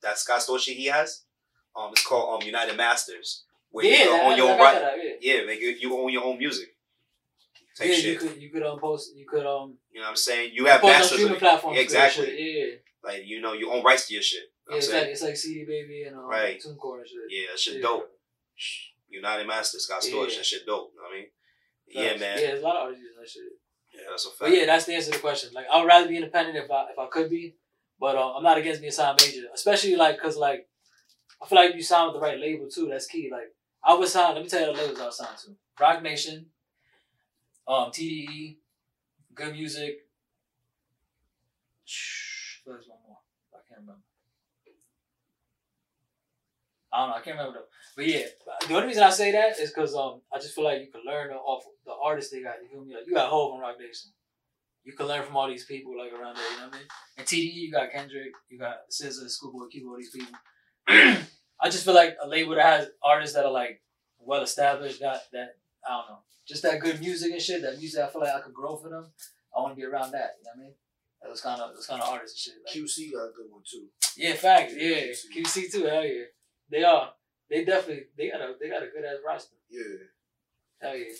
that 0.03 0.19
Scott 0.19 0.41
Storch 0.41 0.61
shit 0.61 0.77
he 0.77 0.87
has, 0.87 1.25
um, 1.77 1.91
it's 1.93 2.07
called 2.07 2.43
um 2.43 2.47
United 2.47 2.77
Masters, 2.77 3.45
where 3.71 3.85
yeah, 3.85 4.05
you 4.05 4.11
own 4.11 4.37
your 4.37 4.51
own 4.51 4.59
right, 4.59 4.81
that, 4.81 4.95
yeah. 5.21 5.41
yeah, 5.41 5.47
like 5.47 5.61
you, 5.61 5.69
you 5.81 5.99
own 5.99 6.12
your 6.12 6.25
own 6.25 6.38
music. 6.38 6.69
Yeah, 7.81 7.95
shit. 7.95 8.05
you 8.05 8.19
could, 8.19 8.43
you 8.43 8.51
could 8.51 8.62
um 8.62 8.79
post, 8.81 9.12
you 9.17 9.27
could 9.27 9.47
um 9.47 9.79
You 9.93 10.01
know 10.01 10.07
what 10.07 10.11
I'm 10.11 10.17
saying? 10.17 10.51
You 10.53 10.67
have 10.67 10.81
post 10.81 10.93
masters 10.93 11.19
streaming 11.19 11.38
platforms. 11.38 11.77
Yeah, 11.77 11.83
exactly. 11.83 12.27
Yeah, 12.27 12.75
Like 13.09 13.27
you 13.27 13.40
know, 13.40 13.55
you 13.55 13.73
own 13.73 13.83
rights 13.83 14.07
to 14.09 14.14
your 14.14 14.23
shit. 14.23 14.42
You 14.66 14.73
know 14.73 14.75
yeah, 14.75 14.79
it's 14.79 14.87
saying? 14.88 15.03
like 15.05 15.12
it's 15.12 15.23
like 15.23 15.37
CD 15.37 15.64
Baby 15.64 16.03
and 16.05 16.16
um, 16.16 16.27
Right. 16.27 16.61
TuneCore 16.61 16.99
and 16.99 17.09
shit. 17.09 17.18
Yeah, 17.31 17.47
that 17.51 17.59
shit 17.59 17.77
Yeah. 17.77 17.83
dope. 17.83 18.11
United 19.09 19.47
Masters, 19.47 19.85
Scott 19.87 20.03
Storch, 20.03 20.33
Yeah. 20.33 20.37
that 20.37 20.44
shit 20.47 20.66
dope. 20.66 20.92
You 20.92 20.99
know 21.01 21.05
what 21.09 21.12
I 21.12 21.16
mean? 21.16 21.31
Yeah, 21.87 22.09
Facts. 22.11 22.21
man. 22.21 22.38
Yeah, 22.38 22.47
there's 22.49 22.61
a 22.62 22.66
lot 22.66 22.77
of 22.77 22.83
artists 22.83 23.05
that 23.18 23.29
shit. 23.31 23.42
Yeah, 23.94 24.01
that's 24.11 24.27
a 24.27 24.29
fact. 24.29 24.40
But 24.40 24.53
yeah, 24.53 24.66
that's 24.66 24.85
the 24.85 24.94
answer 24.94 25.11
to 25.11 25.16
the 25.16 25.23
question. 25.23 25.55
Like, 25.55 25.66
I 25.73 25.81
would 25.81 25.87
rather 25.87 26.07
be 26.07 26.16
independent 26.16 26.59
if 26.62 26.71
I 26.71 26.90
if 26.90 26.99
I 26.99 27.07
could 27.07 27.31
be, 27.31 27.57
but 27.99 28.14
uh, 28.14 28.35
I'm 28.35 28.42
not 28.42 28.59
against 28.59 28.83
being 28.83 28.92
signed 28.92 29.18
major, 29.23 29.47
especially 29.55 29.97
like 29.97 30.16
because 30.16 30.37
like 30.37 30.68
I 31.42 31.47
feel 31.47 31.57
like 31.57 31.75
you 31.75 31.83
sign 31.83 32.09
with 32.09 32.14
the 32.16 32.21
right 32.21 32.38
label 32.38 32.68
too, 32.68 32.88
that's 32.90 33.07
key. 33.07 33.31
Like 33.33 33.55
I 33.83 33.94
was 33.94 34.12
signed. 34.12 34.35
Let 34.35 34.44
me 34.44 34.51
tell 34.51 34.61
you 34.61 34.66
the 34.77 34.83
labels 34.83 35.01
I 35.01 35.07
was 35.07 35.16
signed 35.16 35.38
to: 35.47 35.57
Roc 35.81 36.03
Nation, 36.03 36.47
um, 37.66 37.90
TDE, 37.90 38.59
Good 39.35 39.53
Music. 39.53 39.97
There's 42.66 42.87
one 42.87 42.99
more. 43.09 43.16
I 43.55 43.64
can't 43.66 43.81
remember. 43.81 44.03
I 46.92 47.01
don't 47.01 47.09
know. 47.11 47.16
I 47.16 47.20
can't 47.20 47.37
remember 47.37 47.59
though. 47.59 47.66
But 47.96 48.07
yeah, 48.07 48.24
the 48.66 48.74
only 48.74 48.88
reason 48.88 49.03
I 49.03 49.11
say 49.11 49.33
that 49.33 49.59
is 49.59 49.70
because 49.70 49.94
um 49.94 50.22
I 50.33 50.38
just 50.38 50.55
feel 50.55 50.64
like 50.64 50.81
you 50.81 50.90
can 50.90 51.03
learn 51.07 51.31
off 51.33 51.64
the 51.85 51.92
artists 52.03 52.33
they 52.33 52.42
got. 52.42 52.57
You 52.62 52.68
feel 52.68 52.85
me? 52.85 52.94
Like 52.94 53.05
you 53.07 53.14
got 53.14 53.29
Hov 53.31 53.53
on 53.53 53.61
Roc 53.61 53.79
Nation. 53.79 54.11
You 54.85 54.94
can 54.94 55.07
learn 55.07 55.22
from 55.22 55.37
all 55.37 55.48
these 55.48 55.66
people 55.66 55.98
like 55.98 56.12
around 56.12 56.37
there. 56.37 56.51
You 56.51 56.57
know 56.59 56.66
what 56.66 56.74
I 56.74 56.79
mean? 56.79 56.87
And 57.18 57.27
TDE, 57.27 57.53
you 57.53 57.70
got 57.72 57.92
Kendrick, 57.92 58.33
you 58.48 58.59
got 58.59 58.88
SZA, 58.90 59.29
Schoolboy 59.29 59.66
Q, 59.70 59.90
all 59.90 59.98
these 59.98 60.11
people. 60.11 60.33
I 61.61 61.68
just 61.68 61.85
feel 61.85 61.94
like 61.94 62.16
a 62.22 62.29
label 62.29 62.55
that 62.55 62.64
has 62.64 62.88
artists 63.03 63.35
that 63.37 63.44
are 63.44 63.53
like 63.53 63.83
well 64.18 64.42
established, 64.42 65.01
got 65.01 65.20
that 65.33 65.57
I 65.87 65.90
don't 65.90 66.09
know, 66.09 66.18
just 66.46 66.62
that 66.62 66.81
good 66.81 67.01
music 67.01 67.33
and 67.33 67.42
shit. 67.42 67.62
That 67.62 67.79
music 67.79 68.03
I 68.03 68.09
feel 68.09 68.22
like 68.22 68.35
I 68.35 68.40
could 68.40 68.55
grow 68.55 68.77
for 68.77 68.88
them. 68.88 69.11
I 69.55 69.61
want 69.61 69.72
to 69.72 69.77
be 69.77 69.85
around 69.85 70.12
that. 70.12 70.37
You 70.38 70.44
know 70.44 70.53
what 70.55 70.61
I 70.61 70.64
mean? 70.64 70.74
Those 71.27 71.40
kind 71.40 71.61
of 71.61 71.74
those 71.74 71.87
kind 71.87 72.01
of 72.01 72.09
artists 72.09 72.46
and 72.46 72.55
shit. 72.55 72.62
Like, 72.64 72.88
QC 72.88 73.12
got 73.12 73.29
a 73.29 73.33
good 73.37 73.51
one 73.51 73.62
too. 73.68 73.88
yeah, 74.16 74.35
facts. 74.35 74.72
Yeah, 74.77 75.12
QC 75.35 75.70
too. 75.70 75.85
Hell 75.85 76.05
yeah, 76.05 76.24
they 76.70 76.85
are. 76.85 77.12
They 77.50 77.64
definitely 77.64 78.04
they 78.16 78.31
got 78.31 78.40
a 78.40 78.54
they 78.61 78.68
got 78.68 78.83
a 78.83 78.87
good 78.87 79.04
ass 79.04 79.18
roster. 79.26 79.57
Yeah. 79.70 80.07
Hell 80.81 80.96
yeah. 80.96 81.12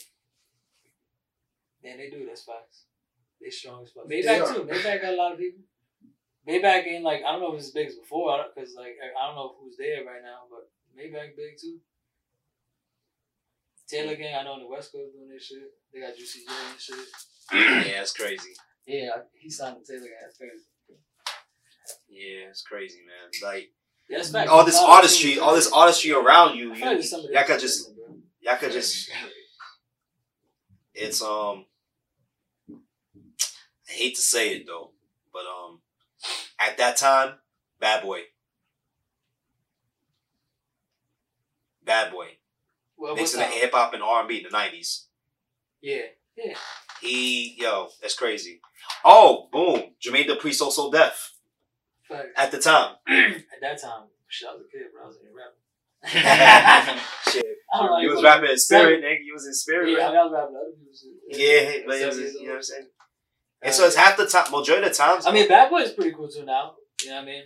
Yeah, 1.83 1.97
they 1.97 2.09
do. 2.09 2.25
That's 2.25 2.43
facts. 2.43 2.85
They 3.41 3.49
strong 3.49 3.83
as 3.83 3.91
fuck. 3.91 4.07
Maybach 4.07 4.53
too. 4.53 4.63
Maybach 4.63 5.01
got 5.01 5.13
a 5.13 5.17
lot 5.17 5.33
of 5.33 5.39
people. 5.39 5.63
Maybach 6.47 6.85
ain't 6.87 7.03
like 7.03 7.21
I 7.25 7.31
don't 7.31 7.41
know 7.41 7.53
if 7.53 7.59
it's 7.59 7.67
as 7.67 7.73
big 7.73 7.87
as 7.87 7.95
before 7.95 8.43
because 8.53 8.75
like 8.75 8.95
I 9.01 9.27
don't 9.27 9.35
know 9.35 9.55
who's 9.59 9.77
there 9.77 10.05
right 10.05 10.21
now, 10.23 10.45
but 10.49 10.69
Maybach 10.97 11.35
big 11.35 11.57
too. 11.59 11.79
Taylor 13.89 14.15
Gang, 14.15 14.35
I 14.35 14.43
know 14.43 14.53
in 14.53 14.59
the 14.59 14.67
West 14.67 14.91
Coast 14.91 15.13
doing 15.17 15.29
this 15.29 15.45
shit. 15.45 15.73
They 15.91 16.01
got 16.01 16.15
Juicy 16.15 16.41
J 16.45 16.53
and 16.69 16.79
shit. 16.79 16.95
yeah, 17.87 17.97
that's 17.97 18.13
crazy. 18.13 18.53
Yeah, 18.85 19.09
he 19.33 19.49
signed 19.49 19.77
with 19.77 19.87
Taylor 19.87 20.01
Gang. 20.01 20.21
That's 20.21 20.37
crazy. 20.37 20.65
Yeah, 22.07 22.49
it's 22.49 22.61
crazy, 22.61 22.99
man. 23.01 23.31
Like 23.41 23.71
Yeah, 24.09 24.17
that's 24.17 24.49
all 24.49 24.65
this 24.65 24.79
artistry, 24.79 25.37
all 25.39 25.53
this 25.53 25.71
artistry 25.71 26.11
around 26.11 26.57
you, 26.57 26.69
you 26.69 26.75
feel 26.75 26.85
like 26.87 26.95
there's 26.97 27.09
somebody 27.11 27.33
y'all 27.35 27.43
could 27.43 27.59
just, 27.59 27.91
y'all 28.41 28.57
could 28.57 28.71
just. 28.71 29.11
It's 30.95 31.21
um. 31.21 31.65
I 32.71 33.91
hate 33.91 34.15
to 34.15 34.21
say 34.21 34.55
it 34.55 34.65
though, 34.67 34.91
but 35.31 35.41
um, 35.41 35.81
at 36.59 36.77
that 36.77 36.97
time, 36.97 37.35
Bad 37.79 38.03
Boy, 38.03 38.21
Bad 41.83 42.11
Boy, 42.11 42.27
Well, 42.97 43.15
mixing 43.15 43.41
hip 43.41 43.71
hop 43.73 43.93
and 43.93 44.03
R 44.03 44.21
and 44.21 44.29
B 44.29 44.37
in 44.37 44.43
the 44.43 44.49
nineties. 44.49 45.05
Yeah, 45.81 46.01
yeah. 46.35 46.53
He 47.01 47.55
yo, 47.59 47.89
that's 48.01 48.15
crazy. 48.15 48.59
Oh, 49.05 49.49
boom, 49.51 49.83
Jermaine 50.03 50.27
Dupri, 50.27 50.53
So 50.53 50.69
So 50.69 50.91
Def 50.91 51.33
Facts. 52.09 52.29
at 52.35 52.51
the 52.51 52.59
time. 52.59 52.95
At 53.07 53.61
that 53.61 53.81
time, 53.81 54.03
shit, 54.27 54.49
I 54.49 54.53
was 54.53 54.61
a 54.65 54.71
kid, 54.71 54.87
bro. 54.91 55.03
I 55.03 55.07
was 55.07 55.17
in 55.21 55.29
rapping. 55.35 55.59
Shit, 57.31 57.45
I 57.73 57.85
know. 57.85 57.97
you 57.99 58.09
was 58.11 58.23
rapping 58.23 58.49
in 58.49 58.57
spirit, 58.57 59.03
nigga. 59.03 59.23
You 59.25 59.33
was 59.33 59.45
in 59.45 59.53
spirit, 59.53 59.89
Yeah, 59.91 60.07
I 60.07 60.09
mean, 60.09 60.17
I 60.17 60.23
was 60.23 60.33
rapping 60.33 60.55
other 60.55 60.71
shit. 60.95 61.37
Yeah, 61.39 61.83
but 61.85 61.95
it 61.97 62.07
was, 62.07 62.17
you 62.17 62.43
know 62.47 62.49
what 62.51 62.55
I'm 62.55 62.63
saying. 62.63 62.87
And 63.61 63.73
so 63.75 63.85
it's 63.85 63.95
half 63.97 64.15
the 64.17 64.25
time, 64.25 64.49
majority 64.51 64.87
of 64.87 64.91
the 64.93 64.97
times. 64.97 65.25
I 65.27 65.31
mean, 65.33 65.47
Bad 65.47 65.69
Boy 65.69 65.79
is 65.81 65.91
pretty 65.91 66.11
cool 66.13 66.29
too 66.29 66.45
now. 66.45 66.75
You 67.03 67.09
know 67.09 67.15
what 67.17 67.21
I 67.23 67.25
mean? 67.25 67.43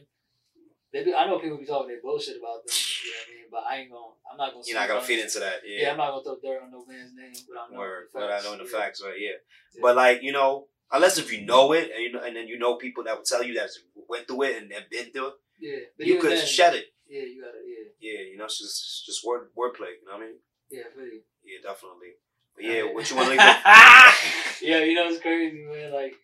They 0.93 1.03
be, 1.03 1.13
I 1.15 1.25
know 1.25 1.39
people 1.39 1.57
be 1.57 1.65
talking 1.65 1.87
their 1.87 2.01
bullshit 2.03 2.37
about 2.37 2.61
them. 2.63 2.69
You 2.69 3.09
know 3.09 3.17
what 3.17 3.25
I 3.25 3.33
mean? 3.33 3.47
But 3.49 3.63
I 3.67 3.77
ain't 3.81 3.89
gonna. 3.91 4.13
I'm 4.31 4.37
not 4.37 4.53
gonna. 4.53 4.63
you're 4.67 4.77
not 4.79 4.87
gonna 4.87 5.01
feed 5.01 5.19
into 5.19 5.39
that. 5.39 5.61
Yeah. 5.65 5.81
Yeah, 5.81 5.91
I'm 5.91 5.97
not 5.97 6.11
gonna 6.11 6.23
throw 6.23 6.37
dirt 6.37 6.61
on 6.61 6.69
no 6.71 6.85
man's 6.85 7.11
name 7.17 7.33
without 7.49 7.71
knowing 7.71 7.79
word. 7.81 8.05
the 8.13 8.19
But 8.19 8.29
I 8.29 8.37
facts. 8.37 8.43
know 8.45 8.57
the 8.57 8.63
Yeah. 8.69 8.77
facts, 8.79 9.01
right? 9.03 9.17
Yeah. 9.17 9.29
Yeah. 9.73 9.79
But 9.81 9.95
like 9.95 10.19
you 10.21 10.31
know, 10.31 10.67
unless 10.93 11.17
if 11.17 11.33
you 11.33 11.45
know 11.45 11.73
it 11.73 11.91
and 11.93 12.03
you 12.03 12.11
know, 12.11 12.21
and 12.23 12.35
then 12.35 12.47
you 12.47 12.57
know 12.57 12.75
people 12.75 13.03
that 13.03 13.17
will 13.17 13.23
tell 13.25 13.43
you 13.43 13.53
that 13.55 13.69
went 14.07 14.27
through 14.27 14.43
it 14.43 14.61
and 14.61 14.71
have 14.73 14.89
been 14.89 15.11
through 15.11 15.27
it, 15.27 15.33
Yeah, 15.59 16.05
you 16.05 16.19
could 16.19 16.31
then, 16.31 16.45
shed 16.45 16.73
it. 16.75 16.85
Yeah, 17.09 17.23
you 17.23 17.41
got 17.41 17.49
it. 17.55 17.63
Yeah, 17.67 18.11
Yeah, 18.11 18.19
you 18.31 18.37
know, 18.37 18.45
it's 18.45 18.59
just 18.59 18.77
it's 18.81 19.03
just 19.05 19.25
word 19.25 19.49
wordplay. 19.57 19.99
You 19.99 20.05
know 20.07 20.13
what 20.17 20.23
I 20.23 20.25
mean? 20.27 20.35
yeah, 20.71 20.83
you. 20.97 21.21
Yeah, 21.43 21.59
definitely. 21.69 22.13
But 22.55 22.65
yeah, 22.65 22.83
what 22.93 23.09
you 23.09 23.15
want 23.17 23.27
to 23.27 23.31
leave? 23.31 23.39
yeah, 24.61 24.79
you 24.85 24.95
know 24.95 25.07
it's 25.09 25.21
crazy, 25.21 25.65
man. 25.65 25.91
Like 25.91 26.15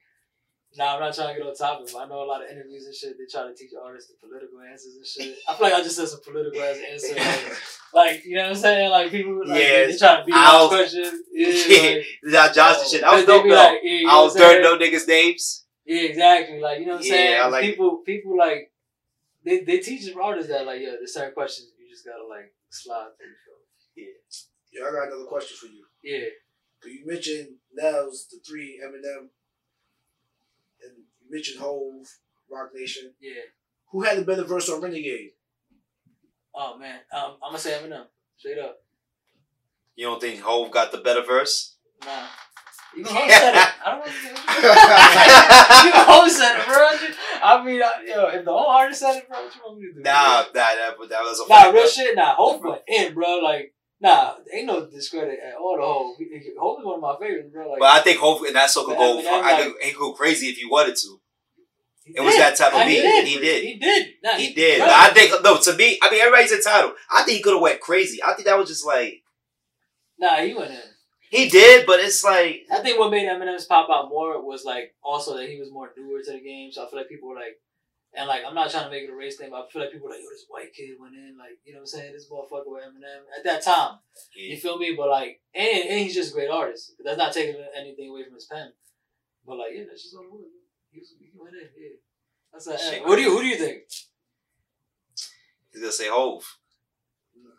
Nah, 0.77 0.93
I'm 0.93 0.99
not 0.99 1.15
trying 1.15 1.33
to 1.35 1.39
get 1.41 1.47
on 1.49 1.55
topic, 1.55 1.89
but 1.91 1.99
I 1.99 2.07
know 2.07 2.23
a 2.23 2.29
lot 2.29 2.43
of 2.43 2.49
interviews 2.49 2.85
and 2.85 2.93
shit. 2.93 3.17
They 3.17 3.25
try 3.25 3.47
to 3.47 3.55
teach 3.55 3.71
artists 3.81 4.11
the 4.11 4.17
political 4.25 4.61
answers 4.61 4.95
and 4.95 5.05
shit. 5.05 5.35
I 5.49 5.55
feel 5.55 5.65
like 5.67 5.73
I 5.73 5.81
just 5.83 5.95
said 5.95 6.07
some 6.07 6.21
political 6.23 6.61
ass 6.61 6.77
answer. 6.91 7.15
Like, 7.15 7.51
like, 7.93 8.25
you 8.25 8.35
know 8.35 8.43
what 8.43 8.49
I'm 8.51 8.55
saying? 8.55 8.89
Like 8.91 9.11
people, 9.11 9.39
like, 9.47 9.57
Yeah, 9.59 9.87
they 9.87 9.97
try 9.97 10.19
to 10.19 10.25
beat 10.25 10.35
I 10.35 10.61
my 10.61 10.67
question. 10.67 11.23
Yeah, 11.33 11.47
Yeah, 11.49 11.95
like, 11.95 12.05
that 12.31 12.53
Johnson 12.53 12.87
shit. 12.91 13.01
That 13.01 13.13
was 13.13 13.25
they 13.25 13.31
dope 13.33 13.43
though. 13.47 13.55
like, 13.55 13.79
yeah, 13.83 13.91
you 13.91 14.05
know 14.07 14.11
I 14.13 14.21
was 14.23 14.35
I'm 14.35 14.41
dirt 14.41 14.61
no 14.63 14.77
niggas 14.77 15.07
names. 15.07 15.65
Yeah, 15.85 16.01
exactly. 16.01 16.59
Like 16.59 16.79
you 16.79 16.85
know 16.85 16.91
what 16.93 16.99
I'm 17.01 17.05
Yeah, 17.05 17.11
saying. 17.11 17.41
I 17.41 17.45
like 17.47 17.61
people, 17.63 17.97
people 18.05 18.37
like 18.37 18.71
they 19.43 19.61
they 19.61 19.79
teach 19.79 20.05
the 20.05 20.19
artists 20.21 20.51
that 20.51 20.65
like 20.67 20.81
yeah, 20.81 20.91
there's 20.99 21.13
certain 21.13 21.33
questions 21.33 21.69
you 21.79 21.89
just 21.89 22.05
gotta 22.05 22.25
like 22.27 22.53
slide 22.69 23.09
through. 23.17 23.33
Yeah, 23.95 24.13
Yeah, 24.71 24.87
I 24.87 24.91
got 24.91 25.07
another 25.07 25.25
question 25.25 25.57
for 25.57 25.65
you. 25.65 25.83
Yeah, 26.03 26.27
So 26.83 26.89
you 26.89 27.05
mentioned 27.07 27.55
Nel's 27.73 28.27
the 28.31 28.37
three 28.47 28.79
Eminem, 28.85 29.29
and 30.83 30.97
you 30.97 31.29
mentioned 31.31 31.59
Hove, 31.59 32.07
Roc 32.51 32.69
Nation. 32.73 33.13
yeah. 33.21 33.33
Who 33.91 34.01
had 34.03 34.17
the 34.19 34.23
better 34.23 34.43
verse 34.43 34.69
on 34.69 34.81
Renegade? 34.81 35.31
Oh 36.53 36.77
man, 36.77 36.99
um, 37.15 37.37
I'm 37.43 37.49
gonna 37.51 37.59
say 37.59 37.71
Eminem 37.71 38.05
straight 38.37 38.59
up. 38.59 38.77
You 39.95 40.05
don't 40.07 40.21
think 40.21 40.41
Hove 40.41 40.71
got 40.71 40.91
the 40.91 40.99
better 40.99 41.23
verse? 41.23 41.75
Nah. 42.05 42.25
You 42.95 43.03
can 43.03 43.15
hold 43.17 43.29
said 43.29 43.53
it. 43.55 43.69
I 43.85 43.91
don't 43.91 43.99
know. 43.99 45.85
you 45.85 45.91
can 45.91 46.05
hold 46.09 46.31
said 46.31 46.59
it, 46.59 46.65
bro. 46.65 46.89
I 47.43 47.63
mean, 47.63 47.81
I, 47.83 47.91
yo, 48.07 48.27
if 48.29 48.45
the 48.45 48.51
whole 48.51 48.67
artist 48.67 48.99
said 49.01 49.17
it, 49.17 49.29
bro, 49.29 49.43
what 49.43 49.55
you 49.55 49.61
want 49.63 49.79
me 49.79 49.87
to 49.89 49.93
do? 49.93 50.01
Nah, 50.01 50.11
nah, 50.11 50.45
that, 50.53 50.95
that 51.09 51.21
was 51.21 51.39
a 51.39 51.47
Nah, 51.47 51.55
funny 51.55 51.73
real 51.73 51.83
verse. 51.83 51.93
shit. 51.93 52.15
Nah, 52.15 52.33
Hove 52.35 52.63
went 52.63 52.81
in, 52.87 53.13
bro. 53.13 53.39
Like, 53.43 53.73
nah, 54.01 54.33
ain't 54.53 54.67
no 54.67 54.85
discredit 54.85 55.39
at 55.45 55.55
all. 55.55 55.77
Whole 55.79 56.15
Hove 56.17 56.79
is 56.79 56.85
one 56.85 56.95
of 56.95 57.01
my 57.01 57.15
favorites, 57.19 57.49
bro. 57.51 57.69
Like, 57.71 57.79
But 57.79 57.89
I 57.89 57.99
think 58.01 58.19
Hove 58.19 58.43
and 58.43 58.55
that 58.55 58.69
song 58.69 58.85
could 58.85 58.97
go. 58.97 59.19
I 59.19 59.41
like- 59.41 59.63
could, 59.63 59.73
he 59.83 59.91
could 59.91 59.99
go 59.99 60.13
crazy 60.13 60.47
if 60.47 60.57
he 60.57 60.65
wanted 60.65 60.95
to. 60.95 61.19
he 62.05 62.13
it 62.17 62.21
was 62.21 62.35
that 62.37 62.55
type 62.55 62.73
of 62.73 62.85
beat. 62.85 62.95
He 62.95 63.01
did. 63.01 63.27
He 63.27 63.39
did. 63.39 63.63
He 63.63 63.73
did. 63.79 64.07
Nah, 64.23 64.31
He 64.35 64.53
did. 64.53 64.77
bro. 64.79 64.87
But 64.87 64.95
I 64.95 65.09
think 65.13 65.43
no. 65.43 65.57
To 65.59 65.75
me, 65.75 65.99
I 66.01 66.09
mean, 66.11 66.21
everybody's 66.21 66.51
entitled. 66.51 66.93
I 67.11 67.23
think 67.23 67.37
he 67.37 67.43
could 67.43 67.53
have 67.53 67.61
went 67.61 67.79
crazy. 67.81 68.21
I 68.23 68.33
think 68.33 68.47
that 68.47 68.57
was 68.57 68.69
just 68.69 68.85
like 68.85 69.21
Nah, 70.19 70.35
he 70.37 70.53
went 70.53 70.71
in. 70.71 70.81
he 71.29 71.47
did, 71.49 71.85
but 71.85 71.99
it's 71.99 72.23
like 72.23 72.63
I 72.71 72.79
think 72.79 72.99
what 72.99 73.11
made 73.11 73.27
Eminem's 73.29 73.65
pop 73.65 73.89
out 73.89 74.09
more 74.09 74.41
was 74.45 74.65
like 74.65 74.95
also 75.03 75.37
that 75.37 75.47
he 75.49 75.59
was 75.59 75.71
more 75.71 75.89
newer 75.95 76.21
to 76.23 76.31
the 76.31 76.39
game. 76.41 76.71
So 76.71 76.85
I 76.85 76.89
feel 76.89 76.99
like 76.99 77.09
people 77.09 77.29
were 77.29 77.35
like, 77.35 77.55
and 78.15 78.27
like 78.27 78.41
I'm 78.45 78.55
not 78.55 78.71
trying 78.71 78.85
to 78.85 78.89
make 78.89 79.03
it 79.03 79.09
a 79.09 79.15
race 79.15 79.37
thing, 79.37 79.51
but 79.51 79.65
I 79.65 79.69
feel 79.69 79.81
like 79.81 79.91
people 79.91 80.07
were 80.07 80.13
like, 80.13 80.23
yo, 80.23 80.29
this 80.29 80.45
white 80.47 80.73
kid 80.73 80.97
went 80.99 81.15
in, 81.15 81.37
like 81.37 81.61
you 81.63 81.73
know 81.73 81.79
what 81.79 81.93
I'm 81.93 81.99
saying, 81.99 82.13
this 82.13 82.29
motherfucker 82.29 82.65
with 82.65 82.83
Eminem 82.83 83.29
at 83.37 83.43
that 83.43 83.63
time. 83.63 83.99
You 84.33 84.55
yeah, 84.55 84.59
feel 84.59 84.77
me? 84.77 84.95
But 84.97 85.09
like, 85.09 85.41
and 85.53 85.89
and 85.89 85.99
he's 85.99 86.15
just 86.15 86.31
a 86.31 86.33
great 86.33 86.49
artist. 86.49 86.93
That's 87.03 87.17
not 87.17 87.33
taking 87.33 87.61
anything 87.77 88.09
away 88.09 88.23
from 88.25 88.33
his 88.33 88.45
pen. 88.45 88.73
But 89.45 89.57
like, 89.57 89.71
yeah, 89.73 89.83
that's 89.87 90.03
just 90.03 90.15
all 90.15 90.23
it 90.23 90.31
was. 90.31 90.45
He, 90.91 90.99
was, 90.99 91.13
he 91.19 91.31
went 91.37 91.53
in, 91.53 91.69
yeah. 91.77 91.97
That's 92.51 92.67
like, 92.67 92.79
Shit. 92.79 93.05
what 93.05 93.15
do 93.15 93.21
you 93.21 93.29
who 93.29 93.41
do 93.41 93.47
you 93.47 93.57
think? 93.57 93.83
he's 95.71 95.81
gonna 95.81 95.91
say 95.91 96.09
Hove. 96.09 96.57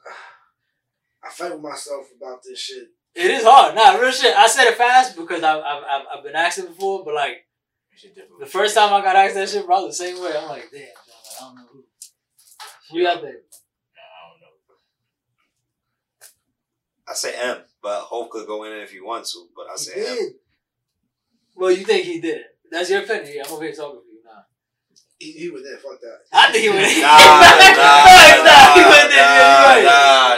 I 1.24 1.30
fight 1.30 1.52
with 1.52 1.62
myself 1.62 2.06
about 2.16 2.42
this 2.42 2.58
shit. 2.58 2.88
It 3.14 3.30
is 3.30 3.44
hard. 3.44 3.74
Nah, 3.74 3.96
real 3.98 4.10
shit. 4.10 4.36
I 4.36 4.46
said 4.46 4.68
it 4.68 4.76
fast 4.76 5.16
because 5.16 5.42
I've 5.42 5.62
I've, 5.62 5.82
I've, 5.88 6.06
I've 6.18 6.24
been 6.24 6.34
asking 6.34 6.66
before, 6.66 7.04
but 7.04 7.14
like 7.14 7.46
Shit 8.00 8.14
different. 8.14 8.40
the 8.40 8.46
first 8.46 8.74
time 8.74 8.92
I 8.94 9.02
got 9.02 9.16
asked 9.16 9.34
that 9.34 9.48
shit, 9.48 9.66
bro, 9.66 9.86
the 9.86 9.92
same 9.92 10.20
way. 10.22 10.32
I'm 10.36 10.48
like, 10.48 10.70
damn, 10.72 10.80
I 10.82 11.44
don't 11.44 11.54
know 11.56 11.62
who. 11.72 11.84
Who 12.90 12.98
you 12.98 13.06
out 13.08 13.20
there? 13.20 13.32
Nah, 13.32 14.00
I 14.00 14.30
don't 14.30 14.40
know. 14.40 14.46
I 17.08 17.12
say 17.14 17.34
M, 17.38 17.58
but 17.82 18.00
Hove 18.02 18.30
could 18.30 18.46
go 18.46 18.64
in 18.64 18.72
it 18.72 18.82
if 18.82 18.90
he 18.92 19.00
wants 19.00 19.32
to. 19.34 19.46
But 19.54 19.66
I 19.68 19.72
He 19.72 19.78
say 19.78 19.94
did. 19.96 20.18
M. 20.18 20.34
Well, 21.56 21.70
you 21.72 21.84
think 21.84 22.04
he 22.06 22.20
did 22.20 22.38
it? 22.38 22.46
That's 22.70 22.88
your 22.88 23.02
opinion. 23.02 23.32
Yeah, 23.36 23.42
I'm 23.46 23.52
over 23.52 23.64
here 23.64 23.72
talking 23.74 24.00
to 24.00 24.06
you 24.06 24.20
now. 24.24 24.44
He, 25.18 25.32
he 25.32 25.50
was 25.50 25.62
there. 25.62 25.76
Fuck 25.76 26.00
that. 26.00 26.18
I 26.32 26.50
think 26.52 26.62
he 26.64 26.70
went. 26.70 26.80
Nah, 27.02 27.18
nah, 27.20 28.44
nah, 28.46 28.74
he 28.74 28.82
went 28.88 29.10
there. 29.10 29.26
nah, 29.26 29.74
You're 29.74 29.84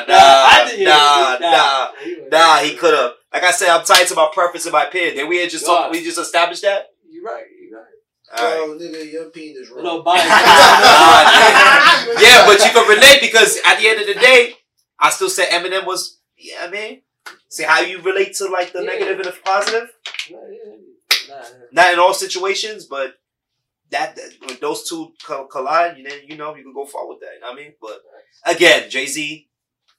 nah, 0.09 0.49
I 0.49 0.67
think- 0.69 0.83
nah, 0.89 1.37
yeah, 1.39 1.51
nah. 1.51 1.93
he 2.03 2.29
Nah, 2.29 2.57
he 2.59 2.75
could 2.77 2.95
have. 2.95 3.13
Like 3.33 3.45
I 3.45 3.51
said, 3.53 3.69
I'm 3.69 3.85
tied 3.85 4.07
to 4.09 4.15
my 4.15 4.29
preference 4.33 4.65
and 4.67 4.73
my 4.73 4.85
opinion. 4.87 5.15
Then 5.17 5.29
we 5.29 5.39
had 5.39 5.51
just 5.51 5.65
talked. 5.65 5.93
We 5.93 6.03
just 6.03 6.19
established 6.19 6.63
that. 6.63 6.89
You're 7.09 7.25
right. 7.25 7.45
You 8.39 8.45
right. 8.45 8.57
Yo, 8.57 8.79
nigga, 8.79 9.13
your 9.13 9.25
penis 9.31 9.71
A 9.71 9.75
wrong. 9.75 9.85
little 9.85 10.03
bias. 10.03 10.25
yeah, 12.23 12.47
but 12.47 12.59
you 12.65 12.71
can 12.73 12.89
relate 12.89 13.21
because 13.21 13.59
at 13.67 13.79
the 13.79 13.89
end 13.89 14.01
of 14.01 14.07
the 14.07 14.15
day, 14.15 14.55
I 14.99 15.11
still 15.11 15.29
say 15.31 15.47
Eminem 15.47 15.87
was. 15.87 16.19
Yeah, 16.37 16.61
I 16.63 16.71
mean, 16.71 17.03
see 17.49 17.63
how 17.65 17.81
you 17.81 18.01
relate 18.01 18.35
to 18.37 18.47
like 18.49 18.73
the 18.73 18.81
Yeah. 18.81 18.87
negative 18.87 19.17
and 19.21 19.27
the 19.27 19.33
positive. 19.45 19.91
Yeah, 20.31 20.39
yeah, 20.51 20.73
yeah. 21.29 21.35
Nah, 21.35 21.45
Not 21.73 21.93
in 21.93 21.99
all 22.01 22.15
situations, 22.15 22.87
but 22.87 23.15
that, 23.91 24.17
that 24.17 24.31
when 24.45 24.57
those 24.61 24.89
two 24.89 25.13
co- 25.23 25.47
collide, 25.47 25.99
you 25.99 26.05
know, 26.05 26.15
you 26.27 26.37
know, 26.37 26.55
you 26.57 26.65
could 26.65 26.75
go 26.75 26.85
far 26.87 27.07
with 27.07 27.21
that. 27.21 27.35
You 27.35 27.41
know 27.41 27.49
what 27.51 27.59
I 27.61 27.63
mean, 27.63 27.75
but 27.81 28.03
again, 28.47 28.91
Jay 28.91 29.07
Z 29.07 29.49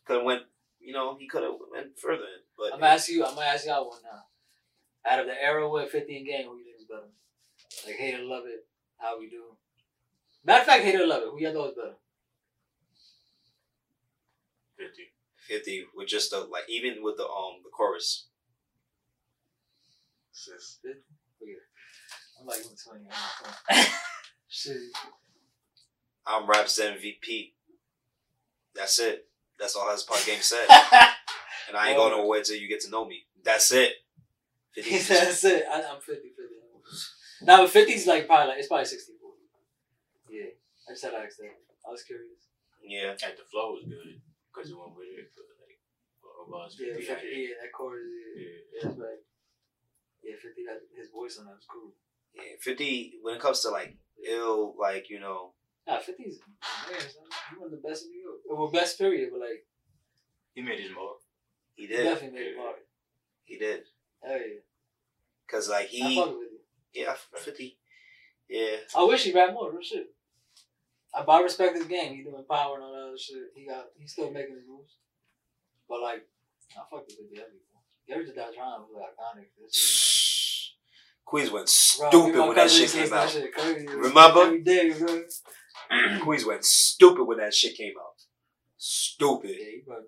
could 0.05 0.17
have 0.17 0.25
went. 0.25 0.41
You 0.81 0.91
know, 0.93 1.15
he 1.17 1.27
could 1.27 1.43
have 1.43 1.53
went 1.71 1.97
further. 1.97 2.23
But 2.57 2.73
I'm 2.73 2.79
gonna 2.81 2.91
ask 2.93 3.07
you. 3.09 3.23
I'm 3.25 3.35
gonna 3.35 3.47
ask 3.47 3.65
y'all 3.65 3.87
one 3.89 3.99
now. 4.03 4.23
Out 5.09 5.19
of 5.19 5.27
the 5.27 5.41
era 5.41 5.69
with 5.69 5.89
50 5.91 6.17
in 6.17 6.25
game, 6.25 6.45
who 6.47 6.57
you 6.57 6.63
think 6.65 6.77
is 6.79 6.85
better? 6.85 7.07
Like 7.85 7.95
hate 7.95 8.15
or 8.19 8.23
love 8.23 8.43
it, 8.45 8.65
how 8.97 9.19
we 9.19 9.29
do. 9.29 9.43
Matter 10.45 10.61
of 10.61 10.65
fact, 10.65 10.83
hate 10.83 10.95
or 10.95 11.07
love 11.07 11.23
it, 11.23 11.29
who 11.31 11.39
y'all 11.39 11.53
thought 11.53 11.75
was 11.75 11.75
better? 11.75 11.95
50. 14.77 15.03
fifty 15.47 15.85
with 15.95 16.07
just 16.07 16.31
the 16.31 16.39
like 16.39 16.63
even 16.69 17.03
with 17.03 17.17
the 17.17 17.23
um 17.23 17.61
the 17.63 17.69
chorus. 17.69 18.27
Sis. 20.31 20.79
I'm 22.39 22.47
like 22.47 22.59
even 22.59 22.71
20. 23.71 23.85
Shit. 24.49 24.77
I'm 26.25 26.47
Raps 26.49 26.79
MVP. 26.79 27.53
That's 28.75 28.99
it. 28.99 29.27
That's 29.59 29.75
all 29.75 29.91
his 29.91 30.03
part 30.03 30.25
game 30.25 30.41
said. 30.41 30.67
And 31.69 31.77
I 31.77 31.89
ain't 31.89 31.97
going 31.97 32.11
nowhere 32.11 32.41
till 32.41 32.57
you 32.57 32.67
get 32.67 32.81
to 32.81 32.89
know 32.89 33.05
me. 33.05 33.25
That's 33.41 33.71
it. 33.71 33.93
50. 34.75 34.97
That's 35.13 35.43
it. 35.45 35.63
I, 35.71 35.75
I'm 35.93 36.01
50 36.01 36.13
50. 36.13 36.43
Now, 37.45 37.63
but 37.65 37.71
50's 37.73 38.07
like 38.07 38.27
probably 38.27 38.47
like, 38.49 38.59
it's 38.59 38.67
probably 38.67 38.85
60 38.85 39.13
40. 39.19 39.37
Yeah. 40.29 40.51
I 40.87 40.91
just 40.93 41.03
had 41.03 41.11
to 41.11 41.17
ask 41.19 41.37
that. 41.37 41.55
I 41.87 41.91
was 41.91 42.03
curious. 42.03 42.47
yeah. 42.83 43.15
Like 43.19 43.37
the 43.37 43.43
flow 43.51 43.73
was 43.75 43.83
good 43.83 44.21
because 44.53 44.69
it 44.71 44.77
went 44.77 44.95
with 44.95 45.07
it. 45.11 45.31
But 45.35 45.45
like, 45.63 45.79
overall, 46.39 46.65
it's 46.67 46.79
Yeah, 46.79 46.93
50. 46.95 47.03
50, 47.03 47.27
yeah, 47.35 47.47
that 47.61 47.71
chorus. 47.75 48.03
Yeah, 48.35 48.43
Yeah. 48.43 48.49
yeah, 48.73 48.89
that's. 48.89 49.23
Yeah, 50.23 50.35
50 50.39 50.61
had 50.67 50.79
his 50.95 51.11
voice 51.11 51.37
on 51.39 51.45
that 51.51 51.59
was 51.59 51.67
cool. 51.67 51.91
Yeah. 52.33 52.55
Fifty 52.61 53.19
when 53.21 53.35
it 53.35 53.41
comes 53.41 53.59
to 53.61 53.69
like 53.69 53.95
ill, 54.27 54.73
like, 54.79 55.09
you 55.09 55.19
know, 55.19 55.51
Nah, 55.85 55.97
50's 55.99 56.39
man, 56.39 56.99
son. 56.99 57.27
He 57.51 57.57
one 57.59 57.65
of 57.67 57.71
the 57.71 57.85
best 57.87 58.05
in 58.05 58.11
New 58.11 58.21
York. 58.23 58.39
Well, 58.47 58.71
best 58.71 58.97
period, 58.97 59.29
but 59.31 59.41
like, 59.41 59.67
He 60.55 60.61
made 60.63 60.79
his 60.79 60.91
mark. 60.95 61.17
he 61.75 61.83
he 61.83 61.87
did. 61.93 62.03
definitely 62.05 62.39
made 62.39 62.47
it 62.47 62.57
mark. 62.57 62.77
He 63.43 63.57
did. 63.59 63.83
Hell 64.23 64.37
yeah. 64.37 64.61
Cause 65.51 65.69
like 65.69 65.87
he 65.87 66.15
fuck 66.15 66.29
with 66.39 66.47
you. 66.52 66.52
Yeah, 66.93 67.15
fifty. 67.35 67.77
Yeah. 68.49 68.77
I 68.95 69.03
wish 69.03 69.23
he 69.23 69.33
rap 69.33 69.53
more, 69.53 69.71
real 69.71 69.81
shit. 69.81 70.07
I, 71.13 71.23
but 71.23 71.31
I 71.31 71.41
respect 71.41 71.75
his 71.75 71.85
game. 71.85 72.15
He 72.15 72.23
doing 72.23 72.43
power 72.49 72.75
and 72.75 72.83
all 72.83 72.93
that 72.93 73.07
other 73.07 73.17
shit. 73.17 73.51
He 73.55 73.65
got, 73.65 73.85
he's 73.99 74.11
still 74.11 74.31
making 74.31 74.55
his 74.55 74.67
moves. 74.67 74.97
But 75.87 76.01
like, 76.01 76.27
I 76.75 76.81
fuck 76.89 77.05
with 77.07 77.17
Big 77.17 77.37
Heavy. 77.39 77.57
Gary 78.07 78.23
just 78.25 78.35
that 78.35 78.53
trying 78.53 78.81
was 78.81 78.89
like 78.93 79.13
iconic. 79.15 79.47
This. 79.61 80.73
Queens 81.25 81.51
went 81.51 81.69
stupid 81.69 82.13
me 82.13 82.29
and 82.29 82.37
my 82.39 82.47
when 82.47 82.55
that 82.57 82.69
shit 82.69 82.89
to 82.89 82.93
came 82.97 83.09
listen 83.11 83.17
to 83.17 83.23
out. 83.23 83.55
that 83.55 83.77
shit. 83.79 83.89
Remember? 83.95 84.41
Every 84.41 84.61
day. 84.61 84.93
Queens 86.21 86.45
went 86.45 86.65
stupid 86.65 87.23
when 87.23 87.37
that 87.37 87.53
shit 87.53 87.75
came 87.75 87.93
out. 87.99 88.21
Stupid. 88.77 89.51
Yeah, 89.51 89.65
he 89.65 89.81
probably. 89.85 90.05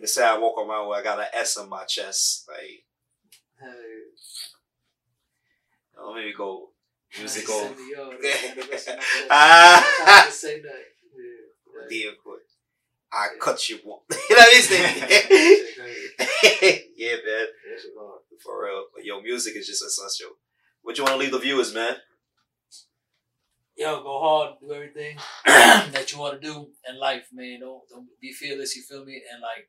They 0.00 0.06
say 0.06 0.24
I 0.26 0.38
walk 0.38 0.58
around 0.58 0.88
with 0.88 0.98
I 0.98 1.02
got 1.02 1.20
an 1.20 1.26
S 1.32 1.56
on 1.56 1.68
my 1.68 1.84
chest. 1.84 2.48
Like, 2.48 2.84
Hell 3.60 3.72
yeah. 5.96 6.04
let 6.04 6.24
me 6.24 6.32
go 6.36 6.68
musical. 7.18 7.60
Send 7.60 7.76
me, 7.76 7.92
yo, 7.92 8.10
that's 8.20 8.84
the 8.84 8.92
of 8.92 8.98
my. 8.98 9.04
Ah. 9.30 10.28
Say 10.30 10.60
that. 10.60 10.70
Yeah. 11.16 11.88
Dear 11.88 12.12
I 13.12 13.28
cut 13.38 13.68
you 13.68 13.78
one. 13.84 14.00
you 14.10 14.36
know 14.36 14.42
what 14.42 14.56
I'm 14.56 14.62
saying? 14.62 14.98
Yeah, 16.96 17.16
man. 17.16 17.46
That 17.50 17.80
shit 17.82 17.92
hard. 17.98 18.20
For 18.42 18.64
real. 18.64 18.84
But 18.94 19.04
yo, 19.04 19.20
music 19.20 19.56
is 19.56 19.66
just 19.66 19.84
essential. 19.84 20.36
What 20.82 20.96
you 20.96 21.04
want 21.04 21.14
to 21.14 21.18
leave 21.18 21.32
the 21.32 21.38
viewers, 21.38 21.74
man? 21.74 21.96
Yo, 23.76 24.02
go 24.02 24.20
hard, 24.20 24.54
do 24.60 24.72
everything 24.72 25.16
that 25.46 26.12
you 26.12 26.18
want 26.18 26.40
to 26.40 26.46
do 26.46 26.68
in 26.88 26.98
life, 27.00 27.26
man. 27.32 27.60
Don't 27.60 27.82
don't 27.88 28.06
be 28.20 28.32
fearless. 28.32 28.76
You 28.76 28.82
feel 28.82 29.04
me? 29.04 29.22
And 29.32 29.40
like, 29.40 29.68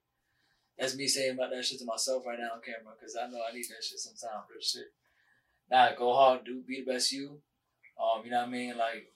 that's 0.77 0.95
me 0.95 1.07
saying 1.07 1.33
about 1.33 1.51
that 1.51 1.63
shit 1.63 1.79
to 1.79 1.85
myself 1.85 2.23
right 2.25 2.37
now 2.37 2.55
on 2.55 2.61
camera 2.61 2.93
because 2.99 3.15
I 3.15 3.27
know 3.31 3.39
I 3.41 3.53
need 3.53 3.65
that 3.69 3.83
shit 3.83 3.99
sometimes. 3.99 4.45
Real 4.51 4.61
shit. 4.61 4.91
Nah, 5.73 5.95
go 5.95 6.13
hard, 6.13 6.45
do 6.45 6.61
be 6.67 6.83
the 6.85 6.91
best 6.93 7.11
you. 7.11 7.39
Um, 7.99 8.23
you 8.23 8.29
know 8.29 8.41
what 8.41 8.49
I 8.49 8.51
mean? 8.51 8.77
Like, 8.77 9.07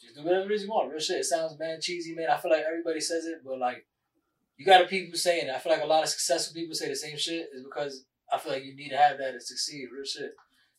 just 0.00 0.14
do 0.14 0.22
whatever 0.22 0.48
it 0.48 0.54
is 0.54 0.62
you 0.62 0.68
want. 0.68 0.92
Real 0.92 1.00
shit. 1.00 1.18
It 1.18 1.24
sounds 1.24 1.58
man 1.58 1.80
cheesy, 1.80 2.14
man. 2.14 2.30
I 2.30 2.36
feel 2.36 2.52
like 2.52 2.62
everybody 2.64 3.00
says 3.00 3.26
it, 3.26 3.40
but 3.44 3.58
like, 3.58 3.84
you 4.56 4.64
got 4.64 4.88
people 4.88 5.18
saying 5.18 5.48
it. 5.48 5.52
I 5.52 5.58
feel 5.58 5.72
like 5.72 5.82
a 5.82 5.86
lot 5.86 6.04
of 6.04 6.08
successful 6.08 6.54
people 6.54 6.76
say 6.76 6.88
the 6.88 6.94
same 6.94 7.18
shit 7.18 7.48
is 7.52 7.64
because 7.64 8.04
I 8.32 8.38
feel 8.38 8.52
like 8.52 8.64
you 8.64 8.76
need 8.76 8.90
to 8.90 8.96
have 8.96 9.18
that 9.18 9.32
to 9.32 9.40
succeed. 9.40 9.88
Real 9.92 10.04
shit. 10.04 10.30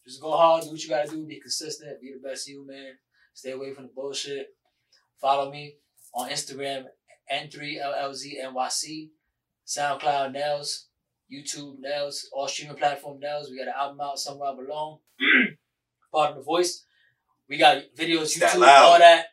Just 0.06 0.22
go 0.22 0.32
hard, 0.38 0.64
do 0.64 0.70
what 0.70 0.82
you 0.82 0.88
gotta 0.88 1.10
do, 1.10 1.26
be 1.26 1.42
consistent, 1.42 2.00
be 2.00 2.14
the 2.14 2.26
best 2.26 2.48
you, 2.48 2.66
man. 2.66 2.94
Stay 3.34 3.52
away 3.52 3.74
from 3.74 3.86
the 3.86 3.92
bullshit. 3.94 4.56
Follow 5.20 5.52
me 5.52 5.76
on 6.14 6.30
Instagram, 6.30 6.86
N3LLZNYC, 7.30 9.10
SoundCloud 9.68 10.32
Nails, 10.32 10.86
YouTube 11.32 11.80
Nails, 11.80 12.30
all 12.34 12.48
streaming 12.48 12.78
platform 12.78 13.20
Nails. 13.20 13.50
We 13.50 13.58
got 13.58 13.68
an 13.68 13.74
album 13.78 14.02
out, 14.02 14.20
Somewhere 14.20 14.50
I 14.52 14.56
Belong. 14.56 15.00
Part 16.12 16.32
of 16.32 16.38
the 16.38 16.44
voice. 16.44 16.86
We 17.50 17.58
got 17.58 17.84
videos, 17.98 18.24
It's 18.24 18.40
that 18.40 18.56
YouTube, 18.56 18.68
all 18.68 19.00
that. 19.00 19.26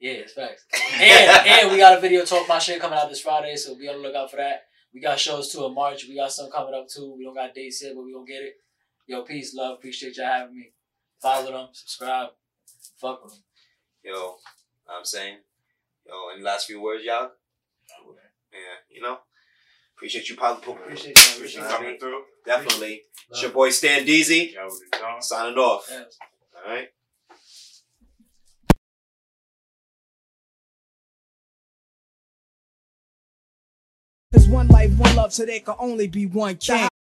Yeah, 0.00 0.12
it's 0.12 0.32
facts. 0.32 0.66
And 1.00 1.46
and 1.46 1.70
we 1.70 1.78
got 1.78 1.96
a 1.96 2.00
video 2.00 2.24
talk 2.24 2.48
my 2.48 2.58
shit 2.58 2.80
coming 2.80 2.98
out 2.98 3.08
this 3.08 3.20
Friday, 3.20 3.56
so 3.56 3.74
be 3.74 3.88
on 3.88 3.96
the 3.96 4.02
lookout 4.02 4.30
for 4.30 4.36
that. 4.36 4.64
We 4.92 5.00
got 5.00 5.18
shows 5.18 5.50
too 5.50 5.64
in 5.64 5.74
March. 5.74 6.06
We 6.06 6.14
got 6.16 6.32
some 6.32 6.50
coming 6.50 6.74
up 6.74 6.88
too. 6.88 7.14
We 7.16 7.24
don't 7.24 7.34
got 7.34 7.54
dates 7.54 7.82
yet, 7.82 7.94
but 7.94 8.04
we 8.04 8.12
gonna 8.12 8.26
get 8.26 8.42
it. 8.42 8.56
Yo, 9.06 9.22
peace, 9.22 9.54
love. 9.54 9.78
Appreciate 9.78 10.16
y'all 10.16 10.26
having 10.26 10.56
me. 10.56 10.72
Follow 11.20 11.52
them, 11.52 11.68
subscribe, 11.72 12.30
fuck 12.98 13.24
with 13.24 13.32
them. 13.32 13.42
Yo, 14.02 14.36
I'm 14.88 15.04
saying, 15.04 15.38
yo, 16.06 16.12
any 16.34 16.42
last 16.42 16.66
few 16.66 16.82
words, 16.82 17.02
y'all? 17.02 17.30
Yeah, 18.52 18.58
you 18.90 19.00
know, 19.00 19.18
appreciate 19.96 20.28
you, 20.28 20.36
Pop. 20.36 20.66
Appreciate 20.66 21.16
y'all. 21.16 21.36
Appreciate 21.36 21.54
You 21.54 21.58
you 21.58 21.60
know 21.60 21.64
what 21.68 21.74
I 21.74 21.76
coming 21.84 21.98
through. 21.98 22.22
Definitely. 22.46 23.02
It's 23.30 23.42
your 23.42 23.50
boy 23.52 23.70
Stan 23.70 24.04
Deezy 24.06 24.52
Y'all 24.52 24.66
with 24.66 24.80
the 24.92 24.98
John. 24.98 25.22
signing 25.22 25.58
off. 25.58 25.86
Yes. 25.90 26.18
All 26.66 26.72
right. 26.72 26.88
There's 34.30 34.48
one 34.48 34.68
life, 34.68 34.90
one 34.98 35.14
love, 35.14 35.32
so 35.32 35.44
there 35.46 35.60
can 35.60 35.74
only 35.78 36.08
be 36.08 36.26
one 36.26 36.56
king. 36.56 36.88